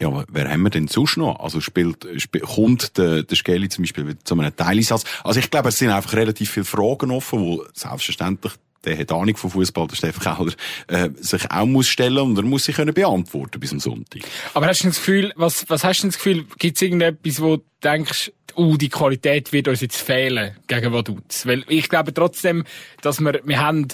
Ja, 0.00 0.24
wer 0.28 0.50
haben 0.50 0.62
wir 0.62 0.70
denn 0.70 0.88
sonst 0.88 1.16
noch? 1.16 1.38
Also 1.40 1.60
spielt, 1.60 2.06
spielt 2.16 2.44
kommt 2.44 2.96
der, 2.98 3.22
der 3.22 3.36
Skelly 3.36 3.68
zum 3.68 3.82
Beispiel 3.82 4.16
zu 4.24 4.34
einem 4.34 4.54
Teileinsatz? 4.54 5.04
Also 5.22 5.40
ich 5.40 5.50
glaube, 5.50 5.68
es 5.68 5.78
sind 5.78 5.90
einfach 5.90 6.14
relativ 6.14 6.50
viele 6.50 6.64
Fragen 6.64 7.10
offen, 7.10 7.40
wo 7.40 7.64
selbstverständlich 7.72 8.54
der 8.84 8.98
hat 8.98 9.12
Ahnung 9.12 9.36
von 9.36 9.50
Fußball, 9.50 9.86
der 9.88 9.96
Steffen 9.96 10.22
Keller, 10.22 10.52
äh, 10.88 11.10
sich 11.16 11.50
auch 11.50 11.66
muss 11.66 11.88
stellen 11.88 12.18
und 12.18 12.36
er 12.36 12.44
muss 12.44 12.64
sich 12.64 12.76
können 12.76 12.94
beantworten 12.94 13.60
bis 13.60 13.72
am 13.72 13.80
Sonntag. 13.80 14.22
Aber 14.54 14.66
hast 14.66 14.82
du 14.82 14.88
das 14.88 14.96
Gefühl, 14.96 15.32
was, 15.36 15.68
was 15.68 15.84
hast 15.84 16.02
du 16.02 16.08
das 16.08 16.16
Gefühl, 16.16 16.46
gibt 16.58 16.76
es 16.76 16.82
irgendetwas, 16.82 17.40
wo 17.40 17.56
du 17.56 17.64
denkst, 17.82 18.32
uh, 18.56 18.76
die 18.76 18.88
Qualität 18.88 19.52
wird 19.52 19.68
uns 19.68 19.80
jetzt 19.80 20.00
fehlen 20.00 20.56
gegen 20.66 20.92
Vaduz? 20.92 21.46
Weil 21.46 21.64
ich 21.68 21.88
glaube 21.88 22.14
trotzdem, 22.14 22.64
dass 23.02 23.20
wir, 23.20 23.40
wir 23.44 23.60
haben 23.60 23.88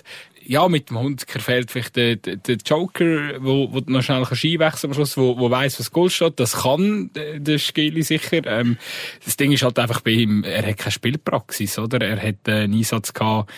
ja, 0.48 0.68
mit 0.68 0.90
dem 0.90 0.98
Hunziker 0.98 1.40
fehlt 1.40 1.70
vielleicht 1.70 1.96
der, 1.96 2.16
der, 2.16 2.56
Joker, 2.64 3.42
wo, 3.42 3.72
wo 3.72 3.80
noch 3.86 4.02
schnell 4.02 4.24
kann 4.24 4.38
einwechseln 4.42 4.90
am 4.90 4.94
Schluss, 4.94 5.16
wo, 5.16 5.38
wo 5.38 5.50
weiss, 5.50 5.78
was 5.80 5.90
Goal 5.90 6.10
steht. 6.10 6.38
Das 6.38 6.62
kann 6.62 7.10
der, 7.14 7.58
Skili 7.58 8.02
sicher. 8.02 8.46
Ähm, 8.46 8.78
das 9.24 9.36
Ding 9.36 9.52
ist 9.52 9.62
halt 9.62 9.78
einfach 9.78 10.00
bei 10.00 10.12
ihm, 10.12 10.44
er 10.44 10.66
hat 10.66 10.78
keine 10.78 10.92
Spielpraxis, 10.92 11.78
oder? 11.78 12.00
Er 12.00 12.22
hat 12.22 12.48
einen 12.48 12.74
Einsatz 12.74 13.12
gehabt, 13.12 13.50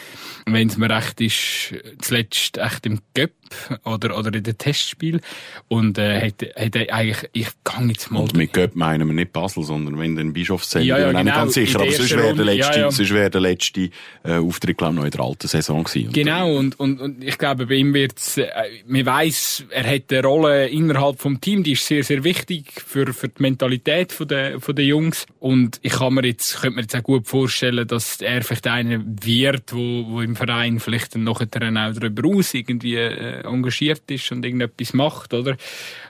wenn 0.46 0.68
es 0.68 0.76
mir 0.76 0.90
recht 0.90 1.20
ist, 1.20 1.74
zuletzt 2.00 2.58
echt 2.58 2.86
im 2.86 3.00
Göpp 3.14 3.32
oder, 3.84 4.18
oder 4.18 4.34
in 4.34 4.42
den 4.42 4.58
Testspiel. 4.58 5.20
Und, 5.68 5.98
äh, 5.98 6.26
hat, 6.26 6.42
hat 6.56 6.76
eigentlich, 6.76 7.28
ich 7.32 7.48
kann 7.64 7.88
jetzt 7.88 8.10
mal... 8.10 8.20
Und 8.20 8.36
mit 8.36 8.52
Göpp 8.52 8.74
meinen 8.74 9.06
wir 9.06 9.14
nicht 9.14 9.32
Basel, 9.32 9.64
sondern 9.64 9.98
wenn 9.98 10.16
den 10.16 10.32
Bischofszentrum, 10.32 10.88
Ja, 10.88 10.98
ja, 10.98 11.06
bin 11.08 11.16
ich 11.16 11.24
genau, 11.24 11.36
ganz 11.36 11.54
sicher. 11.54 11.80
Aber 11.80 11.90
sonst 11.90 12.16
wäre 12.16 12.34
der 12.34 12.44
letzte, 12.44 12.78
ja, 12.78 12.84
ja. 12.84 12.90
sonst 12.90 13.10
wäre 13.12 13.30
der 13.30 13.40
letzte, 13.40 13.90
äh, 14.24 14.34
Auftritt, 14.34 14.78
glaube 14.78 14.94
ich, 14.94 14.98
noch 14.98 15.04
in 15.04 15.10
der 15.10 15.20
alten 15.20 15.48
Saison 15.48 15.84
gewesen. 15.84 16.12
Genau, 16.12 16.56
und, 16.56 16.78
und, 16.78 17.00
und 17.00 17.24
ich 17.24 17.38
glaube, 17.38 17.66
bei 17.66 17.74
ihm 17.74 17.94
wird's, 17.94 18.38
äh, 18.38 18.48
man 18.86 19.06
weiss, 19.06 19.64
er 19.70 19.86
hat 19.88 20.12
eine 20.12 20.22
Rolle 20.22 20.68
innerhalb 20.68 21.20
vom 21.20 21.40
Team, 21.40 21.62
die 21.62 21.72
ist 21.72 21.86
sehr, 21.86 22.04
sehr 22.04 22.24
wichtig 22.24 22.66
für, 22.86 23.12
für 23.12 23.28
die 23.28 23.42
Mentalität 23.42 24.12
von 24.12 24.28
der, 24.28 24.60
von 24.60 24.74
der 24.74 24.84
Jungs. 24.84 25.26
Und 25.40 25.78
ich 25.82 25.92
kann 25.92 26.14
mir 26.14 26.26
jetzt, 26.26 26.60
könnte 26.60 26.76
mir 26.76 26.82
jetzt 26.82 26.96
auch 26.96 27.02
gut 27.02 27.26
vorstellen, 27.26 27.86
dass 27.86 28.20
er 28.20 28.42
vielleicht 28.42 28.66
einer 28.66 29.02
wird, 29.04 29.72
wo, 29.72 30.06
wo 30.08 30.20
im 30.20 30.36
Verein 30.36 30.80
vielleicht 30.80 31.14
dann 31.14 31.24
nachher 31.24 31.46
auch 31.46 31.94
darüber 31.94 32.28
aus 32.28 32.54
irgendwie 32.54 32.96
äh, 32.96 33.37
engagiert 33.44 34.02
ist 34.10 34.30
und 34.32 34.44
irgendetwas 34.44 34.92
macht, 34.92 35.34
oder? 35.34 35.56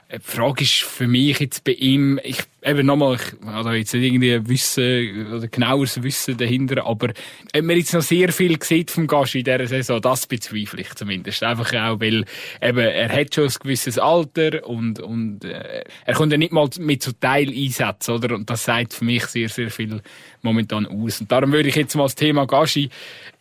Äh, 0.07 0.19
Die 0.19 0.31
Frage 0.31 0.63
ist 0.63 0.81
für 0.81 1.07
mich 1.07 1.39
jetzt 1.39 1.63
bei 1.63 1.73
ihm, 1.73 2.19
ich, 2.23 2.39
eben 2.63 2.85
nochmal, 2.85 3.15
ich 3.15 3.47
also 3.47 3.71
jetzt 3.71 3.93
nicht 3.93 4.03
irgendwie 4.03 4.47
Wissen 4.49 5.33
oder 5.33 5.47
genaueres 5.47 6.01
Wissen 6.01 6.37
dahinter, 6.37 6.85
aber 6.85 7.09
ob 7.55 7.63
man 7.63 7.77
jetzt 7.77 7.93
noch 7.93 8.01
sehr 8.01 8.31
viel 8.33 8.61
sieht 8.61 8.91
vom 8.91 9.07
Gast 9.07 9.35
in 9.35 9.43
dieser 9.43 9.67
Saison, 9.67 10.01
das 10.01 10.27
bezweifle 10.27 10.81
ich 10.81 10.93
zumindest. 10.95 11.43
Einfach 11.43 11.73
auch, 11.73 11.99
weil 11.99 12.25
eben, 12.61 12.79
er 12.79 13.09
hat 13.09 13.35
schon 13.35 13.45
ein 13.45 13.53
gewisses 13.61 13.97
Alter 13.97 14.67
und, 14.67 14.99
und 14.99 15.45
äh, 15.45 15.83
er 16.05 16.13
kommt 16.13 16.31
ja 16.31 16.37
nicht 16.37 16.51
mal 16.51 16.69
mit 16.79 17.03
so 17.03 17.11
Teileinsätzen, 17.11 18.15
oder? 18.15 18.35
Und 18.35 18.49
das 18.49 18.65
sagt 18.65 18.93
für 18.93 19.05
mich 19.05 19.25
sehr, 19.27 19.49
sehr 19.49 19.69
viel 19.69 20.01
momentan 20.41 20.85
aus. 20.85 21.21
Und 21.21 21.31
darum 21.31 21.51
würde 21.51 21.69
ich 21.69 21.75
jetzt 21.75 21.95
mal 21.95 22.03
das 22.03 22.15
Thema 22.15 22.45
Gashi, 22.45 22.89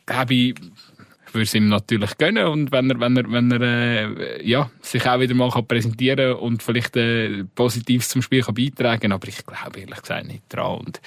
ich, 0.08 0.30
ich 0.30 0.54
würde 1.34 1.44
es 1.44 1.54
ihm 1.54 1.68
natürlich 1.68 2.16
gönnen 2.18 2.46
und 2.46 2.72
wenn 2.72 2.90
er, 2.90 3.00
wenn 3.00 3.16
er, 3.16 3.30
wenn 3.30 3.50
er 3.50 3.60
äh, 3.60 4.48
ja, 4.48 4.70
sich 4.80 5.06
auch 5.06 5.20
wieder 5.20 5.34
mal 5.34 5.50
kann 5.50 5.66
präsentieren 5.66 6.34
und 6.34 6.62
vielleicht 6.62 6.96
äh, 6.96 7.44
Positives 7.54 8.08
zum 8.08 8.22
Spiel 8.22 8.42
kann 8.42 8.54
beitragen 8.54 9.12
aber 9.12 9.28
ich 9.28 9.44
glaube 9.44 9.80
ehrlich 9.80 10.00
gesagt 10.00 10.26
nicht 10.26 10.42
dran. 10.48 10.78
Und 10.78 11.00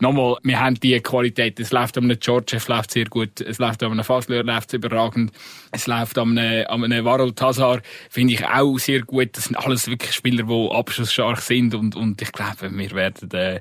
nochmal, 0.00 0.36
wir 0.42 0.60
haben 0.60 0.74
die 0.74 0.98
Qualität, 1.00 1.58
es 1.60 1.70
läuft 1.70 1.96
an 1.98 2.04
einem 2.04 2.18
George, 2.18 2.56
es 2.56 2.68
läuft 2.68 2.90
sehr 2.90 3.06
gut, 3.06 3.40
es 3.40 3.58
läuft 3.58 3.82
an 3.82 3.92
einem 3.92 4.04
Fasler, 4.04 4.42
läuft 4.42 4.72
überragend, 4.72 5.32
es 5.70 5.86
läuft 5.86 6.18
an 6.18 6.38
einem, 6.38 6.66
an 6.68 6.84
einem 6.84 7.04
Varol 7.04 7.32
Tazar, 7.32 7.80
finde 8.10 8.34
ich 8.34 8.46
auch 8.46 8.78
sehr 8.78 9.02
gut. 9.02 9.36
Das 9.36 9.44
sind 9.44 9.56
alles 9.56 9.88
wirklich 9.88 10.12
Spieler, 10.12 10.44
die 10.44 10.70
abschlussstark 10.70 11.40
sind 11.40 11.74
und, 11.74 11.96
und 11.96 12.20
ich 12.20 12.32
glaube, 12.32 12.70
wir 12.70 12.90
werden, 12.92 13.30
äh, 13.32 13.60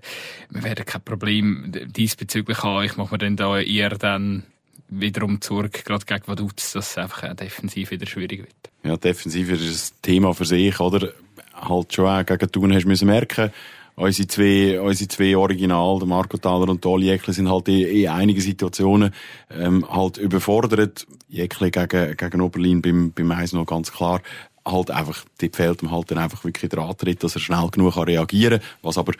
wir 0.49 0.63
werden 0.63 0.85
kein 0.85 1.01
Problem 1.03 1.71
diesbezüglich 1.71 2.63
haben. 2.63 2.85
Ich 2.85 2.97
mache 2.97 3.13
mir 3.13 3.19
dann 3.19 3.35
da 3.35 3.59
eher 3.59 3.89
dann 3.89 4.43
wiederum 4.91 5.41
zurück, 5.41 5.83
gerade 5.85 6.05
gegen 6.05 6.27
Vaduz, 6.27 6.73
dass 6.73 6.91
es 6.91 6.97
einfach 6.97 7.23
auch 7.23 7.33
defensiv 7.33 7.91
wieder 7.91 8.05
schwierig 8.05 8.41
wird. 8.41 8.71
Ja, 8.83 8.97
defensiv 8.97 9.49
ist 9.51 9.95
ein 9.95 9.97
Thema 10.01 10.33
für 10.33 10.45
sich, 10.45 10.79
oder? 10.79 11.13
Halt 11.53 11.93
schon 11.93 12.07
auch 12.07 12.25
gegen 12.25 12.51
Thun 12.51 12.73
hast 12.73 12.83
du 12.83 12.87
müssen 12.89 13.07
merken, 13.07 13.51
unsere 13.95 14.27
zwei, 14.27 14.79
unsere 14.79 15.07
zwei 15.07 15.37
Original, 15.37 15.99
der 15.99 16.07
Marco 16.07 16.37
Thaler 16.37 16.69
und 16.69 16.85
Oli 16.85 17.07
Jäckli, 17.07 17.33
sind 17.33 17.49
halt 17.49 17.67
in, 17.67 17.87
in 17.87 18.07
einigen 18.09 18.41
Situationen, 18.41 19.13
ähm, 19.49 19.85
halt 19.89 20.17
überfordert. 20.17 21.07
Jäckli 21.29 21.71
gegen, 21.71 22.17
gegen 22.17 22.41
Oberlin 22.41 22.81
beim, 22.81 23.11
beim 23.11 23.27
noch 23.53 23.65
ganz 23.65 23.91
klar. 23.91 24.21
Halt 24.63 24.91
einfach, 24.91 25.25
dort 25.39 25.55
fehlt 25.55 25.81
ihm 25.81 25.89
halt 25.89 26.11
dann 26.11 26.19
einfach 26.19 26.43
wirklich 26.43 26.69
der 26.69 26.79
Antritt, 26.79 27.23
dass 27.23 27.35
er 27.35 27.41
schnell 27.41 27.67
genug 27.71 27.97
reagieren 27.97 28.59
kann. 28.59 28.69
Was 28.83 28.97
aber 28.99 29.13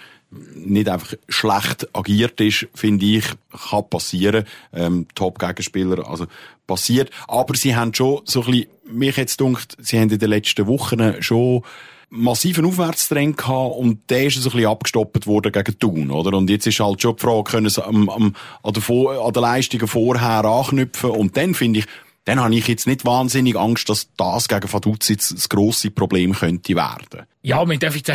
nicht 0.53 0.87
einfach 0.87 1.15
schlecht 1.29 1.87
agiert 1.93 2.39
ist, 2.41 2.67
finde 2.75 3.05
ich, 3.05 3.25
kann 3.71 3.89
passieren. 3.89 4.45
Ähm, 4.71 5.07
Top-Gegenspieler, 5.15 6.07
also 6.07 6.27
passiert. 6.67 7.09
Aber 7.27 7.55
sie 7.55 7.75
haben 7.75 7.93
schon 7.93 8.21
so 8.25 8.41
ein 8.43 8.51
bisschen, 8.51 8.67
mich 8.85 9.17
jetzt 9.17 9.41
dunkt, 9.41 9.77
sie 9.79 9.99
haben 9.99 10.09
in 10.11 10.19
den 10.19 10.29
letzten 10.29 10.67
Wochen 10.67 11.21
schon 11.21 11.63
massiven 12.11 12.65
Aufwärtstrend 12.65 13.37
gehabt 13.37 13.77
und 13.77 14.09
der 14.09 14.25
ist 14.25 14.35
so 14.35 14.49
ein 14.49 14.53
bisschen 14.53 14.69
abgestoppt 14.69 15.27
worden 15.27 15.51
gegen 15.51 15.79
Thun, 15.79 16.11
oder? 16.11 16.37
Und 16.37 16.49
jetzt 16.49 16.67
ist 16.67 16.79
halt 16.81 17.01
schon 17.01 17.15
die 17.15 17.21
Frage, 17.21 17.43
können 17.49 17.69
sie 17.69 17.83
am, 17.83 18.09
am, 18.09 18.35
an, 18.63 18.73
der, 18.73 18.81
Vor- 18.81 19.25
an 19.25 19.33
den 19.33 19.41
Leistungen 19.41 19.87
vorher 19.87 20.43
anknüpfen 20.43 21.09
und 21.09 21.37
dann 21.37 21.55
finde 21.55 21.79
ich, 21.79 21.85
dann 22.25 22.39
habe 22.39 22.53
ich 22.55 22.67
jetzt 22.67 22.85
nicht 22.85 23.05
wahnsinnig 23.05 23.55
Angst, 23.55 23.89
dass 23.89 24.09
das 24.15 24.47
gegen 24.47 24.71
Vaduz 24.71 25.09
jetzt 25.09 25.31
das 25.31 25.49
grosse 25.49 25.89
Problem 25.89 26.33
könnte 26.33 26.75
werden. 26.75 27.25
Ja, 27.41 27.63
man 27.65 27.79
darf 27.79 27.95
jetzt, 27.95 28.09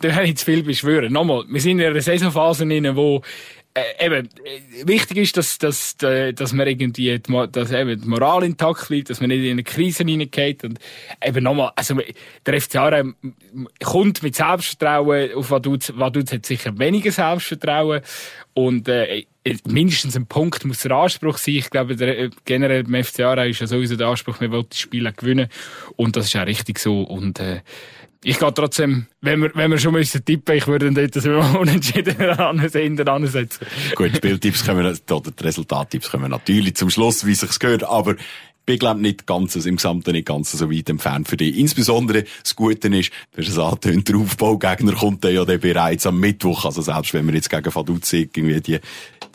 da 0.00 0.12
habe 0.12 0.26
ich 0.26 0.36
zu 0.36 0.44
viel 0.44 0.62
beschwören. 0.62 1.12
Nochmal, 1.12 1.44
wir 1.48 1.60
sind 1.60 1.80
in 1.80 1.86
einer 1.86 2.00
Saisonphase 2.00 2.66
drin, 2.66 2.94
wo 2.94 3.22
äh, 3.74 4.06
eben, 4.06 4.26
äh, 4.26 4.86
wichtig 4.86 5.18
ist, 5.18 5.36
dass, 5.36 5.58
dass, 5.58 5.96
äh, 6.02 6.32
dass 6.32 6.52
man 6.52 6.66
irgendwie, 6.66 7.18
die, 7.18 7.22
dass 7.52 7.70
eben 7.70 8.00
die 8.00 8.08
Moral 8.08 8.44
intakt 8.44 8.88
bleibt, 8.88 9.10
dass 9.10 9.20
man 9.20 9.28
nicht 9.28 9.44
in 9.44 9.52
eine 9.52 9.62
Krise 9.62 10.04
hineingeht 10.04 10.64
und 10.64 10.78
eben 11.24 11.44
nochmal, 11.44 11.72
also 11.76 11.96
der 12.46 12.60
FC 12.60 12.76
Aarau 12.76 13.12
kommt 13.82 14.22
mit 14.22 14.34
Selbstvertrauen 14.34 15.32
auf 15.34 15.50
Vaduz, 15.50 15.92
Vaduz 15.96 16.32
hat 16.32 16.46
sicher 16.46 16.78
weniger 16.78 17.12
Selbstvertrauen 17.12 18.00
und 18.54 18.88
äh, 18.88 19.24
mindestens 19.66 20.16
ein 20.16 20.26
Punkt 20.26 20.64
muss 20.64 20.80
der 20.80 20.92
Anspruch 20.92 21.38
sein. 21.38 21.56
Ich 21.56 21.70
glaube, 21.70 21.96
der, 21.96 22.18
äh, 22.18 22.30
generell 22.44 22.84
beim 22.84 23.04
FC 23.04 23.20
Aarau 23.20 23.44
ist 23.44 23.60
ja 23.60 23.66
sowieso 23.66 23.96
der 23.96 24.08
Anspruch, 24.08 24.40
wir 24.40 24.50
wollen 24.50 24.66
das 24.68 24.78
Spiel 24.78 25.06
auch 25.06 25.14
gewinnen 25.14 25.48
und 25.96 26.16
das 26.16 26.26
ist 26.26 26.36
auch 26.36 26.46
richtig 26.46 26.78
so 26.78 27.02
und 27.02 27.40
äh, 27.40 27.60
ich 28.24 28.38
gehe 28.38 28.52
trotzdem, 28.52 29.06
wenn 29.20 29.40
wir, 29.40 29.54
wenn 29.54 29.70
wir 29.70 29.78
schon 29.78 29.92
müssen 29.92 30.24
tippen, 30.24 30.56
ich 30.56 30.66
würde 30.66 30.90
dort 30.92 31.14
das 31.14 31.24
unentschieden 31.56 33.08
ansetzen. 33.08 33.66
Gut, 33.94 34.16
Spieltipps 34.16 34.64
können 34.64 34.82
wir, 34.82 35.16
oder 35.16 35.30
die 35.30 35.44
Resultattipps 35.44 36.10
können 36.10 36.24
wir 36.24 36.28
natürlich 36.28 36.74
zum 36.74 36.90
Schluss, 36.90 37.24
wie 37.26 37.34
sich's 37.34 37.60
gehört, 37.60 37.84
aber 37.84 38.16
bin, 38.68 38.78
glaube 38.78 39.00
nicht 39.00 39.26
ganz, 39.26 39.56
im 39.56 39.76
Gesamten 39.76 40.12
nicht 40.12 40.28
ganz 40.28 40.52
so 40.52 40.70
weit 40.70 40.90
entfernt 40.90 41.26
für 41.26 41.38
dich. 41.38 41.56
Insbesondere 41.56 42.24
das 42.42 42.54
Gute 42.54 42.88
ist, 42.88 43.10
du 43.32 43.40
hast 43.40 43.48
es 43.48 43.58
angetönt, 43.58 44.06
der 44.06 44.16
Aufbaugegner 44.16 44.92
kommt 44.92 45.24
ja 45.24 45.42
dann 45.46 45.58
bereits 45.58 46.06
am 46.06 46.20
Mittwoch. 46.20 46.66
Also 46.66 46.82
selbst 46.82 47.14
wenn 47.14 47.26
wir 47.26 47.34
jetzt 47.34 47.48
gegen 47.48 47.74
Vaduz 47.74 48.12
irgendwie 48.12 48.60
die, 48.60 48.78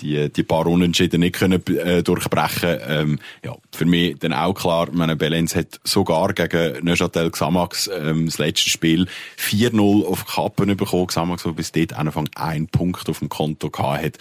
die, 0.01 0.29
die 0.31 0.43
paar 0.43 0.67
Unentschieden 0.67 1.21
nicht 1.21 1.33
können, 1.33 1.65
äh, 1.65 2.03
durchbrechen, 2.03 2.77
ähm, 2.87 3.19
ja, 3.43 3.55
für 3.71 3.85
mich 3.85 4.19
dann 4.19 4.33
auch 4.33 4.53
klar, 4.53 4.89
meine 4.91 5.15
Belenz 5.15 5.55
hat 5.55 5.79
sogar 5.83 6.31
gegen 6.33 6.85
Neuchâtel 6.85 7.31
Xamax, 7.31 7.89
ähm, 7.91 8.27
das 8.27 8.37
letzte 8.37 8.69
Spiel 8.69 9.07
4-0 9.39 10.05
auf 10.05 10.27
Kappen 10.27 10.77
bekommen. 10.77 11.07
Xamax, 11.07 11.41
der 11.41 11.53
bis 11.53 11.71
dort 11.71 11.93
Anfang 11.93 12.29
ein 12.35 12.67
Punkt 12.67 13.09
auf 13.09 13.17
dem 13.17 13.29
Konto 13.29 13.71
gehabt 13.71 14.03
hat. 14.03 14.17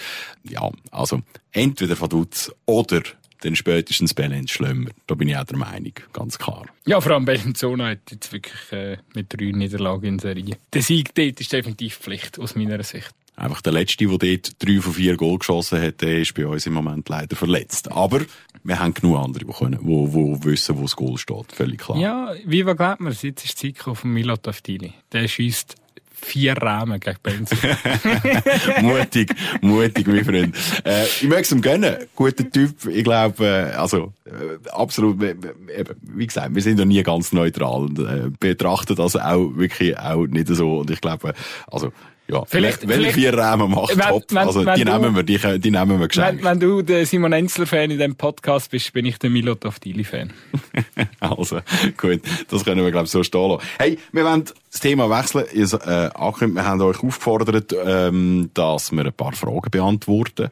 Ja, 0.49 0.71
also, 0.91 1.21
entweder 1.53 2.01
Vaduz 2.01 2.51
oder 2.65 3.03
dann 3.45 3.57
spätestens 3.57 4.15
Belenz 4.15 4.51
Schlömer. 4.51 4.91
Da 5.07 5.15
bin 5.15 5.29
ich 5.29 5.37
auch 5.37 5.45
der 5.45 5.59
Meinung, 5.59 5.93
ganz 6.13 6.39
klar. 6.39 6.67
Ja, 6.87 7.01
vor 7.01 7.13
allem 7.13 7.25
Bellinzona 7.25 7.91
hat 7.91 8.11
jetzt 8.11 8.33
wirklich 8.33 8.73
äh, 8.73 8.97
mit 9.15 9.33
drei 9.33 9.53
Niederlagen 9.53 10.07
in 10.07 10.19
Serie. 10.19 10.57
Der 10.73 10.83
Sieg 10.83 11.15
dort 11.15 11.41
ist 11.41 11.53
definitiv 11.53 11.97
Pflicht, 11.97 12.39
aus 12.39 12.55
meiner 12.55 12.83
Sicht. 12.83 13.11
Einfach 13.35 13.63
der 13.63 13.73
Letzte, 13.73 14.07
der 14.07 14.19
dort 14.19 14.63
drei 14.63 14.81
von 14.81 14.93
vier 14.93 15.17
Goal 15.17 15.39
geschossen 15.39 15.81
hat, 15.81 16.03
der 16.03 16.21
ist 16.21 16.35
bei 16.35 16.47
uns 16.47 16.67
im 16.67 16.75
Moment 16.75 17.09
leider 17.09 17.35
verletzt. 17.35 17.91
Aber 17.91 18.21
wir 18.63 18.79
haben 18.79 18.93
genug 18.93 19.19
andere, 19.19 19.47
die, 19.47 19.53
können, 19.53 19.79
wo, 19.81 20.13
wo 20.13 20.45
wissen, 20.45 20.77
wo 20.77 20.83
das 20.83 20.95
Goal 20.95 21.17
steht. 21.17 21.51
Völlig 21.53 21.81
klar. 21.81 21.99
Ja, 21.99 22.35
wie 22.45 22.63
glaubt 22.63 23.01
man, 23.01 23.13
jetzt 23.13 23.45
ist 23.45 23.63
die 23.63 23.73
Zeit 23.73 23.97
von 23.97 24.13
Milot 24.13 24.47
Avdili. 24.47 24.93
Der 25.13 25.27
schießt 25.27 25.77
vier 26.25 26.55
Rahmen 26.55 27.01
gegen 27.01 27.19
Benz. 27.23 27.51
mutig, 28.83 29.35
mutig, 29.61 30.07
mein 30.07 30.25
Freund. 30.25 30.57
Äh, 30.85 31.05
ich 31.05 31.25
möchte 31.25 31.43
es 31.43 31.53
ihm 31.53 31.63
gönnen. 31.63 31.97
Guter 32.15 32.51
Typ. 32.51 32.87
Ich 32.87 33.05
glaube, 33.05 33.45
äh, 33.45 33.77
also, 33.77 34.13
äh, 34.25 34.69
absolut, 34.71 35.23
äh, 35.23 35.35
eben, 35.77 35.95
wie 36.03 36.27
gesagt, 36.27 36.55
wir 36.55 36.63
sind 36.63 36.79
ja 36.79 36.85
nie 36.85 37.03
ganz 37.03 37.33
neutral 37.33 37.83
und 37.83 37.99
äh, 37.99 38.31
betrachten 38.39 38.97
das 38.97 39.17
auch 39.17 39.57
wirklich 39.57 39.99
auch 39.99 40.27
nicht 40.27 40.49
so. 40.49 40.79
Und 40.79 40.91
ich 40.91 41.01
glaube, 41.01 41.35
also, 41.71 41.93
ja, 42.33 42.45
Vielleicht- 42.47 42.83
wenn 42.83 42.91
er 42.91 42.97
vielleicht- 42.97 43.15
vier 43.15 43.37
Rahmen 43.37 43.71
macht, 43.71 43.97
Wenn- 43.97 44.09
top. 44.09 44.25
wenn- 44.31 44.39
also, 44.39 44.65
wenn 44.67 44.75
die 44.77 44.85
du- 44.85 44.93
nehmen 44.93 45.15
wir, 45.15 45.23
die, 45.23 45.39
die 45.61 45.71
nehmen 45.71 45.91
wir 45.91 46.01
wenn, 46.01 46.09
geschenkt. 46.09 46.43
wenn 46.45 46.59
du 46.61 46.83
der 46.83 47.05
Simon 47.07 47.33
Enzler-Fan 47.33 47.91
in 47.91 47.99
diesem 47.99 48.15
Podcast 48.17 48.71
bist, 48.71 48.93
bin 48.93 49.05
ich 49.07 49.19
der 49.19 49.31
Milot 49.31 49.65
Avdili-Fan. 49.67 50.33
Also, 51.21 51.61
gut, 51.97 52.21
das 52.51 52.65
können 52.65 52.83
wir, 52.85 52.91
glaube 52.91 53.05
ich, 53.07 53.11
so 53.13 53.23
stehen 53.23 53.49
lassen. 53.51 53.63
Hey, 53.79 53.99
wir 54.11 54.25
wollen 54.25 54.45
das 54.71 54.81
Thema 54.81 55.09
wechseln. 55.09 55.45
Ihr, 55.53 55.65
äh, 55.65 56.11
wir 56.11 56.65
haben 56.65 56.81
euch 56.81 56.97
aufgefordert, 57.03 57.75
ähm, 57.85 58.51
dass 58.55 58.91
wir 58.93 59.05
ein 59.07 59.13
paar 59.13 59.33
Fragen 59.33 59.71
beantworten 59.71 60.51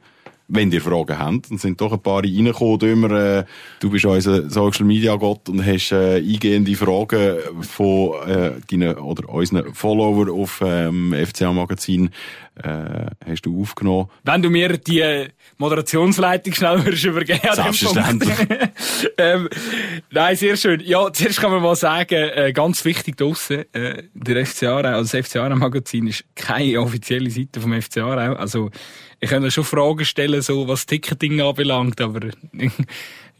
wenn 0.50 0.72
ihr 0.72 0.80
Fragen 0.80 1.18
habt, 1.18 1.50
dann 1.50 1.58
sind 1.58 1.80
doch 1.80 1.92
ein 1.92 2.00
paar 2.00 2.22
reingekommen. 2.22 2.80
Immer, 2.80 3.10
äh, 3.10 3.44
du 3.78 3.90
bist 3.90 4.04
unser 4.04 4.50
Social 4.50 4.84
Media 4.84 5.14
Gott 5.16 5.48
und 5.48 5.64
hast 5.64 5.92
äh, 5.92 6.16
eingehende 6.16 6.74
Fragen 6.74 7.38
von 7.60 8.14
äh, 8.28 8.52
deinen 8.70 8.96
oder 8.96 9.28
unseren 9.28 9.72
Follower 9.74 10.30
auf 10.32 10.62
ähm, 10.64 11.14
FCA 11.14 11.52
Magazin 11.52 12.10
äh, 12.56 13.06
hast 13.24 13.42
du 13.42 13.60
aufgenommen. 13.60 14.08
Wenn 14.24 14.42
du 14.42 14.50
mir 14.50 14.76
die 14.76 15.28
Moderationsleitung 15.58 16.52
schnell 16.52 16.84
würdest 16.84 17.04
übergeben. 17.04 17.40
Selbstverständlich. 17.52 18.36
ähm, 19.18 19.48
nein, 20.10 20.36
sehr 20.36 20.56
schön. 20.56 20.80
Ja, 20.80 21.12
zuerst 21.12 21.40
kann 21.40 21.50
man 21.50 21.62
mal 21.62 21.76
sagen, 21.76 22.14
äh, 22.14 22.52
ganz 22.52 22.84
wichtig 22.84 23.16
draussen, 23.16 23.64
äh, 23.72 24.04
der 24.14 24.46
FC 24.46 24.64
Aarau, 24.64 24.88
also 24.88 25.16
das 25.16 25.26
FC 25.26 25.36
Aarau 25.36 25.56
Magazin 25.56 26.06
ist 26.06 26.24
keine 26.34 26.80
offizielle 26.80 27.30
Seite 27.30 27.60
vom 27.60 27.80
FC 27.80 27.98
Aarau. 27.98 28.34
Also, 28.34 28.70
ich 29.20 29.28
könnte 29.28 29.50
schon 29.50 29.64
Fragen 29.64 30.04
stellen, 30.04 30.40
so 30.40 30.66
was 30.66 30.86
Ticketing 30.86 31.40
anbelangt, 31.42 32.00
aber 32.00 32.20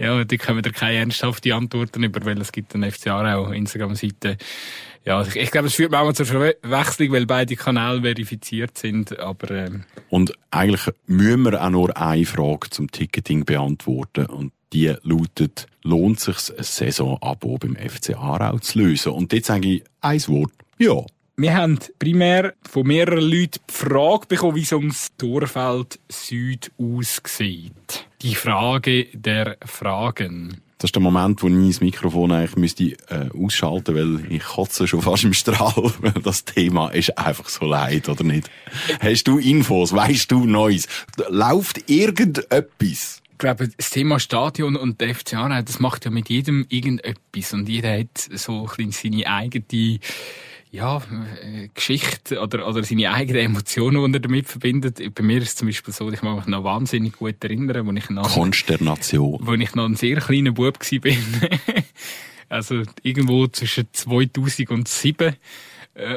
ja, 0.01 0.25
die 0.25 0.39
können 0.39 0.65
wir 0.65 0.73
keine 0.73 0.97
ernsthafte 0.97 1.55
Antworten 1.55 2.03
über, 2.03 2.25
weil 2.25 2.41
es 2.41 2.53
gibt 2.53 2.75
eine 2.75 2.91
FC 2.91 3.09
Aarau 3.09 3.51
Instagram-Seite. 3.53 4.39
Ja, 5.05 5.21
ich, 5.23 5.37
ich 5.37 5.51
glaube, 5.51 5.69
es 5.69 5.75
führt 5.75 5.91
manchmal 5.91 6.15
zur 6.15 6.25
Verwechslung, 6.25 7.13
weil 7.13 7.27
beide 7.27 7.55
Kanäle 7.55 8.01
verifiziert 8.01 8.79
sind, 8.79 9.19
aber... 9.19 9.51
Ähm. 9.51 9.85
Und 10.09 10.33
eigentlich 10.51 10.91
müssen 11.07 11.43
wir 11.43 11.63
auch 11.63 11.69
nur 11.69 11.95
eine 11.97 12.25
Frage 12.25 12.71
zum 12.71 12.91
Ticketing 12.91 13.45
beantworten 13.45 14.25
und 14.27 14.53
die 14.73 14.95
lautet, 15.03 15.67
lohnt 15.83 16.19
sich 16.19 16.37
ein 16.57 16.63
Saisonabo 16.65 17.59
beim 17.59 17.77
FC 17.77 18.17
Aarau 18.17 18.59
zu 18.59 18.79
lösen? 18.79 19.13
Und 19.13 19.33
jetzt 19.35 19.49
sage 19.49 19.69
ich 19.69 19.85
ein 20.01 20.27
Wort, 20.29 20.53
ja. 20.79 21.05
Wir 21.37 21.55
haben 21.55 21.79
primär 21.99 22.55
von 22.69 22.87
mehreren 22.87 23.23
Leuten 23.23 23.61
die 23.69 23.73
Frage 23.73 24.27
bekommen, 24.27 24.57
wie 24.57 24.63
es 24.63 24.73
ums 24.73 25.09
Torfeld 25.17 25.99
Süd 26.09 26.71
aussieht. 26.79 28.07
Die 28.23 28.35
Frage 28.35 29.07
der 29.15 29.57
Fragen. 29.65 30.61
Das 30.81 30.89
ist 30.89 30.95
der 30.95 31.03
Moment, 31.03 31.43
wo 31.43 31.49
ich 31.49 31.67
das 31.69 31.81
Mikrofon 31.83 32.33
eigentlich 32.33 32.57
müsste, 32.57 32.85
äh, 33.09 33.29
ausschalten 33.39 33.95
müsste, 33.95 34.23
weil 34.25 34.33
ich 34.33 34.43
kotze 34.43 34.87
schon 34.87 35.03
fast 35.03 35.25
im 35.25 35.35
Strahl. 35.35 35.93
Das 36.23 36.45
Thema 36.45 36.89
ist 36.89 37.19
einfach 37.19 37.49
so 37.49 37.67
leid, 37.67 38.09
oder 38.09 38.25
nicht? 38.25 38.51
Hast 38.99 39.25
du 39.25 39.39
Infos? 39.39 39.95
Weißt 39.95 40.31
du 40.31 40.47
Neues? 40.47 40.89
Läuft 41.29 41.91
irgendetwas? 41.91 43.21
Ich 43.33 43.39
glaube, 43.39 43.69
das 43.69 43.91
Thema 43.91 44.19
Stadion 44.21 44.77
und 44.77 45.01
der 45.01 45.15
FC 45.15 45.33
das 45.33 45.81
macht 45.81 46.05
ja 46.05 46.11
mit 46.11 46.29
jedem 46.29 46.67
irgendetwas. 46.69 47.53
Und 47.53 47.69
jeder 47.69 47.99
hat 47.99 48.19
so 48.35 48.63
ein 48.63 48.87
bisschen 48.89 49.13
seine 49.13 49.27
eigene 49.27 49.99
ja, 50.71 50.99
äh, 51.43 51.69
Geschichte 51.75 52.41
oder, 52.41 52.67
oder 52.67 52.83
seine 52.85 53.13
eigenen 53.13 53.43
Emotionen, 53.43 54.13
die 54.13 54.19
er 54.19 54.21
damit 54.21 54.47
verbindet. 54.47 55.15
Bei 55.15 55.23
mir 55.23 55.39
ist 55.39 55.49
es 55.49 55.57
zum 55.57 55.69
Beispiel 55.69 55.93
so, 55.93 56.11
ich 56.11 56.23
mag 56.23 56.37
mich 56.37 56.47
noch 56.47 56.65
wahnsinnig 56.65 57.15
gut 57.15 57.43
erinnern, 57.43 57.87
wo 57.87 57.93
ich 57.93 58.09
noch... 58.11 58.31
Konsternation. 58.33 59.41
Wo 59.43 59.55
ich 59.55 59.75
noch 59.75 59.87
ein 59.87 59.97
sehr 59.97 60.21
kleiner 60.21 60.53
Bub 60.53 60.79
war. 60.79 61.13
also 62.49 62.83
irgendwo 63.03 63.47
zwischen 63.49 63.89
2007 63.93 65.37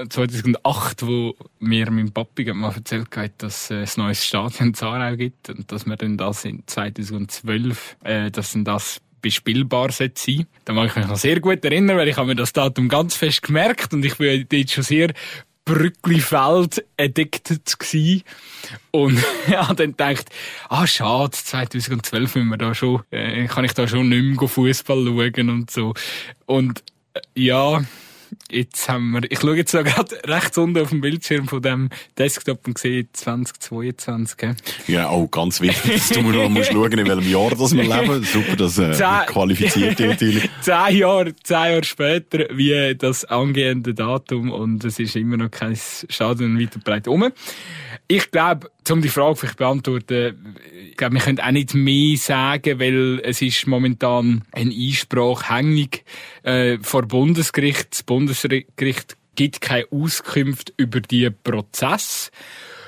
2008, 0.10 1.02
äh, 1.02 1.08
wo 1.08 1.36
mir 1.60 1.90
mein 1.92 2.12
Papi 2.12 2.52
mal 2.54 2.74
erzählt 2.74 3.16
hat, 3.18 3.32
dass 3.40 3.72
es 3.72 3.98
ein 3.98 4.06
neues 4.06 4.26
Stadion 4.26 4.70
in 4.70 4.74
Zarau 4.76 5.16
gibt 5.16 5.50
und 5.50 5.72
dass 5.72 5.86
wir 5.86 5.98
dann 5.98 6.18
das 6.18 6.46
in 6.46 6.64
2012, 6.66 7.98
äh, 8.04 8.32
dass 8.32 8.54
dann 8.54 8.66
das 8.66 9.02
bespielbar 9.24 9.92
sein. 9.92 10.12
Da 10.66 10.74
mag 10.74 10.90
ich 10.90 10.96
mich 10.96 11.08
noch 11.08 11.18
sehr 11.18 11.40
gut 11.40 11.66
erinnern, 11.66 11.98
weil 11.98 12.08
ich 12.08 12.18
habe 12.18 12.28
mir 12.28 12.36
das 12.36 12.54
Datum 12.54 12.90
ganz 12.90 13.16
fest 13.16 13.42
gemerkt 13.42 13.92
und 13.96 14.06
ich 14.06 14.18
bin 14.18 14.46
dort 14.48 14.70
schon 14.70 14.84
sehr 14.84 15.14
Brücklifeld 15.66 16.86
addicted 17.00 17.80
gsi. 17.80 18.24
Und 18.92 19.24
ja 19.48 19.74
dann 19.74 19.92
gedacht, 19.92 20.30
ah 20.70 20.86
schade, 20.86 21.32
2012 21.32 22.36
müssen 22.36 22.50
wir 22.50 22.58
da 22.58 22.76
schon, 22.76 23.02
äh, 23.10 23.46
kann 23.48 23.66
ich 23.66 23.74
da 23.74 23.88
schon 23.88 24.10
nicht 24.10 24.40
mehr 24.40 24.48
Fußball 24.48 25.06
schauen 25.06 25.50
und 25.50 25.72
so. 25.72 25.94
Und 26.46 26.84
äh, 27.14 27.22
ja 27.36 27.82
Jetzt 28.50 28.90
haben 28.90 29.12
wir, 29.12 29.22
ich 29.30 29.40
schaue 29.40 29.58
jetzt 29.58 29.72
so 29.72 29.84
gerade 29.84 30.16
rechts 30.26 30.58
unten 30.58 30.82
auf 30.82 30.90
dem 30.90 31.02
Bildschirm 31.02 31.48
von 31.48 31.62
dem 31.62 31.90
Desktop 32.18 32.68
und 32.68 32.78
sehe 32.78 33.08
2022. 33.12 34.38
Gell? 34.38 34.56
Ja, 34.88 35.10
auch 35.10 35.28
ganz 35.28 35.62
wichtig, 35.62 35.94
dass 35.94 36.10
du 36.10 36.22
mir 36.22 36.34
noch 36.34 36.50
musst 36.50 36.72
schauen, 36.72 36.92
in 36.92 37.08
welchem 37.08 37.32
Jahr 37.32 37.50
das 37.52 37.76
wir 37.76 37.84
leben. 37.84 38.24
Super, 38.24 38.56
das 38.56 38.78
äh, 38.78 39.26
qualifiziert 39.26 40.00
natürlich. 40.00 40.50
zehn 40.62 40.98
Jahre, 40.98 41.36
zehn 41.44 41.56
Jahre 41.56 41.84
später, 41.84 42.46
wie 42.52 42.96
das 42.96 43.26
angehende 43.26 43.94
Datum 43.94 44.52
und 44.52 44.84
es 44.84 45.00
ist 45.00 45.16
immer 45.16 45.38
noch 45.38 45.52
kein 45.52 45.76
Stadion 45.76 46.60
weiter 46.60 46.80
breit 46.80 47.08
um. 47.08 47.32
Ich 48.08 48.32
glaube, 48.32 48.70
um 48.92 49.02
die 49.02 49.10
Frage 49.10 49.36
vielleicht 49.36 49.58
beantworten, 49.58 50.56
ich 50.90 50.98
glaube, 50.98 51.16
wir 51.16 51.22
können 51.22 51.40
auch 51.40 51.52
nicht 51.52 51.74
mehr 51.74 52.18
sagen, 52.18 52.80
weil 52.80 53.20
es 53.24 53.42
ist 53.42 53.68
momentan 53.68 54.44
ein 54.52 54.72
Einsprache 54.72 55.56
hängig 55.56 56.04
äh, 56.44 56.78
vor 56.82 57.04
Bundesgericht. 57.04 57.88
Das 57.92 58.04
Bundesgericht 58.04 59.18
gibt 59.36 59.62
keine 59.62 59.86
Auskunft 59.92 60.74
über 60.78 61.02
die 61.02 61.30
Prozess. 61.30 62.32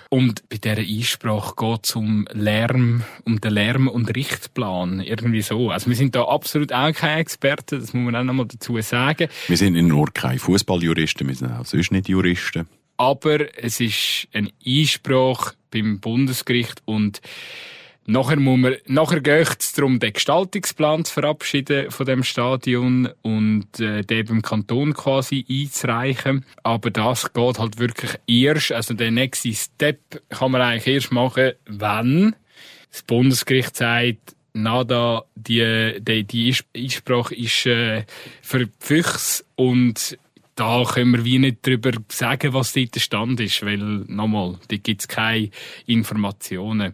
Und 0.10 0.48
bei 0.50 0.58
dieser 0.58 0.78
Einsprache 0.78 1.56
geht 1.58 1.86
es 1.86 1.96
um 1.96 2.28
Lärm, 2.32 3.04
um 3.26 3.42
den 3.42 3.52
Lärm- 3.52 3.88
und 3.88 4.16
Richtplan. 4.16 5.02
Irgendwie 5.02 5.42
so. 5.42 5.72
Also 5.72 5.88
wir 5.88 5.96
sind 5.96 6.16
da 6.16 6.24
absolut 6.24 6.72
auch 6.72 6.94
keine 6.94 7.20
Experten, 7.20 7.80
das 7.80 7.94
muss 7.94 8.06
man 8.06 8.16
auch 8.16 8.24
nochmal 8.24 8.46
dazu 8.46 8.80
sagen. 8.82 9.28
Wir 9.48 9.58
sind 9.58 9.74
nur 9.74 10.12
keine 10.14 10.40
Fußballjuristen, 10.40 11.28
wir 11.28 11.36
sind 11.36 11.52
auch 11.52 11.66
sonst 11.66 11.92
nicht 11.92 12.08
Juristen 12.08 12.68
aber 12.98 13.58
es 13.62 13.80
ist 13.80 14.28
ein 14.34 14.52
Einspruch 14.66 15.54
beim 15.72 16.00
Bundesgericht 16.00 16.82
und 16.86 17.22
Nachher, 18.08 18.40
muss 18.40 18.60
man, 18.60 18.76
nachher 18.86 19.20
geht 19.20 19.60
es 19.60 19.74
darum, 19.74 19.98
den 20.00 20.14
Gestaltungsplan 20.14 21.06
zu 21.06 21.14
verabschieden 21.14 21.90
von 21.90 22.06
dem 22.06 22.24
Stadion 22.24 23.10
und 23.24 23.80
äh, 23.80 24.04
den 24.04 24.26
beim 24.28 24.42
Kanton 24.44 24.94
quasi 24.94 25.44
einzureichen. 25.50 26.46
Aber 26.62 26.92
das 26.92 27.34
geht 27.34 27.58
halt 27.58 27.80
wirklich 27.80 28.12
erst, 28.28 28.72
also 28.74 28.94
der 28.94 29.10
nächste 29.10 29.54
Step 29.56 30.22
kann 30.30 30.52
man 30.52 30.62
eigentlich 30.62 30.94
erst 30.94 31.12
machen, 31.12 31.54
wenn 31.66 32.36
das 32.92 33.02
Bundesgericht 33.02 33.76
sagt, 33.76 34.36
nada, 34.54 35.26
die, 35.34 35.96
die, 36.00 36.24
die 36.26 36.56
Einsprache 36.78 37.34
ist 37.34 37.66
äh, 37.66 38.06
für 38.44 38.70
Füchs 38.80 39.44
und 39.56 40.16
da 40.56 40.84
können 40.86 41.12
wir 41.12 41.26
wie 41.26 41.40
nicht 41.40 41.66
drüber 41.66 41.92
sagen, 42.10 42.54
was 42.54 42.74
dort 42.74 42.96
der 42.96 43.00
Stand 43.02 43.40
ist, 43.40 43.66
weil, 43.66 43.78
nochmal, 43.78 44.58
da 44.70 44.78
gibt's 44.78 45.08
keine 45.08 45.50
Informationen. 45.86 46.94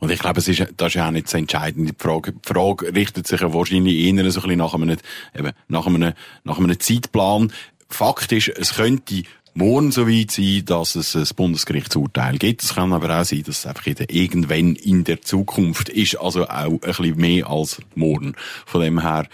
Und 0.00 0.10
ich 0.10 0.20
glaube, 0.20 0.38
es 0.38 0.48
ist, 0.48 0.64
das 0.76 0.88
ist 0.88 0.94
ja 0.94 1.08
auch 1.08 1.12
nicht 1.12 1.28
so 1.28 1.38
entscheidend. 1.38 1.88
Die 1.88 1.94
Frage, 1.98 2.32
die 2.32 2.48
Frage 2.48 2.94
richtet 2.94 3.26
sich 3.26 3.40
ja 3.40 3.52
wahrscheinlich 3.52 3.96
eher 3.96 4.30
so 4.30 4.40
ein 4.40 4.42
bisschen 4.42 4.58
nach 4.58 4.74
einem, 4.74 4.96
eben, 5.36 5.52
nach 5.66 5.86
einem, 5.86 6.12
nach 6.44 6.58
einem 6.58 6.80
Zeitplan. 6.80 7.52
Fakt 7.88 8.32
ist, 8.32 8.48
es 8.48 8.74
könnte 8.74 9.22
morgen 9.54 9.90
so 9.90 10.08
weit 10.08 10.30
sein, 10.30 10.62
dass 10.66 10.94
es 10.94 11.16
ein 11.16 11.26
Bundesgerichtsurteil 11.34 12.38
gibt. 12.38 12.62
Es 12.62 12.76
kann 12.76 12.92
aber 12.92 13.20
auch 13.20 13.24
sein, 13.24 13.42
dass 13.42 13.58
es 13.58 13.66
einfach 13.66 13.86
irgendwann 13.86 14.76
in 14.76 15.02
der 15.02 15.20
Zukunft 15.22 15.88
ist. 15.88 16.16
Also 16.16 16.44
auch 16.44 16.64
ein 16.64 16.78
bisschen 16.78 17.16
mehr 17.16 17.50
als 17.50 17.80
morgen. 17.96 18.34
Von 18.66 18.82
dem 18.82 19.00
her, 19.00 19.26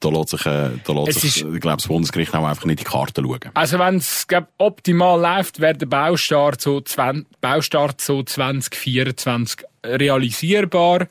da 0.00 0.08
lässt 0.08 0.30
sich, 0.30 0.46
äh, 0.46 0.70
da 0.84 0.92
lässt 0.92 1.20
sich, 1.20 1.44
ich 1.44 1.60
glaube, 1.60 1.76
das 1.76 1.88
Bundesgericht 1.88 2.34
auch 2.34 2.44
einfach 2.44 2.64
nicht 2.64 2.80
in 2.80 2.84
die 2.84 2.90
Karten 2.90 3.24
schauen. 3.24 3.50
Also 3.54 3.78
wenn 3.78 3.96
es 3.96 4.26
optimal 4.58 5.20
läuft, 5.20 5.60
wäre 5.60 5.74
der 5.74 5.86
Baustart 5.86 6.60
so, 6.60 6.80
20, 6.80 7.26
Baustart 7.40 8.00
so 8.00 8.22
2024 8.22 9.66
realisierbar. 9.84 11.08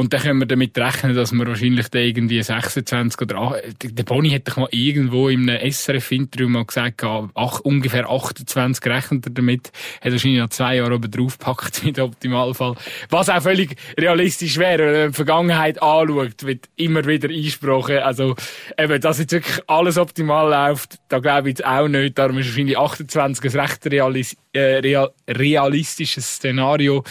Und 0.00 0.14
dann 0.14 0.22
können 0.22 0.38
wir 0.38 0.46
damit 0.46 0.78
rechnen, 0.78 1.14
dass 1.14 1.30
wir 1.32 1.46
wahrscheinlich 1.46 1.88
da 1.88 1.98
irgendwie 1.98 2.42
26 2.42 3.20
oder 3.20 3.36
8, 3.36 3.98
der 3.98 4.02
Boni 4.02 4.30
hat 4.30 4.48
doch 4.48 4.56
mal 4.56 4.68
irgendwo 4.70 5.28
in 5.28 5.50
einem 5.50 5.70
SRF-Interview 5.70 6.48
mal 6.48 6.64
gesagt, 6.64 7.04
ach, 7.04 7.60
ungefähr 7.60 8.08
28 8.08 8.86
rechnet 8.86 9.26
er 9.26 9.32
damit, 9.32 9.70
hat 10.00 10.10
wahrscheinlich 10.10 10.40
noch 10.40 10.48
zwei 10.48 10.76
Jahre 10.76 10.94
oben 10.94 11.10
draufgepackt 11.10 11.84
im 11.84 12.02
Optimalfall. 12.02 12.76
Was 13.10 13.28
auch 13.28 13.42
völlig 13.42 13.76
realistisch 13.98 14.56
wäre, 14.56 14.86
wenn 14.86 15.00
man 15.00 15.10
die 15.10 15.16
Vergangenheit 15.16 15.82
anschaut, 15.82 16.46
wird 16.46 16.70
immer 16.76 17.04
wieder 17.04 17.28
Einsprachen, 17.28 17.98
also 17.98 18.36
eben, 18.78 19.02
dass 19.02 19.18
jetzt 19.18 19.32
wirklich 19.32 19.60
alles 19.66 19.98
optimal 19.98 20.48
läuft, 20.48 20.94
da 21.10 21.18
glaube 21.18 21.50
ich 21.50 21.58
jetzt 21.58 21.66
auch 21.66 21.88
nicht, 21.88 22.16
darum 22.16 22.38
ist 22.38 22.46
wahrscheinlich 22.46 22.78
28 22.78 23.44
ein 23.44 23.60
recht 23.60 23.86
realis 23.86 24.34
äh, 24.54 24.76
real 24.76 25.10
realistisches 25.28 26.36
Szenario. 26.36 27.04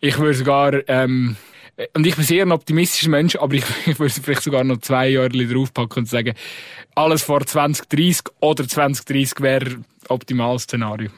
Ich 0.00 0.16
würde 0.18 0.34
sogar, 0.34 0.88
ähm, 0.88 1.36
und 1.94 2.06
ich 2.06 2.16
bin 2.16 2.24
sehr 2.24 2.44
ein 2.44 2.52
optimistischer 2.52 3.10
Mensch, 3.10 3.36
aber 3.36 3.54
ich, 3.54 3.64
ich 3.86 3.98
würde 3.98 4.12
vielleicht 4.12 4.42
sogar 4.42 4.64
noch 4.64 4.78
zwei 4.78 5.08
Jahre 5.08 5.28
draufpacken 5.28 6.02
und 6.02 6.08
sagen, 6.08 6.34
alles 6.94 7.22
vor 7.22 7.44
2030 7.46 8.24
oder 8.40 8.66
2030 8.66 9.40
wäre 9.40 9.76
optimales 10.08 10.62
Szenario. 10.62 11.10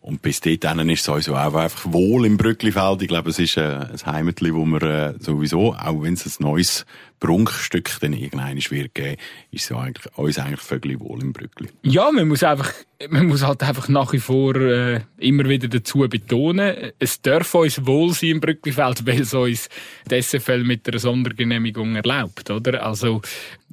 Und 0.00 0.22
bis 0.22 0.40
dahin 0.40 0.88
ist 0.88 1.00
es 1.00 1.04
sowieso 1.04 1.34
auch 1.34 1.54
einfach 1.54 1.84
wohl 1.92 2.26
im 2.26 2.36
Brücklifeld. 2.36 3.02
Ich 3.02 3.08
glaube, 3.08 3.30
es 3.30 3.38
ist 3.38 3.56
äh, 3.56 3.62
ein 3.62 4.06
Heimatli, 4.06 4.54
wo 4.54 4.64
man 4.64 4.82
äh, 4.82 5.14
sowieso, 5.18 5.74
auch 5.74 6.02
wenn 6.02 6.14
es 6.14 6.26
ein 6.26 6.42
neues 6.42 6.86
Prunkstück 7.24 7.90
dann 8.00 8.12
irgendein 8.12 8.58
wird 8.58 8.94
geben, 8.94 9.16
ist 9.50 9.70
es 9.70 9.72
eigentlich, 9.72 10.14
uns 10.18 10.38
eigentlich 10.38 10.60
völlig 10.60 11.00
wohl 11.00 11.22
im 11.22 11.32
Brückli. 11.32 11.70
Ja, 11.82 12.10
man 12.12 12.28
muss 12.28 12.42
einfach, 12.42 12.70
man 13.08 13.26
muss 13.26 13.42
halt 13.42 13.62
einfach 13.62 13.88
nach 13.88 14.12
wie 14.12 14.18
vor 14.18 14.54
äh, 14.56 15.00
immer 15.16 15.48
wieder 15.48 15.68
dazu 15.68 16.00
betonen, 16.00 16.92
es 16.98 17.22
darf 17.22 17.54
uns 17.54 17.86
wohl 17.86 18.12
sein 18.12 18.30
im 18.30 18.40
Brücklifeld, 18.40 19.06
weil 19.06 19.22
es 19.22 19.32
uns 19.32 19.70
die 20.10 20.20
SFL 20.20 20.64
mit 20.64 20.86
einer 20.86 20.98
Sondergenehmigung 20.98 21.96
erlaubt, 21.96 22.50
oder? 22.50 22.84
Also, 22.84 23.22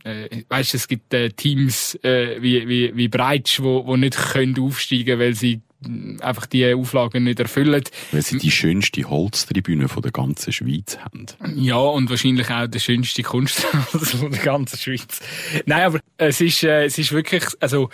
äh, 0.06 0.44
weißt, 0.48 0.74
es 0.76 0.88
gibt 0.88 1.14
äh, 1.14 1.30
Teams 1.30 1.96
äh, 2.04 2.42
wie, 2.42 2.68
wie, 2.70 2.96
wie 2.96 3.08
Breitsch, 3.10 3.60
wo, 3.60 3.86
wo 3.86 3.98
nicht 3.98 4.18
können 4.18 4.58
aufsteigen, 4.60 5.20
weil 5.20 5.36
sie 5.36 5.62
einfach 6.20 6.46
die 6.46 6.74
Auflagen 6.74 7.24
nicht 7.24 7.40
erfüllen. 7.40 7.84
Weil 8.12 8.22
sie 8.22 8.38
die 8.38 8.52
schönste 8.52 9.10
Holztribüne 9.10 9.88
von 9.88 10.02
der 10.02 10.12
ganzen 10.12 10.54
Schweiz 10.54 10.98
haben. 11.00 11.26
Ja, 11.56 11.78
und 11.78 12.10
wahrscheinlich 12.10 12.50
auch 12.50 12.68
der 12.68 12.80
schönste 12.80 13.24
Kunstrasen 13.24 14.00
von 14.20 14.32
der 14.32 14.42
ganzen 14.42 14.78
Schweiz. 14.78 15.22
Nein, 15.66 15.84
aber 15.84 16.00
es 16.18 16.42
ist, 16.42 16.64
äh, 16.64 16.86
es 16.86 16.98
ist 16.98 17.12
wirklich, 17.12 17.44
also, 17.60 17.90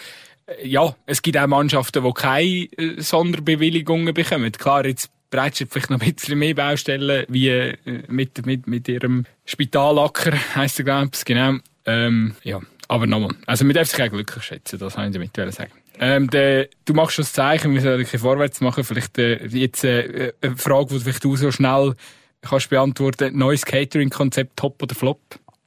äh, 0.47 0.67
ja, 0.67 0.95
es 1.05 1.21
gibt 1.21 1.37
auch 1.37 1.47
Mannschaften, 1.47 2.03
die 2.03 2.13
keine 2.13 2.43
äh, 2.43 3.01
Sonderbewilligungen 3.01 4.13
bekommen. 4.13 4.51
Klar, 4.51 4.85
jetzt 4.85 5.09
bereits 5.29 5.63
vielleicht 5.69 5.89
noch 5.89 5.99
ein 5.99 6.13
bisschen 6.13 6.39
mehr 6.39 6.55
Baustellen 6.55 7.25
wie 7.27 7.73
mit, 8.07 8.45
mit, 8.45 8.65
mit 8.67 8.87
ihrem 8.87 9.25
Spitallacker, 9.45 10.33
heisst 10.55 10.77
der, 10.77 10.85
glaube 10.85 11.11
ich, 11.13 11.25
genau. 11.25 11.57
Ähm, 11.85 12.35
ja, 12.43 12.61
aber 12.87 13.07
nochmal. 13.07 13.35
Also, 13.45 13.65
man 13.65 13.73
darf 13.73 13.89
sich 13.89 14.01
auch 14.01 14.09
glücklich 14.09 14.43
schätzen, 14.43 14.79
das 14.79 14.97
wollte 14.97 15.21
ich 15.21 15.31
damit 15.31 15.53
sagen. 15.53 15.71
Ähm, 15.99 16.29
der, 16.29 16.69
du 16.85 16.93
machst 16.93 17.15
schon 17.15 17.23
das 17.23 17.33
Zeichen, 17.33 17.73
wir 17.73 17.81
sollen 17.81 18.05
vorwärts 18.05 18.61
machen. 18.61 18.83
Vielleicht 18.83 19.17
äh, 19.17 19.45
jetzt 19.47 19.83
äh, 19.83 20.33
eine 20.41 20.55
Frage, 20.55 20.93
die 20.93 20.99
vielleicht 20.99 21.23
du 21.23 21.35
so 21.35 21.51
schnell 21.51 21.95
kannst 22.41 22.69
beantworten. 22.69 23.37
Neues 23.37 23.65
Catering-Konzept, 23.65 24.57
top 24.57 24.81
oder 24.81 24.95
flop? 24.95 25.19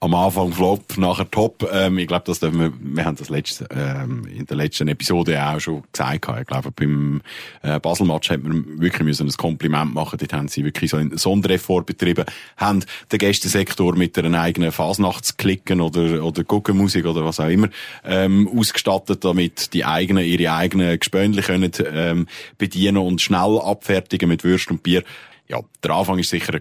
Am 0.03 0.15
Anfang 0.15 0.51
Flop, 0.51 0.97
nachher 0.97 1.31
Top. 1.31 1.69
Ähm, 1.71 1.99
ich 1.99 2.07
glaube, 2.09 2.25
das 2.27 2.41
dürfen 2.41 2.59
wir, 2.59 2.73
wir 2.81 3.05
haben 3.05 3.17
das 3.17 3.29
letzte, 3.29 3.67
ähm, 3.71 4.27
in 4.27 4.47
der 4.47 4.57
letzten 4.57 4.89
Episode 4.89 5.47
auch 5.47 5.61
schon 5.61 5.83
gesagt. 5.93 6.27
Ich 6.41 6.47
glaube, 6.47 6.71
beim 6.71 7.21
äh, 7.63 7.79
Basel-Match 7.79 8.31
hat 8.31 8.43
man 8.43 8.81
wirklich 8.81 9.03
müssen 9.03 9.27
ein 9.27 9.33
Kompliment 9.33 9.93
machen. 9.93 10.19
Dort 10.19 10.33
haben 10.33 10.49
sie 10.49 10.65
wirklich 10.65 10.91
so 10.91 10.97
einen 10.97 11.19
Sondereffort 11.19 11.85
betrieben, 11.85 12.25
haben 12.57 12.83
den 13.13 13.19
Gästensektor 13.19 13.95
mit 13.95 14.17
einer 14.17 14.41
eigenen 14.41 14.73
Fasnachtsklicken 14.73 15.83
oder, 15.83 16.25
oder 16.25 16.45
Guckenmusik 16.45 17.05
oder 17.05 17.23
was 17.27 17.39
auch 17.39 17.49
immer, 17.49 17.69
ähm, 18.03 18.49
ausgestattet, 18.57 19.23
damit 19.23 19.75
die 19.75 19.85
eigenen, 19.85 20.25
ihre 20.25 20.55
eigenen 20.55 20.99
Gespönli 20.99 21.43
können, 21.43 21.73
ähm, 21.93 22.27
bedienen 22.57 22.97
und 22.97 23.21
schnell 23.21 23.61
abfertigen 23.63 24.31
mit 24.31 24.45
Würst 24.45 24.71
und 24.71 24.83
Bier. 24.83 25.05
Ja, 25.47 25.61
der 25.83 25.91
Anfang 25.91 26.19
ist 26.19 26.31
sicher 26.31 26.61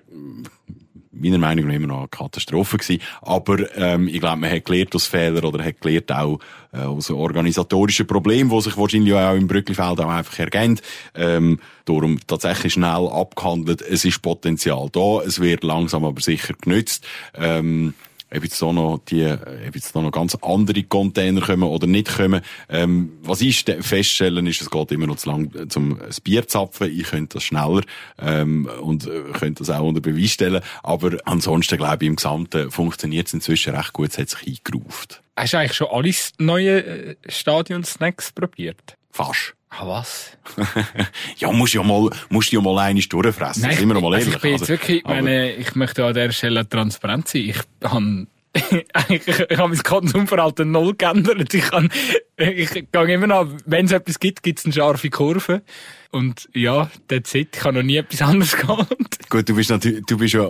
meiner 1.19 1.37
Meinung 1.37 1.67
nach 1.67 1.75
immer 1.75 1.87
noch 1.87 1.99
eine 1.99 2.07
Katastrophe 2.07 2.77
gewesen. 2.77 3.01
Aber 3.21 3.75
ähm, 3.75 4.07
ich 4.07 4.19
glaube, 4.19 4.37
man 4.37 4.51
hat 4.51 4.65
gelernt 4.65 4.95
aus 4.95 5.05
Fehlern 5.05 5.45
oder 5.45 5.63
hat 5.63 5.81
gelernt 5.81 6.11
auch 6.11 6.39
äh, 6.71 6.79
aus 6.79 7.09
organisatorischen 7.09 8.07
Problemen, 8.07 8.49
die 8.49 8.61
sich 8.61 8.77
wahrscheinlich 8.77 9.13
auch 9.13 9.35
im 9.35 9.47
Brücklifeld 9.47 9.99
auch 9.99 10.09
einfach 10.09 10.37
ergänzt. 10.39 10.83
Ähm, 11.15 11.59
darum 11.85 12.19
tatsächlich 12.25 12.73
schnell 12.73 13.07
abgehandelt. 13.07 13.81
Es 13.81 14.05
ist 14.05 14.21
Potenzial 14.21 14.89
da, 14.91 15.21
es 15.25 15.39
wird 15.39 15.63
langsam 15.63 16.05
aber 16.05 16.21
sicher 16.21 16.53
genützt. 16.59 17.05
Ähm, 17.35 17.93
ob 18.33 18.43
jetzt 18.43 18.61
da 18.61 18.71
noch 18.71 18.99
die, 19.07 19.25
ob 19.25 19.75
jetzt 19.75 19.95
da 19.95 20.01
noch 20.01 20.11
ganz 20.11 20.35
andere 20.41 20.83
Container 20.83 21.41
kommen 21.41 21.63
oder 21.63 21.87
nicht 21.87 22.15
kommen. 22.15 22.41
Ähm, 22.69 23.13
was 23.21 23.41
ich 23.41 23.65
feststellen 23.81 24.45
ist, 24.47 24.61
es 24.61 24.69
geht 24.69 24.91
immer 24.91 25.07
noch 25.07 25.17
zu 25.17 25.29
lang 25.29 25.69
zum 25.69 25.99
Bier 26.23 26.47
zapfen. 26.47 26.91
Ich 26.91 27.07
könnte 27.07 27.35
das 27.35 27.43
schneller, 27.43 27.81
ähm, 28.19 28.69
und 28.81 29.07
äh, 29.07 29.21
könnte 29.33 29.63
das 29.63 29.69
auch 29.69 29.83
unter 29.83 30.01
Beweis 30.01 30.31
stellen. 30.31 30.61
Aber 30.83 31.17
ansonsten 31.25 31.77
glaube 31.77 32.03
ich, 32.03 32.07
im 32.07 32.15
Gesamten 32.15 32.71
funktioniert 32.71 33.27
es 33.27 33.33
inzwischen 33.33 33.75
recht 33.75 33.93
gut. 33.93 34.09
Es 34.09 34.17
hat 34.17 34.29
sich 34.29 34.47
eingeruft. 34.47 35.21
Hast 35.35 35.53
du 35.53 35.57
eigentlich 35.57 35.73
schon 35.73 35.87
alle 35.91 36.13
neue 36.37 36.83
äh, 36.83 37.15
Stadion-Snacks 37.27 38.33
probiert? 38.33 38.97
Fast. 39.11 39.55
Ah, 39.71 39.87
was? 39.87 40.31
ja, 41.37 41.51
musst 41.51 41.73
ja 41.73 41.83
mal, 41.83 42.09
musst 42.29 42.51
ja 42.51 42.59
mal 42.59 42.77
einiges 42.79 43.07
durchfressen. 43.09 43.61
Nein, 43.63 43.77
sind 43.77 43.87
wir 43.87 43.99
mal 44.01 44.13
also 44.15 44.17
ehrlich. 44.31 44.35
ich 44.35 44.41
bin 44.41 44.51
jetzt 44.51 44.61
Also, 44.61 44.73
wirklich, 44.73 45.05
aber- 45.05 45.15
meine, 45.15 45.53
ich 45.55 45.75
möchte 45.75 46.05
an 46.05 46.13
der 46.13 46.31
Stelle 46.31 46.67
transparent 46.67 47.27
sein. 47.27 47.41
Ich 47.41 47.57
habe, 47.83 48.27
ich, 49.09 49.27
ich 49.27 49.57
habe 49.57 49.69
mein 49.69 49.83
Konsumverhalten 49.83 50.71
null 50.71 50.95
geändert. 50.95 51.53
Ich 51.53 51.63
kann, 51.69 51.89
ich 52.37 52.69
gehe 52.91 53.13
immer 53.13 53.27
noch, 53.27 53.47
wenn 53.65 53.85
es 53.85 53.91
etwas 53.91 54.19
gibt, 54.19 54.41
gibt 54.41 54.57
es 54.59 54.65
eine 54.65 54.73
scharfe 54.73 55.09
Kurve. 55.11 55.61
Und 56.11 56.49
ja, 56.55 56.89
that's 57.07 57.35
it. 57.35 57.49
Ich 57.55 57.63
habe 57.63 57.75
noch 57.77 57.83
nie 57.83 57.97
etwas 57.97 58.21
anderes 58.27 58.57
gehabt. 58.57 59.29
Gut, 59.29 59.47
du 59.47 59.53
bist 59.55 59.69
natürlich, 59.69 60.03
du 60.07 60.17
bist 60.17 60.33
ja 60.33 60.49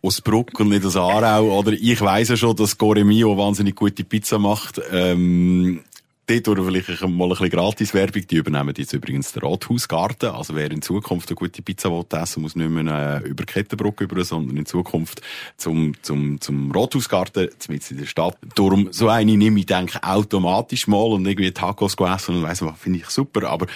aus 0.00 0.20
Bruck 0.20 0.60
und 0.60 0.68
nicht 0.68 0.84
aus 0.84 0.94
Aarau, 0.96 1.58
oder? 1.58 1.72
Ich 1.72 2.00
weiss 2.00 2.28
ja 2.28 2.36
schon, 2.36 2.54
dass 2.54 2.76
Goremio 2.78 3.36
wahnsinnig 3.36 3.74
gute 3.74 4.04
Pizza 4.04 4.38
macht. 4.38 4.80
Ähm, 4.92 5.80
dort 6.28 6.48
oder 6.48 6.64
vielleicht 6.64 7.02
mal 7.02 7.24
ein 7.24 7.28
bisschen 7.30 7.50
Gratis-Werbung. 7.50 8.26
Die 8.26 8.36
übernehmen 8.36 8.74
jetzt 8.76 8.92
übrigens 8.92 9.32
den 9.32 9.42
Rathausgarten. 9.42 10.30
Also 10.30 10.54
wer 10.54 10.70
in 10.70 10.82
Zukunft 10.82 11.28
eine 11.28 11.36
gute 11.36 11.62
Pizza 11.62 11.90
will 11.90 12.04
essen 12.10 12.42
muss 12.42 12.54
nicht 12.54 12.70
mehr 12.70 13.22
äh, 13.24 13.28
über 13.28 13.44
Kettenbrücke 13.44 14.04
über, 14.04 14.22
sondern 14.24 14.56
in 14.56 14.66
Zukunft 14.66 15.22
zum, 15.56 15.94
zum, 16.02 16.40
zum 16.40 16.70
Rathausgarten, 16.72 17.48
mitten 17.68 17.94
in 17.94 18.00
der 18.00 18.06
Stadt. 18.06 18.36
Darum, 18.54 18.88
so 18.92 19.08
eine 19.08 19.36
nehme 19.36 19.58
ich, 19.60 19.66
denke 19.66 20.02
automatisch 20.02 20.86
mal 20.86 21.12
und 21.12 21.26
irgendwie 21.26 21.52
Tacos 21.52 21.94
essen 21.94 22.36
und 22.36 22.42
weiss 22.42 22.62
was, 22.62 22.78
finde 22.78 22.98
ich 22.98 23.06
super. 23.06 23.48
Aber 23.48 23.66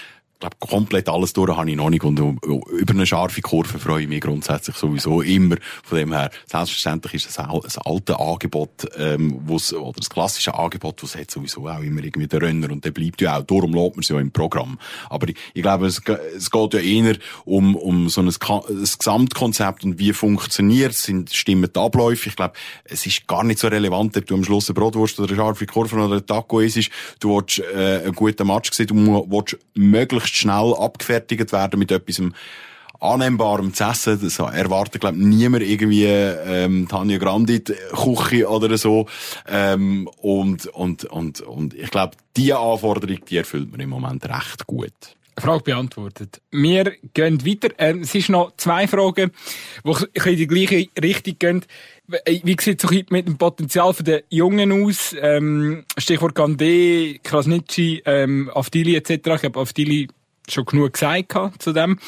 glaube, 0.42 0.56
komplett 0.60 1.08
alles 1.08 1.32
durch 1.32 1.56
habe 1.56 1.70
ich 1.70 1.76
noch 1.76 1.90
nicht. 1.90 2.04
Und 2.04 2.20
um- 2.20 2.38
über 2.38 2.92
eine 2.92 3.06
scharfe 3.06 3.40
Kurve 3.40 3.78
freue 3.78 4.02
ich 4.02 4.08
mich 4.08 4.20
grundsätzlich 4.20 4.76
sowieso 4.76 5.22
immer. 5.22 5.56
Von 5.84 5.98
dem 5.98 6.12
her, 6.12 6.30
selbstverständlich 6.46 7.14
ist 7.14 7.26
das 7.26 7.38
auch 7.38 7.64
ein 7.64 7.70
altes 7.84 8.14
Angebot, 8.16 8.70
ähm, 8.96 9.40
wo's, 9.46 9.72
oder 9.72 9.92
das 9.96 10.10
klassische 10.10 10.54
Angebot, 10.54 11.02
was 11.02 11.16
hat 11.16 11.30
sowieso 11.30 11.68
auch 11.68 11.80
immer 11.80 12.02
irgendwie 12.02 12.26
der 12.26 12.42
Renner 12.42 12.70
und 12.70 12.84
der 12.84 12.90
bleibt 12.90 13.20
ja 13.20 13.38
auch. 13.38 13.42
Darum 13.42 13.72
lässt 13.72 13.96
man 13.96 14.00
es 14.00 14.08
ja 14.08 14.18
im 14.18 14.32
Programm. 14.32 14.78
Aber 15.08 15.28
ich, 15.28 15.36
ich 15.54 15.62
glaube, 15.62 15.86
es, 15.86 16.00
es 16.36 16.50
geht 16.50 16.74
ja 16.74 16.80
eher 16.80 17.16
um, 17.44 17.76
um 17.76 18.08
so 18.08 18.20
ein, 18.20 18.28
ein 18.28 18.84
Gesamtkonzept 18.98 19.84
und 19.84 19.98
wie 19.98 20.12
funktioniert 20.12 20.92
es, 20.92 21.10
stimmen 21.32 21.70
die 21.74 21.80
Abläufe. 21.80 22.28
Ich 22.28 22.36
glaube, 22.36 22.54
es 22.84 23.06
ist 23.06 23.26
gar 23.26 23.44
nicht 23.44 23.58
so 23.60 23.68
relevant, 23.68 24.16
ob 24.16 24.26
du 24.26 24.34
am 24.34 24.44
Schluss 24.44 24.68
eine 24.68 24.74
Brotwurst 24.74 25.18
oder 25.20 25.28
eine 25.28 25.36
scharfe 25.36 25.66
Kurve 25.66 25.96
oder 25.96 26.16
ein 26.16 26.26
Taco 26.26 26.60
isst. 26.60 26.90
Du 27.20 27.36
willst, 27.36 27.60
äh, 27.60 28.02
einen 28.04 28.14
guten 28.14 28.46
Match 28.46 28.72
sehen, 28.72 28.88
du 28.88 29.26
willst 29.30 29.56
möglichst 29.74 30.31
schnell 30.32 30.74
abgefertigt 30.74 31.52
werden 31.52 31.78
mit 31.78 31.90
etwas 31.90 32.20
annehmbarem 33.00 33.74
zu 33.74 33.84
essen. 33.84 34.20
Das 34.22 34.38
erwartet, 34.38 35.00
glaube 35.00 35.18
ich, 35.18 35.24
niemand 35.24 35.64
irgendwie 35.64 36.04
ähm, 36.04 36.86
Tanja 36.88 37.18
Grandit 37.18 37.74
Küche 37.92 38.48
oder 38.48 38.78
so. 38.78 39.06
Ähm, 39.46 40.08
und, 40.20 40.66
und, 40.66 41.04
und, 41.04 41.40
und 41.40 41.74
ich 41.74 41.90
glaube, 41.90 42.16
diese 42.36 42.58
Anforderung, 42.58 43.18
die 43.28 43.36
erfüllt 43.36 43.70
man 43.70 43.80
im 43.80 43.90
Moment 43.90 44.24
recht 44.28 44.66
gut. 44.66 44.92
Frage 45.38 45.62
beantwortet. 45.62 46.42
Wir 46.50 46.92
gehen 47.14 47.44
weiter. 47.46 47.70
Ähm, 47.78 48.00
es 48.00 48.14
ist 48.14 48.28
noch 48.28 48.52
zwei 48.56 48.86
Fragen, 48.86 49.32
die 49.84 50.30
in 50.30 50.36
die 50.36 50.46
gleiche 50.46 50.88
Richtung 51.02 51.38
gehen. 51.38 51.64
Wie 52.06 52.56
sieht 52.60 52.84
es 52.84 52.90
mit 52.90 53.26
dem 53.26 53.38
Potenzial 53.38 53.94
der 54.00 54.24
Jungen 54.28 54.84
aus? 54.84 55.16
Ähm, 55.18 55.84
Stichwort 55.96 56.36
Gandé, 56.36 57.18
Krasnitschi, 57.22 58.02
ähm, 58.04 58.50
Avdili 58.54 58.94
etc. 58.94 59.10
Ich 59.10 59.44
habe 59.44 59.60
Avdili 59.60 60.08
schon 60.48 60.64
genug 60.64 60.92
gesagt 60.94 61.62
zu 61.62 61.72
dem. 61.72 61.98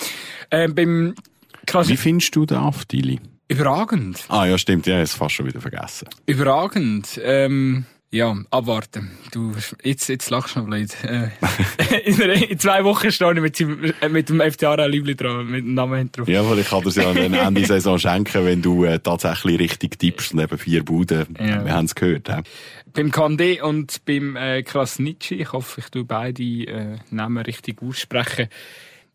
Ähm, 0.50 0.74
beim 0.74 1.14
Wie 1.14 1.66
Krasnitschi, 1.66 2.02
findest 2.02 2.36
du 2.36 2.46
den 2.46 2.58
Aftili? 2.58 3.20
überragend. 3.48 4.24
Ah 4.28 4.46
ja, 4.46 4.56
stimmt, 4.58 4.86
ja, 4.86 4.94
ich 4.94 4.96
habe 4.96 5.02
es 5.04 5.14
fast 5.14 5.34
schon 5.34 5.46
wieder 5.46 5.60
vergessen. 5.60 6.08
Überragend. 6.26 7.20
Ähm, 7.22 7.84
ja, 8.14 8.36
abwarten. 8.50 9.10
Du, 9.32 9.52
jetzt, 9.82 10.08
jetzt 10.08 10.30
lachst 10.30 10.54
du 10.54 10.60
noch 10.60 10.66
blöd. 10.66 10.88
Äh, 11.02 11.28
in, 12.04 12.20
in 12.20 12.58
zwei 12.60 12.84
Wochen 12.84 13.10
stehe 13.10 13.32
ich 13.34 13.40
mit, 13.40 13.56
seinem- 13.56 13.92
äh, 14.00 14.08
mit 14.08 14.28
dem 14.28 14.40
FC 14.40 14.62
Aarau 14.64 14.86
Liebli 14.86 15.16
dran, 15.16 15.46
mit 15.50 15.64
dem 15.64 15.74
Namen 15.74 16.12
drauf. 16.12 16.28
Ja, 16.28 16.48
weil 16.48 16.60
ich 16.60 16.68
kann 16.68 16.82
dir 16.82 16.92
ja 16.92 17.10
an 17.10 17.34
Ende 17.34 17.64
Saison 17.66 17.98
schenken, 17.98 18.44
wenn 18.44 18.62
du 18.62 18.84
äh, 18.84 19.00
tatsächlich 19.00 19.58
richtig 19.58 19.98
tippst 19.98 20.32
und 20.32 20.40
eben 20.40 20.56
vier 20.58 20.84
Buden. 20.84 21.26
Ja. 21.40 21.64
Wir 21.64 21.74
haben 21.74 21.86
es 21.86 21.94
gehört. 21.94 22.28
He? 22.28 22.42
Beim 22.92 23.10
Kande 23.10 23.64
und 23.64 24.04
beim 24.04 24.36
äh, 24.36 24.62
Krasnitschi, 24.62 25.34
ich 25.34 25.52
hoffe, 25.52 25.80
ich 25.80 25.88
tue 25.88 26.04
beide 26.04 26.42
äh, 26.42 26.98
Namen 27.10 27.42
richtig 27.44 27.82
aussprechen. 27.82 28.48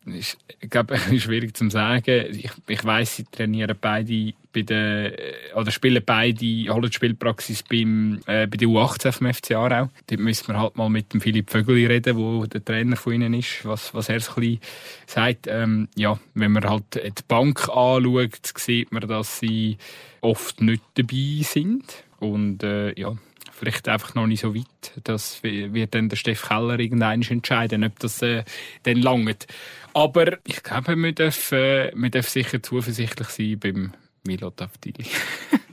Ist, 0.04 0.36
ich 0.60 0.68
glaube, 0.68 0.98
schwierig 1.18 1.56
zu 1.56 1.70
sagen. 1.70 2.26
Ich, 2.32 2.50
ich 2.66 2.84
weiss, 2.84 3.16
sie 3.16 3.24
trainieren 3.24 3.76
beide 3.80 4.34
bei 4.52 4.62
der, 4.62 5.18
äh, 5.18 5.54
oder 5.54 5.70
spielen 5.70 6.02
beide, 6.04 6.44
holen 6.72 6.90
die 6.90 6.92
Spielpraxis 6.92 7.62
beim, 7.62 8.20
äh, 8.26 8.46
bei 8.46 8.56
der 8.56 8.68
U18 8.68 9.12
vom 9.12 9.32
FC 9.32 9.52
Aarau. 9.52 9.90
Dort 10.06 10.20
müssen 10.20 10.48
wir 10.48 10.60
halt 10.60 10.76
mal 10.76 10.88
mit 10.88 11.12
dem 11.12 11.20
Philipp 11.20 11.50
Vögeli 11.50 11.86
reden, 11.86 12.16
wo 12.16 12.46
der 12.46 12.64
Trainer 12.64 12.96
von 12.96 13.12
ihnen 13.12 13.34
ist, 13.34 13.64
was, 13.64 13.94
was 13.94 14.08
er 14.08 14.20
so 14.20 14.40
ein 14.40 14.58
sagt. 15.06 15.46
Ähm, 15.48 15.88
ja, 15.96 16.18
wenn 16.34 16.52
man 16.52 16.64
halt 16.64 16.94
die 16.94 17.22
Bank 17.28 17.68
anschaut, 17.68 18.52
sieht 18.56 18.92
man, 18.92 19.06
dass 19.06 19.38
sie 19.38 19.78
oft 20.20 20.60
nicht 20.60 20.82
dabei 20.94 21.42
sind. 21.42 22.04
Und, 22.18 22.62
äh, 22.62 22.98
ja, 22.98 23.16
vielleicht 23.60 23.88
einfach 23.88 24.14
noch 24.14 24.26
nicht 24.26 24.40
so 24.40 24.54
weit. 24.54 24.92
Das 25.04 25.42
wird 25.42 25.94
dann 25.94 26.08
der 26.08 26.16
Steff 26.16 26.48
Keller 26.48 26.78
irgendwann 26.78 27.22
entscheiden, 27.22 27.84
ob 27.84 27.98
das 27.98 28.22
äh, 28.22 28.44
dann 28.84 28.96
langt. 28.96 29.46
Aber 29.92 30.38
ich 30.46 30.62
glaube, 30.62 30.96
wir 30.96 31.12
dürfen, 31.12 31.58
äh, 31.58 31.92
wir 31.94 32.10
dürfen 32.10 32.30
sicher 32.30 32.62
zuversichtlich 32.62 33.28
sein 33.28 33.58
beim 33.58 33.92
Milot 34.24 34.62
Avdili. 34.62 35.06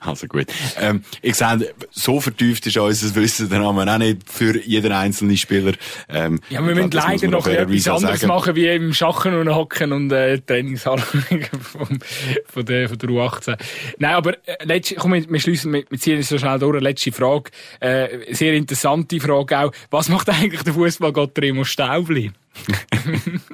Also 0.00 0.26
gut. 0.26 0.46
Ähm, 0.78 1.02
ich 1.22 1.34
sehe, 1.34 1.74
so 1.90 2.20
vertieft 2.20 2.66
ist 2.66 2.76
unser 2.76 3.14
Wissen 3.14 3.48
dann 3.48 3.64
haben 3.64 3.76
wir 3.76 3.92
auch 3.92 3.98
nicht 3.98 4.30
für 4.30 4.58
jeden 4.58 4.92
einzelnen 4.92 5.36
Spieler. 5.36 5.72
Ähm, 6.08 6.40
ja, 6.48 6.64
wir 6.64 6.74
müssen 6.74 6.90
leider 6.90 7.28
noch 7.28 7.46
etwas 7.46 7.88
anderes 7.88 8.20
sagen. 8.20 8.28
machen, 8.28 8.56
wie 8.56 8.68
im 8.68 8.94
Schachen 8.94 9.34
und 9.34 9.54
Hocken 9.54 9.92
und 9.92 10.12
äh, 10.12 10.38
Trainingshalle 10.38 11.02
von, 11.60 11.98
von, 12.46 12.64
der, 12.64 12.88
von 12.88 12.98
der 12.98 13.08
U18. 13.08 13.58
Nein, 13.98 14.14
aber 14.14 14.34
äh, 14.46 14.64
letzte, 14.64 14.94
komm, 14.94 15.14
wir, 15.14 15.28
wir 15.28 15.40
schließen, 15.40 15.72
wir, 15.72 15.84
wir 15.88 15.98
ziehen 15.98 16.22
so 16.22 16.38
schnell 16.38 16.58
durch. 16.58 16.80
Letzte 16.80 17.12
Frage, 17.12 17.50
äh, 17.80 18.32
sehr 18.32 18.54
interessante 18.54 19.20
Frage 19.20 19.58
auch. 19.58 19.72
Was 19.90 20.08
macht 20.08 20.28
eigentlich 20.28 20.62
der 20.62 20.74
Fußballgott 20.74 21.38
Remo 21.38 21.64
Staubli? 21.64 22.30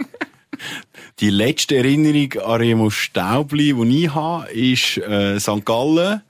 Die 1.21 1.31
letzte 1.31 1.77
Erinnerung 1.77 2.43
an 2.43 2.61
Remo 2.61 2.91
Staubli, 2.91 3.73
die 3.73 4.05
ich 4.05 4.15
habe, 4.15 4.51
ist 4.53 4.99
äh, 4.99 5.41
St. 5.41 5.65
Gallen. 5.65 6.21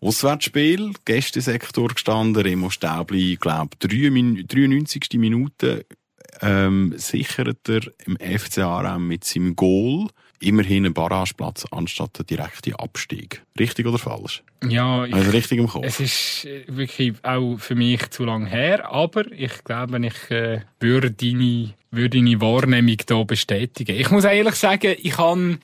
Auswärtsspiel, 0.00 0.92
Gästesektor 1.04 1.88
gestanden, 1.88 2.42
Remo 2.42 2.70
Staubli, 2.70 3.34
ich 3.34 3.40
glaube, 3.40 3.76
93. 3.78 5.08
Minute 5.14 5.84
ähm, 6.40 6.94
sichert 6.96 7.68
er 7.68 7.82
im 8.06 8.16
FC 8.16 8.58
Aarau 8.58 8.98
mit 8.98 9.24
seinem 9.24 9.56
Goal 9.56 10.08
immerhin 10.40 10.86
einen 10.86 10.94
Barrageplatz 10.94 11.66
anstatt 11.70 12.18
einen 12.18 12.26
direkten 12.26 12.74
Abstieg. 12.76 13.43
Richtig 13.58 13.86
oder 13.86 13.98
falsch? 13.98 14.42
Ja, 14.68 15.04
ich, 15.04 15.14
also 15.14 15.30
richtig 15.30 15.58
im 15.58 15.68
Kopf. 15.68 15.84
Es 15.86 16.00
ist 16.00 16.44
äh, 16.44 16.64
wirklich 16.66 17.14
auch 17.22 17.56
für 17.58 17.76
mich 17.76 18.10
zu 18.10 18.24
lang 18.24 18.46
her, 18.46 18.90
aber 18.90 19.30
ich 19.30 19.62
glaube, 19.62 20.04
ich 20.04 20.30
äh, 20.30 20.62
würde 20.80 21.12
deine 21.12 21.72
würde 21.94 22.18
deine 22.18 22.40
Wahrnehmung 22.40 22.96
hier 23.06 23.24
bestätigen. 23.24 23.96
Ich 23.96 24.10
muss 24.10 24.24
ehrlich 24.24 24.54
sagen, 24.54 24.96
ich 25.00 25.12
kann, 25.12 25.58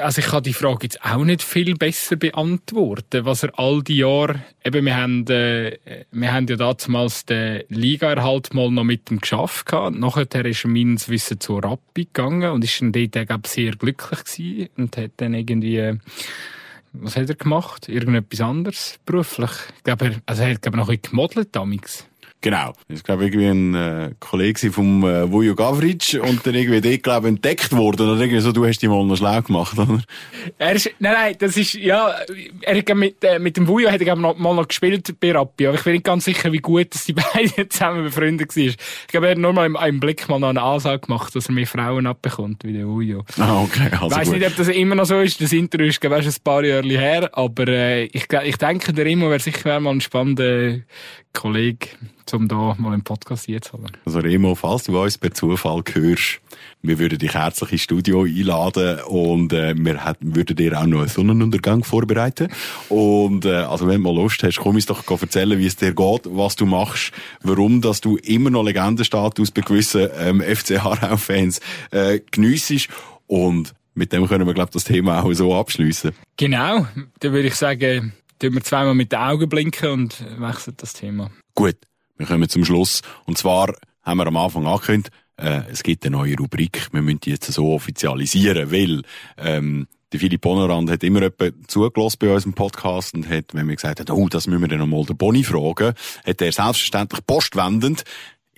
also 0.00 0.20
ich 0.20 0.26
kann 0.26 0.42
die 0.42 0.52
Frage 0.52 0.84
jetzt 0.84 1.04
auch 1.04 1.24
nicht 1.24 1.42
viel 1.42 1.74
besser 1.74 2.16
beantworten, 2.16 3.24
was 3.24 3.42
er 3.42 3.58
all 3.58 3.82
die 3.82 3.98
Jahre, 3.98 4.42
eben 4.64 4.84
wir 4.86 4.96
haben, 4.96 5.26
äh, 5.26 5.78
wir 6.10 6.32
haben 6.32 6.46
ja 6.46 6.56
damals 6.56 7.26
den 7.26 7.64
Ligaerhalt 7.68 8.54
mal 8.54 8.70
noch 8.70 8.84
mit 8.84 9.10
ihm 9.10 9.20
geschafft 9.20 9.66
gehabt. 9.66 9.98
Nachher 9.98 10.44
ist 10.44 10.64
er 10.64 10.70
meines 10.70 11.08
Wissens 11.08 11.44
zu 11.44 11.58
Rappi 11.58 12.04
gegangen 12.04 12.52
und 12.52 12.64
ist 12.64 12.80
dann 12.80 12.92
dort, 12.92 13.12
glaube 13.12 13.48
sehr 13.48 13.72
glücklich 13.72 14.24
gewesen 14.24 14.68
und 14.76 14.96
hat 14.96 15.12
dann 15.16 15.34
irgendwie, 15.34 15.98
was 16.92 17.16
hat 17.16 17.28
er 17.28 17.34
gemacht? 17.34 17.88
Irgendetwas 17.88 18.40
anderes 18.40 18.98
beruflich? 19.04 19.50
Ich 19.76 19.82
glaube, 19.84 20.06
er, 20.06 20.14
also 20.26 20.42
er 20.42 20.54
hat, 20.54 20.62
glaube 20.62 20.76
ich, 20.76 20.80
noch 20.80 20.88
ein 20.88 20.98
bisschen 20.98 21.10
gemodelt 21.10 21.48
damals. 21.54 22.06
Genau. 22.40 22.72
Das 22.86 22.98
ist, 22.98 23.04
glaube 23.04 23.24
ich, 23.24 23.34
irgendwie 23.34 23.48
ein 23.48 23.74
äh, 23.74 24.10
Kollege 24.20 24.70
vom 24.70 25.02
äh, 25.02 25.30
Vujo 25.30 25.56
Gavric 25.56 26.20
und 26.22 26.46
dann 26.46 26.54
irgendwie 26.54 26.80
dort, 26.80 27.02
glaube 27.02 27.28
entdeckt 27.28 27.72
worden. 27.72 28.08
Oder 28.08 28.20
irgendwie 28.20 28.40
so, 28.40 28.52
du 28.52 28.64
hast 28.64 28.78
die 28.78 28.86
mal 28.86 29.04
noch 29.04 29.16
schlau 29.16 29.42
gemacht, 29.42 29.76
oder? 29.76 30.00
Er 30.56 30.72
ist, 30.72 30.88
nein, 31.00 31.12
nein, 31.14 31.34
das 31.38 31.56
ist, 31.56 31.74
ja, 31.74 32.14
er 32.60 32.78
hat 32.78 32.94
mit, 32.94 33.24
äh, 33.24 33.40
mit 33.40 33.56
dem 33.56 33.66
Vujo 33.66 33.90
hat 33.90 34.00
er 34.00 34.14
noch, 34.14 34.38
mal 34.38 34.54
noch 34.54 34.68
gespielt 34.68 35.18
bei 35.18 35.32
Rappi, 35.32 35.66
aber 35.66 35.78
ich 35.78 35.82
bin 35.82 35.94
nicht 35.94 36.04
ganz 36.04 36.26
sicher, 36.26 36.52
wie 36.52 36.58
gut 36.58 36.94
dass 36.94 37.06
die 37.06 37.12
beiden 37.34 37.70
zusammen 37.70 38.04
befreundet 38.04 38.56
waren. 38.56 38.66
Ich 38.66 38.76
glaube, 39.08 39.26
er 39.26 39.32
hat 39.32 39.38
nur 39.38 39.52
mal 39.52 39.66
im, 39.66 39.76
im 39.76 39.98
Blick 39.98 40.28
mal 40.28 40.38
noch 40.38 40.50
eine 40.50 40.62
Ansage 40.62 41.00
gemacht, 41.00 41.34
dass 41.34 41.46
er 41.46 41.52
mehr 41.52 41.66
Frauen 41.66 42.06
abbekommt, 42.06 42.62
wie 42.62 42.72
der 42.72 42.86
Vujo. 42.86 43.24
Ah, 43.38 43.62
okay, 43.62 43.90
also 43.90 44.06
Ich 44.06 44.16
weiss 44.16 44.30
nicht, 44.30 44.46
ob 44.46 44.54
das 44.54 44.68
immer 44.68 44.94
noch 44.94 45.06
so 45.06 45.18
ist. 45.20 45.40
Das 45.40 45.52
Interview 45.52 45.88
ist, 45.88 46.00
glaube 46.00 46.20
ich, 46.20 46.26
ein 46.26 46.34
paar 46.44 46.64
Jahre 46.64 46.86
her, 46.86 47.30
aber 47.32 47.66
äh, 47.66 48.04
ich, 48.04 48.26
ich 48.44 48.56
denke, 48.56 48.92
der 48.92 49.04
Remo 49.04 49.28
wäre 49.28 49.40
sicher 49.40 49.80
mal 49.80 49.90
ein 49.90 50.00
spannender 50.00 50.78
Kollege 51.32 51.88
um 52.34 52.48
da 52.48 52.74
mal 52.78 52.94
im 52.94 53.02
Podcast 53.02 53.48
jetzt 53.48 53.72
haben. 53.72 53.86
Also 54.04 54.18
Remo, 54.20 54.54
falls 54.54 54.84
du 54.84 55.00
uns 55.00 55.18
per 55.18 55.32
Zufall 55.32 55.82
hörst, 55.92 56.40
wir 56.82 56.98
würden 56.98 57.18
dich 57.18 57.34
herzlich 57.34 57.72
ins 57.72 57.82
Studio 57.82 58.22
einladen 58.22 59.00
und 59.06 59.52
äh, 59.52 59.74
wir 59.76 60.04
hätten, 60.04 60.36
würden 60.36 60.56
dir 60.56 60.78
auch 60.78 60.86
noch 60.86 61.00
einen 61.00 61.08
Sonnenuntergang 61.08 61.84
vorbereiten. 61.84 62.48
Und 62.88 63.44
äh, 63.44 63.54
also 63.54 63.86
wenn 63.86 64.02
du 64.02 64.12
mal 64.12 64.14
Lust 64.14 64.42
hast, 64.42 64.58
komm 64.58 64.74
uns 64.74 64.86
doch 64.86 65.04
erzählen, 65.08 65.58
wie 65.58 65.66
es 65.66 65.76
dir 65.76 65.94
geht, 65.94 66.22
was 66.24 66.56
du 66.56 66.66
machst, 66.66 67.12
warum 67.42 67.80
dass 67.80 68.00
du 68.00 68.16
immer 68.16 68.50
noch 68.50 68.64
Legendenstatus 68.64 69.50
bei 69.50 69.62
gewissen 69.62 70.08
ähm, 70.18 70.40
FC 70.40 70.84
Aarau-Fans 70.84 71.60
äh, 71.90 72.20
geniessest 72.30 72.88
und 73.26 73.74
mit 73.94 74.12
dem 74.12 74.28
können 74.28 74.46
wir, 74.46 74.54
glaube 74.54 74.70
das 74.72 74.84
Thema 74.84 75.22
auch 75.22 75.32
so 75.32 75.54
abschließen. 75.54 76.12
Genau, 76.36 76.86
dann 77.18 77.32
würde 77.32 77.48
ich 77.48 77.56
sagen, 77.56 78.12
tun 78.38 78.54
wir 78.54 78.62
zweimal 78.62 78.94
mit 78.94 79.12
den 79.12 79.18
Augen 79.18 79.48
blinken 79.48 79.90
und 79.90 80.24
wechseln 80.40 80.74
das 80.76 80.92
Thema. 80.92 81.30
Gut, 81.54 81.76
wir 82.16 82.26
kommen 82.26 82.48
zum 82.48 82.64
Schluss. 82.64 83.02
Und 83.26 83.38
zwar 83.38 83.74
haben 84.02 84.18
wir 84.18 84.26
am 84.26 84.36
Anfang 84.36 84.66
angekündigt, 84.66 85.10
äh, 85.36 85.62
es 85.70 85.82
gibt 85.82 86.04
eine 86.04 86.16
neue 86.16 86.36
Rubrik. 86.36 86.88
Wir 86.92 87.02
müssen 87.02 87.20
die 87.20 87.30
jetzt 87.30 87.50
so 87.50 87.72
offizialisieren, 87.72 88.72
weil 88.72 89.02
ähm, 89.36 89.86
der 90.12 90.20
Philipp 90.20 90.40
Bonorand 90.40 90.90
hat 90.90 91.02
immer 91.04 91.22
jemand 91.22 91.70
zugelassen 91.70 92.16
bei 92.18 92.32
unserem 92.32 92.54
Podcast 92.54 93.14
und 93.14 93.28
hat, 93.28 93.52
wenn 93.52 93.68
wir 93.68 93.76
gesagt 93.76 94.00
haben, 94.00 94.10
oh, 94.10 94.28
das 94.28 94.46
müssen 94.46 94.62
wir 94.62 94.68
dann 94.68 94.78
nochmal 94.78 95.04
der 95.04 95.14
Boni 95.14 95.44
fragen, 95.44 95.94
hat 96.26 96.40
er 96.40 96.52
selbstverständlich 96.52 97.26
postwendend 97.26 98.04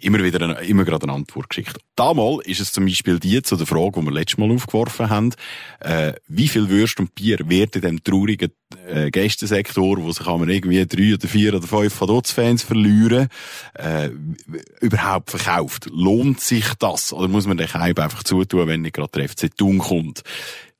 immer 0.02 0.22
wieder 0.22 0.42
eine, 0.42 0.60
immer 0.66 0.84
gerade 0.84 1.04
eine 1.04 1.12
Antwort 1.12 1.48
geschickt. 1.48 1.78
Damals 1.96 2.46
ist 2.46 2.60
es 2.60 2.72
zum 2.72 2.86
Beispiel 2.86 3.18
die 3.18 3.42
zu 3.42 3.56
der 3.56 3.66
Frage, 3.66 4.00
die 4.00 4.06
wir 4.06 4.12
letztes 4.12 4.38
Mal 4.38 4.50
aufgeworfen 4.50 5.10
haben, 5.10 5.34
äh, 5.80 6.12
wie 6.28 6.48
viel 6.48 6.68
Würst 6.68 7.00
und 7.00 7.14
Bier 7.14 7.38
wird 7.44 7.76
in 7.76 7.82
dem 7.82 8.04
traurigen 8.04 8.52
äh, 8.88 9.10
Gästensektor, 9.10 9.98
wo 10.02 10.12
sich 10.12 10.26
man 10.26 10.48
irgendwie 10.48 10.86
drei 10.86 11.14
oder 11.14 11.28
vier 11.28 11.54
oder 11.54 11.66
fünf 11.66 11.94
Faduz-Fans 11.94 12.62
verlieren, 12.62 13.28
äh, 13.74 14.10
überhaupt 14.80 15.30
verkauft? 15.30 15.88
Lohnt 15.92 16.40
sich 16.40 16.66
das? 16.78 17.12
Oder 17.12 17.28
muss 17.28 17.46
man 17.46 17.56
den 17.56 17.72
Hype 17.72 17.98
einfach 17.98 18.22
zutun, 18.22 18.66
wenn 18.66 18.82
nicht 18.82 18.94
gerade 18.94 19.10
der 19.12 19.28
FC 19.28 19.54
Thun 19.56 19.78
kommt? 19.78 20.22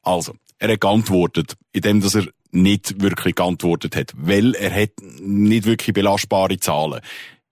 Also, 0.03 0.35
er 0.59 0.73
hat 0.73 0.81
geantwortet, 0.81 1.57
indem 1.73 2.01
dass 2.01 2.15
er 2.15 2.27
nicht 2.53 3.01
wirklich 3.01 3.35
geantwortet 3.35 3.97
hat, 3.97 4.13
weil 4.17 4.55
er 4.55 4.75
hat 4.75 4.91
nicht 5.21 5.67
wirklich 5.67 5.95
belastbare 5.95 6.59
Zahlen. 6.59 7.01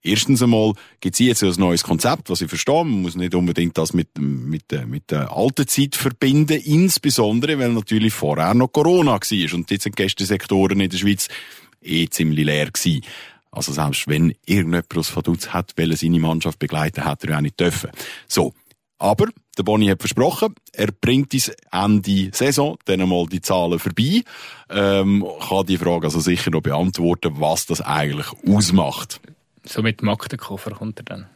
Erstens 0.09 0.43
einmal 0.43 0.73
gibt 1.01 1.15
es 1.15 1.19
jetzt 1.21 1.43
ein 1.43 1.53
neues 1.59 1.83
Konzept, 1.83 2.31
was 2.31 2.41
ich 2.41 2.49
verstehe. 2.49 2.85
Man 2.85 3.03
muss 3.03 3.15
nicht 3.15 3.35
unbedingt 3.35 3.77
das 3.77 3.93
mit, 3.93 4.09
mit, 4.19 4.73
äh, 4.73 4.87
mit 4.87 5.11
der 5.11 5.31
alten 5.37 5.69
Zeit 5.69 5.97
verbinden, 5.97 6.61
insbesondere, 6.61 7.59
weil 7.59 7.73
natürlich 7.73 8.15
vorher 8.15 8.55
noch 8.55 8.69
Corona 8.69 9.13
war 9.13 9.55
und 9.55 9.71
jetzt 9.71 9.83
sind 9.83 9.99
die 9.99 10.03
Gästesektoren 10.03 10.81
in 10.81 10.89
der 10.89 10.97
Schweiz 10.97 11.29
eh 11.83 12.09
ziemlich 12.09 12.47
leer 12.47 12.71
gewesen. 12.71 13.03
Also 13.51 13.73
selbst 13.73 14.09
wenn 14.09 14.35
irgendjemand 14.47 14.97
aus 14.97 15.15
Vaduz 15.15 15.49
hat, 15.49 15.75
weil 15.77 15.91
er 15.91 15.97
seine 15.97 16.21
Mannschaft 16.21 16.59
begleiten, 16.59 17.05
hat 17.05 17.25
er 17.25 17.37
auch 17.37 17.43
nicht 17.43 17.61
dürfen. 17.61 17.91
So. 18.27 18.55
Aber 19.01 19.29
der 19.57 19.63
Boni 19.63 19.87
hat 19.87 20.01
versprochen, 20.01 20.57
er 20.73 20.89
bringt 20.91 21.33
uns 21.33 21.53
Ende 21.71 22.31
Saison 22.33 22.79
dann 22.85 23.01
einmal 23.01 23.27
die 23.27 23.41
Zahlen 23.41 23.79
vorbei, 23.79 24.25
ähm, 24.71 25.25
kann 25.49 25.67
die 25.67 25.77
Frage 25.77 26.07
also 26.07 26.19
sicher 26.19 26.51
noch 26.51 26.63
beantworten, 26.63 27.35
was 27.39 27.67
das 27.67 27.81
eigentlich 27.81 28.27
ausmacht. 28.45 29.21
So 29.69 29.83
mit 29.83 30.01
dem 30.01 30.09
Aktenkoffer 30.09 30.71
kommt 30.71 30.99
er 31.01 31.05
dann. 31.05 31.27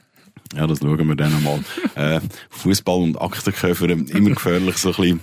Ja, 0.55 0.67
das 0.67 0.79
schauen 0.79 1.07
wir 1.07 1.17
dann 1.17 1.35
einmal. 1.35 1.61
äh, 1.95 2.21
Fußball 2.51 3.03
und 3.03 3.21
Aktenkoffer, 3.21 3.91
immer 3.91 4.31
gefährlich, 4.31 4.77
so 4.79 4.91
ein 4.91 4.95
bisschen 4.97 5.23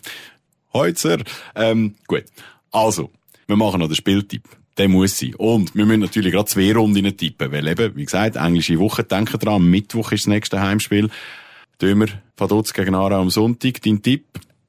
Heutzer. 0.74 1.18
Ähm, 1.55 1.95
gut. 2.07 2.26
Also, 2.72 3.12
wir 3.47 3.55
machen 3.55 3.80
noch 3.80 3.88
den 3.88 3.95
Spieltipp. 3.95 4.43
Der 4.78 4.88
muss 4.88 5.18
sein. 5.18 5.36
Und 5.36 5.76
wir 5.76 5.86
müssen 5.86 6.01
natürlich 6.01 6.32
gerade 6.32 6.45
zwei 6.45 6.74
Runden 6.74 7.18
tippen, 7.18 7.51
weil 7.51 7.68
eben, 7.68 7.95
wie 7.95 8.05
gesagt, 8.05 8.36
englische 8.36 8.80
Woche, 8.80 9.03
denken 9.03 9.39
dran, 9.39 9.70
Mittwoch 9.70 10.12
ist 10.12 10.26
das 10.26 10.28
nächste 10.28 10.62
Heimspiel. 10.62 11.10
Wir 11.80 12.07
Vaduz 12.38 12.74
gegen 12.74 12.95
Aarau 12.95 13.22
am 13.22 13.30
Sonntag. 13.30 13.82
Dein 13.82 14.01
Tipp? 14.01 14.26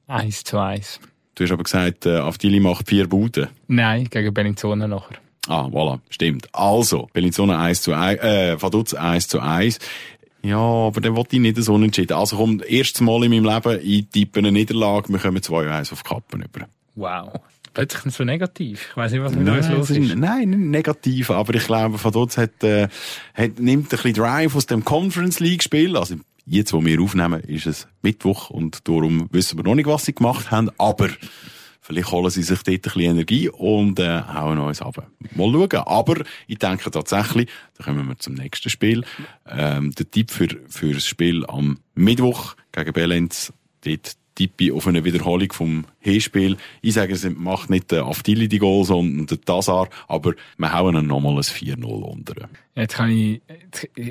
1 0.07 0.43
zu 0.43 0.57
1. 0.57 0.99
Du 1.35 1.43
hast 1.43 1.51
aber 1.51 1.63
gesagt, 1.63 2.05
äh, 2.05 2.17
Avdili 2.17 2.59
macht 2.59 2.89
vier 2.89 3.07
Buden. 3.07 3.47
Nein, 3.67 4.09
gegen 4.09 4.33
Bellinzona 4.33 4.87
nachher. 4.87 5.17
Ah, 5.47 5.65
voilà, 5.65 5.99
stimmt. 6.09 6.47
Also, 6.53 7.09
Bellinzona 7.13 7.59
1 7.59 7.81
zu 7.81 7.93
1, 7.93 8.21
äh, 8.21 8.61
Vaduz 8.61 8.93
1 8.93 9.27
zu 9.27 9.39
1. 9.39 9.79
Ja, 10.43 10.57
aber 10.57 11.01
dann 11.01 11.15
wollte 11.15 11.35
ich 11.35 11.41
nicht 11.41 11.57
so 11.57 11.73
unentschieden. 11.73 12.13
Also 12.13 12.37
kommt 12.37 12.65
erstes 12.65 13.01
Mal 13.01 13.23
in 13.23 13.31
meinem 13.31 13.45
Leben, 13.45 13.79
ich 13.83 14.07
tippe 14.07 14.39
eine 14.39 14.51
Niederlage, 14.51 15.09
wir 15.09 15.19
kommen 15.19 15.37
2-1 15.37 15.93
auf 15.93 16.03
Kappen 16.03 16.43
über. 16.43 16.67
Wow. 16.95 17.39
Plötzlich 17.73 18.13
so 18.13 18.23
negativ. 18.23 18.89
Ich 18.89 18.97
weiss 18.97 19.11
nicht, 19.13 19.23
was 19.23 19.33
mit 19.33 19.47
uns 19.47 19.69
los 19.69 19.89
ist. 19.91 20.15
Nein, 20.15 20.49
nicht 20.49 20.59
negativ, 20.59 21.31
aber 21.31 21.55
ich 21.55 21.65
glaube, 21.65 22.03
Vaduz 22.03 22.37
hat, 22.37 22.63
äh, 22.63 22.89
hat, 23.33 23.59
nimmt 23.59 23.85
ein 23.85 23.89
bisschen 23.89 24.13
Drive 24.13 24.55
aus 24.55 24.65
dem 24.65 24.83
Conference 24.83 25.39
League 25.39 25.63
Spiel. 25.63 25.95
Also, 25.95 26.15
jetzt, 26.45 26.73
wo 26.73 26.83
wir 26.83 26.99
aufnehmen, 27.01 27.41
ist 27.41 27.67
es 27.67 27.87
Mittwoch 28.01 28.49
und 28.49 28.87
darum 28.87 29.29
wissen 29.31 29.57
wir 29.57 29.63
noch 29.63 29.75
nicht, 29.75 29.85
was 29.87 30.05
sie 30.05 30.13
gemacht 30.13 30.51
haben, 30.51 30.69
aber 30.77 31.09
Vielleicht 31.91 32.11
holen 32.13 32.29
sie 32.29 32.41
sich 32.41 32.63
dort 32.63 32.77
ein 32.77 32.81
bisschen 32.81 33.01
Energie 33.01 33.49
und 33.49 33.99
äh, 33.99 34.21
hauen 34.21 34.57
uns 34.59 34.81
ab. 34.81 35.11
Mal 35.35 35.51
schauen. 35.51 35.83
Aber 35.85 36.23
ich 36.47 36.57
denke 36.57 36.89
tatsächlich, 36.89 37.49
da 37.77 37.83
kommen 37.83 38.07
wir 38.07 38.17
zum 38.17 38.35
nächsten 38.35 38.69
Spiel. 38.69 39.03
Ähm, 39.45 39.91
der 39.91 40.09
Tipp 40.09 40.31
für, 40.31 40.47
für 40.69 40.93
das 40.93 41.05
Spiel 41.05 41.45
am 41.47 41.79
Mittwoch 41.93 42.55
gegen 42.71 42.93
Belenz, 42.93 43.51
dort 43.83 44.15
tippe 44.35 44.73
auf 44.73 44.87
eine 44.87 45.03
Wiederholung 45.03 45.51
vom 45.51 45.85
Hinspiel. 45.99 46.57
Ich 46.81 46.93
sage, 46.93 47.13
es 47.13 47.29
macht 47.29 47.69
nicht 47.69 47.91
der 47.91 48.05
Aftili 48.05 48.47
die 48.47 48.59
Goal, 48.59 48.85
sondern 48.85 49.27
der 49.27 49.41
Tazar, 49.41 49.89
aber 50.07 50.33
wir 50.57 50.73
hauen 50.73 50.95
ihn 50.95 51.07
nochmal 51.07 51.35
ein 51.35 51.43
4-0 51.43 51.85
unter. 51.85 52.49
Jetzt 52.75 52.95
kann 52.95 53.11
ich, 53.11 53.41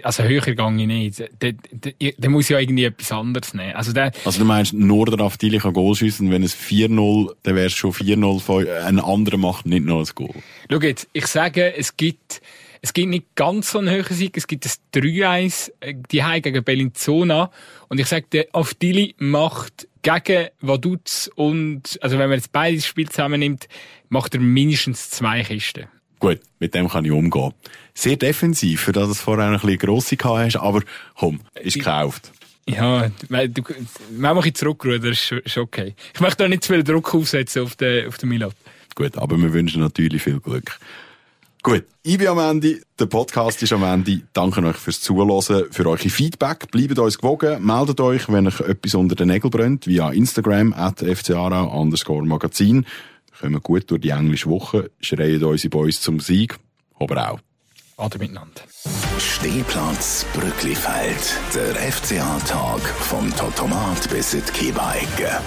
also 0.05 0.23
höher 0.23 0.43
gehe 0.43 0.55
ich 0.55 0.87
nicht. 0.87 1.19
Der, 1.41 1.53
der, 1.53 2.13
der 2.17 2.31
muss 2.31 2.49
ja 2.51 2.59
irgendwie 2.59 2.85
etwas 2.85 3.11
anderes 3.11 3.55
nehmen. 3.55 3.75
Also, 3.75 3.93
der, 3.93 4.13
also 4.25 4.39
du 4.39 4.45
meinst, 4.45 4.75
nur 4.75 5.07
der 5.07 5.21
Aftili 5.21 5.59
kann 5.59 5.73
Goal 5.73 5.95
schiessen, 5.95 6.31
wenn 6.31 6.43
es 6.43 6.55
4-0, 6.55 7.35
dann 7.43 7.55
wäre 7.55 7.67
es 7.67 7.73
schon 7.73 7.93
4-0, 7.93 8.85
ein 8.85 9.01
anderer 9.01 9.39
macht 9.39 9.67
nicht 9.67 9.87
noch 9.87 10.01
ein 10.01 10.15
Goal. 10.15 10.35
Schau 10.71 10.81
jetzt, 10.81 11.09
ich 11.15 11.27
sage, 11.27 11.75
es 11.75 11.97
gibt, 11.97 12.43
es 12.83 12.93
gibt 12.93 13.09
nicht 13.09 13.35
ganz 13.35 13.71
so 13.73 13.79
einen 13.79 13.89
höheren 13.89 14.17
Sieg, 14.17 14.37
es 14.37 14.47
gibt 14.47 14.67
das 14.67 14.81
3-1, 14.95 15.73
äh, 15.81 15.95
die 16.11 16.23
Heim 16.23 16.43
gegen 16.43 16.63
Bellinzona. 16.63 17.51
Und 17.89 17.99
ich 17.99 18.07
sage, 18.07 18.27
der 18.31 18.47
Aftili 18.53 19.15
macht 19.19 19.89
gegen 20.03 20.49
Vaduz 20.61 21.31
und, 21.35 21.99
also 22.01 22.19
wenn 22.19 22.29
man 22.29 22.39
jetzt 22.39 22.53
beides 22.53 22.87
Spiel 22.87 23.09
zusammennimmt, 23.09 23.69
macht 24.09 24.35
er 24.35 24.41
mindestens 24.41 25.11
zwei 25.11 25.43
Kisten. 25.43 25.87
Gut, 26.19 26.41
mit 26.59 26.75
dem 26.75 26.89
kann 26.89 27.05
ich 27.05 27.13
umgehen. 27.13 27.55
Sehr 27.95 28.17
defensiv, 28.17 28.83
für 28.83 28.93
das 28.93 29.09
du 29.09 29.15
vorher 29.15 29.47
ein 29.47 29.55
bisschen 29.55 29.79
grosse 29.79 30.17
gehabt 30.17 30.39
hast, 30.39 30.57
aber 30.57 30.83
komm, 31.15 31.41
ist 31.63 31.75
gekauft. 31.75 32.31
Ja, 32.69 33.11
du, 33.29 33.63
ich 34.45 34.55
zurückruhen, 34.55 35.03
das 35.03 35.31
ist 35.31 35.51
schon 35.51 35.63
okay. 35.63 35.95
Ich 36.15 36.21
möchte 36.21 36.45
da 36.45 36.49
nicht 36.49 36.63
zu 36.63 36.73
viel 36.73 36.85
Druck 36.85 37.15
aufsetzen 37.15 37.63
auf 37.63 37.75
den, 37.75 38.07
auf 38.07 38.19
den 38.19 38.29
Milot. 38.29 38.55
Gut, 38.95 39.17
aber 39.17 39.37
wir 39.39 39.53
wünschen 39.53 39.81
natürlich 39.81 40.23
viel 40.23 40.41
Glück. 40.41 40.79
Gut, 41.63 41.85
ich 42.03 42.17
bin 42.17 42.29
am 42.29 42.39
Ende, 42.39 42.81
der 42.99 43.05
Podcast 43.05 43.63
ist 43.63 43.75
am 43.75 43.83
Ende. 43.83 44.23
Danke 44.33 44.65
euch 44.65 44.77
fürs 44.77 45.03
Zuhören, 45.03 45.67
für 45.71 45.87
eure 45.87 45.99
Feedback. 45.99 46.71
Bleibt 46.71 46.99
uns 46.99 47.19
gewogen, 47.19 47.63
meldet 47.63 48.01
euch, 48.01 48.33
wenn 48.33 48.47
euch 48.47 48.61
etwas 48.61 48.95
unter 48.95 49.15
den 49.15 49.29
Nägeln 49.29 49.51
brennt, 49.51 49.87
via 49.87 50.11
Instagram, 50.11 50.73
at 50.73 51.03
underscore 51.03 52.25
magazin. 52.25 52.87
Kommen 53.39 53.61
gut 53.63 53.91
durch 53.91 54.01
die 54.01 54.09
englische 54.09 54.49
Woche, 54.49 54.91
schreien 55.01 55.45
unsere 55.45 55.69
Boys 55.69 56.01
zum 56.01 56.19
Sieg, 56.19 56.57
aber 56.99 57.33
auch. 57.33 57.41
Ade 57.99 58.19
miteinander. 58.19 58.63
Stehplatz 59.19 60.25
Brücklifeld, 60.33 61.39
der 61.55 61.75
FCA-Tag 61.93 62.81
vom 62.81 63.37
Totomat 63.37 64.09
bis 64.09 64.33
in 64.33 64.43
die 64.47 64.53
Kiebeigge. 64.53 65.41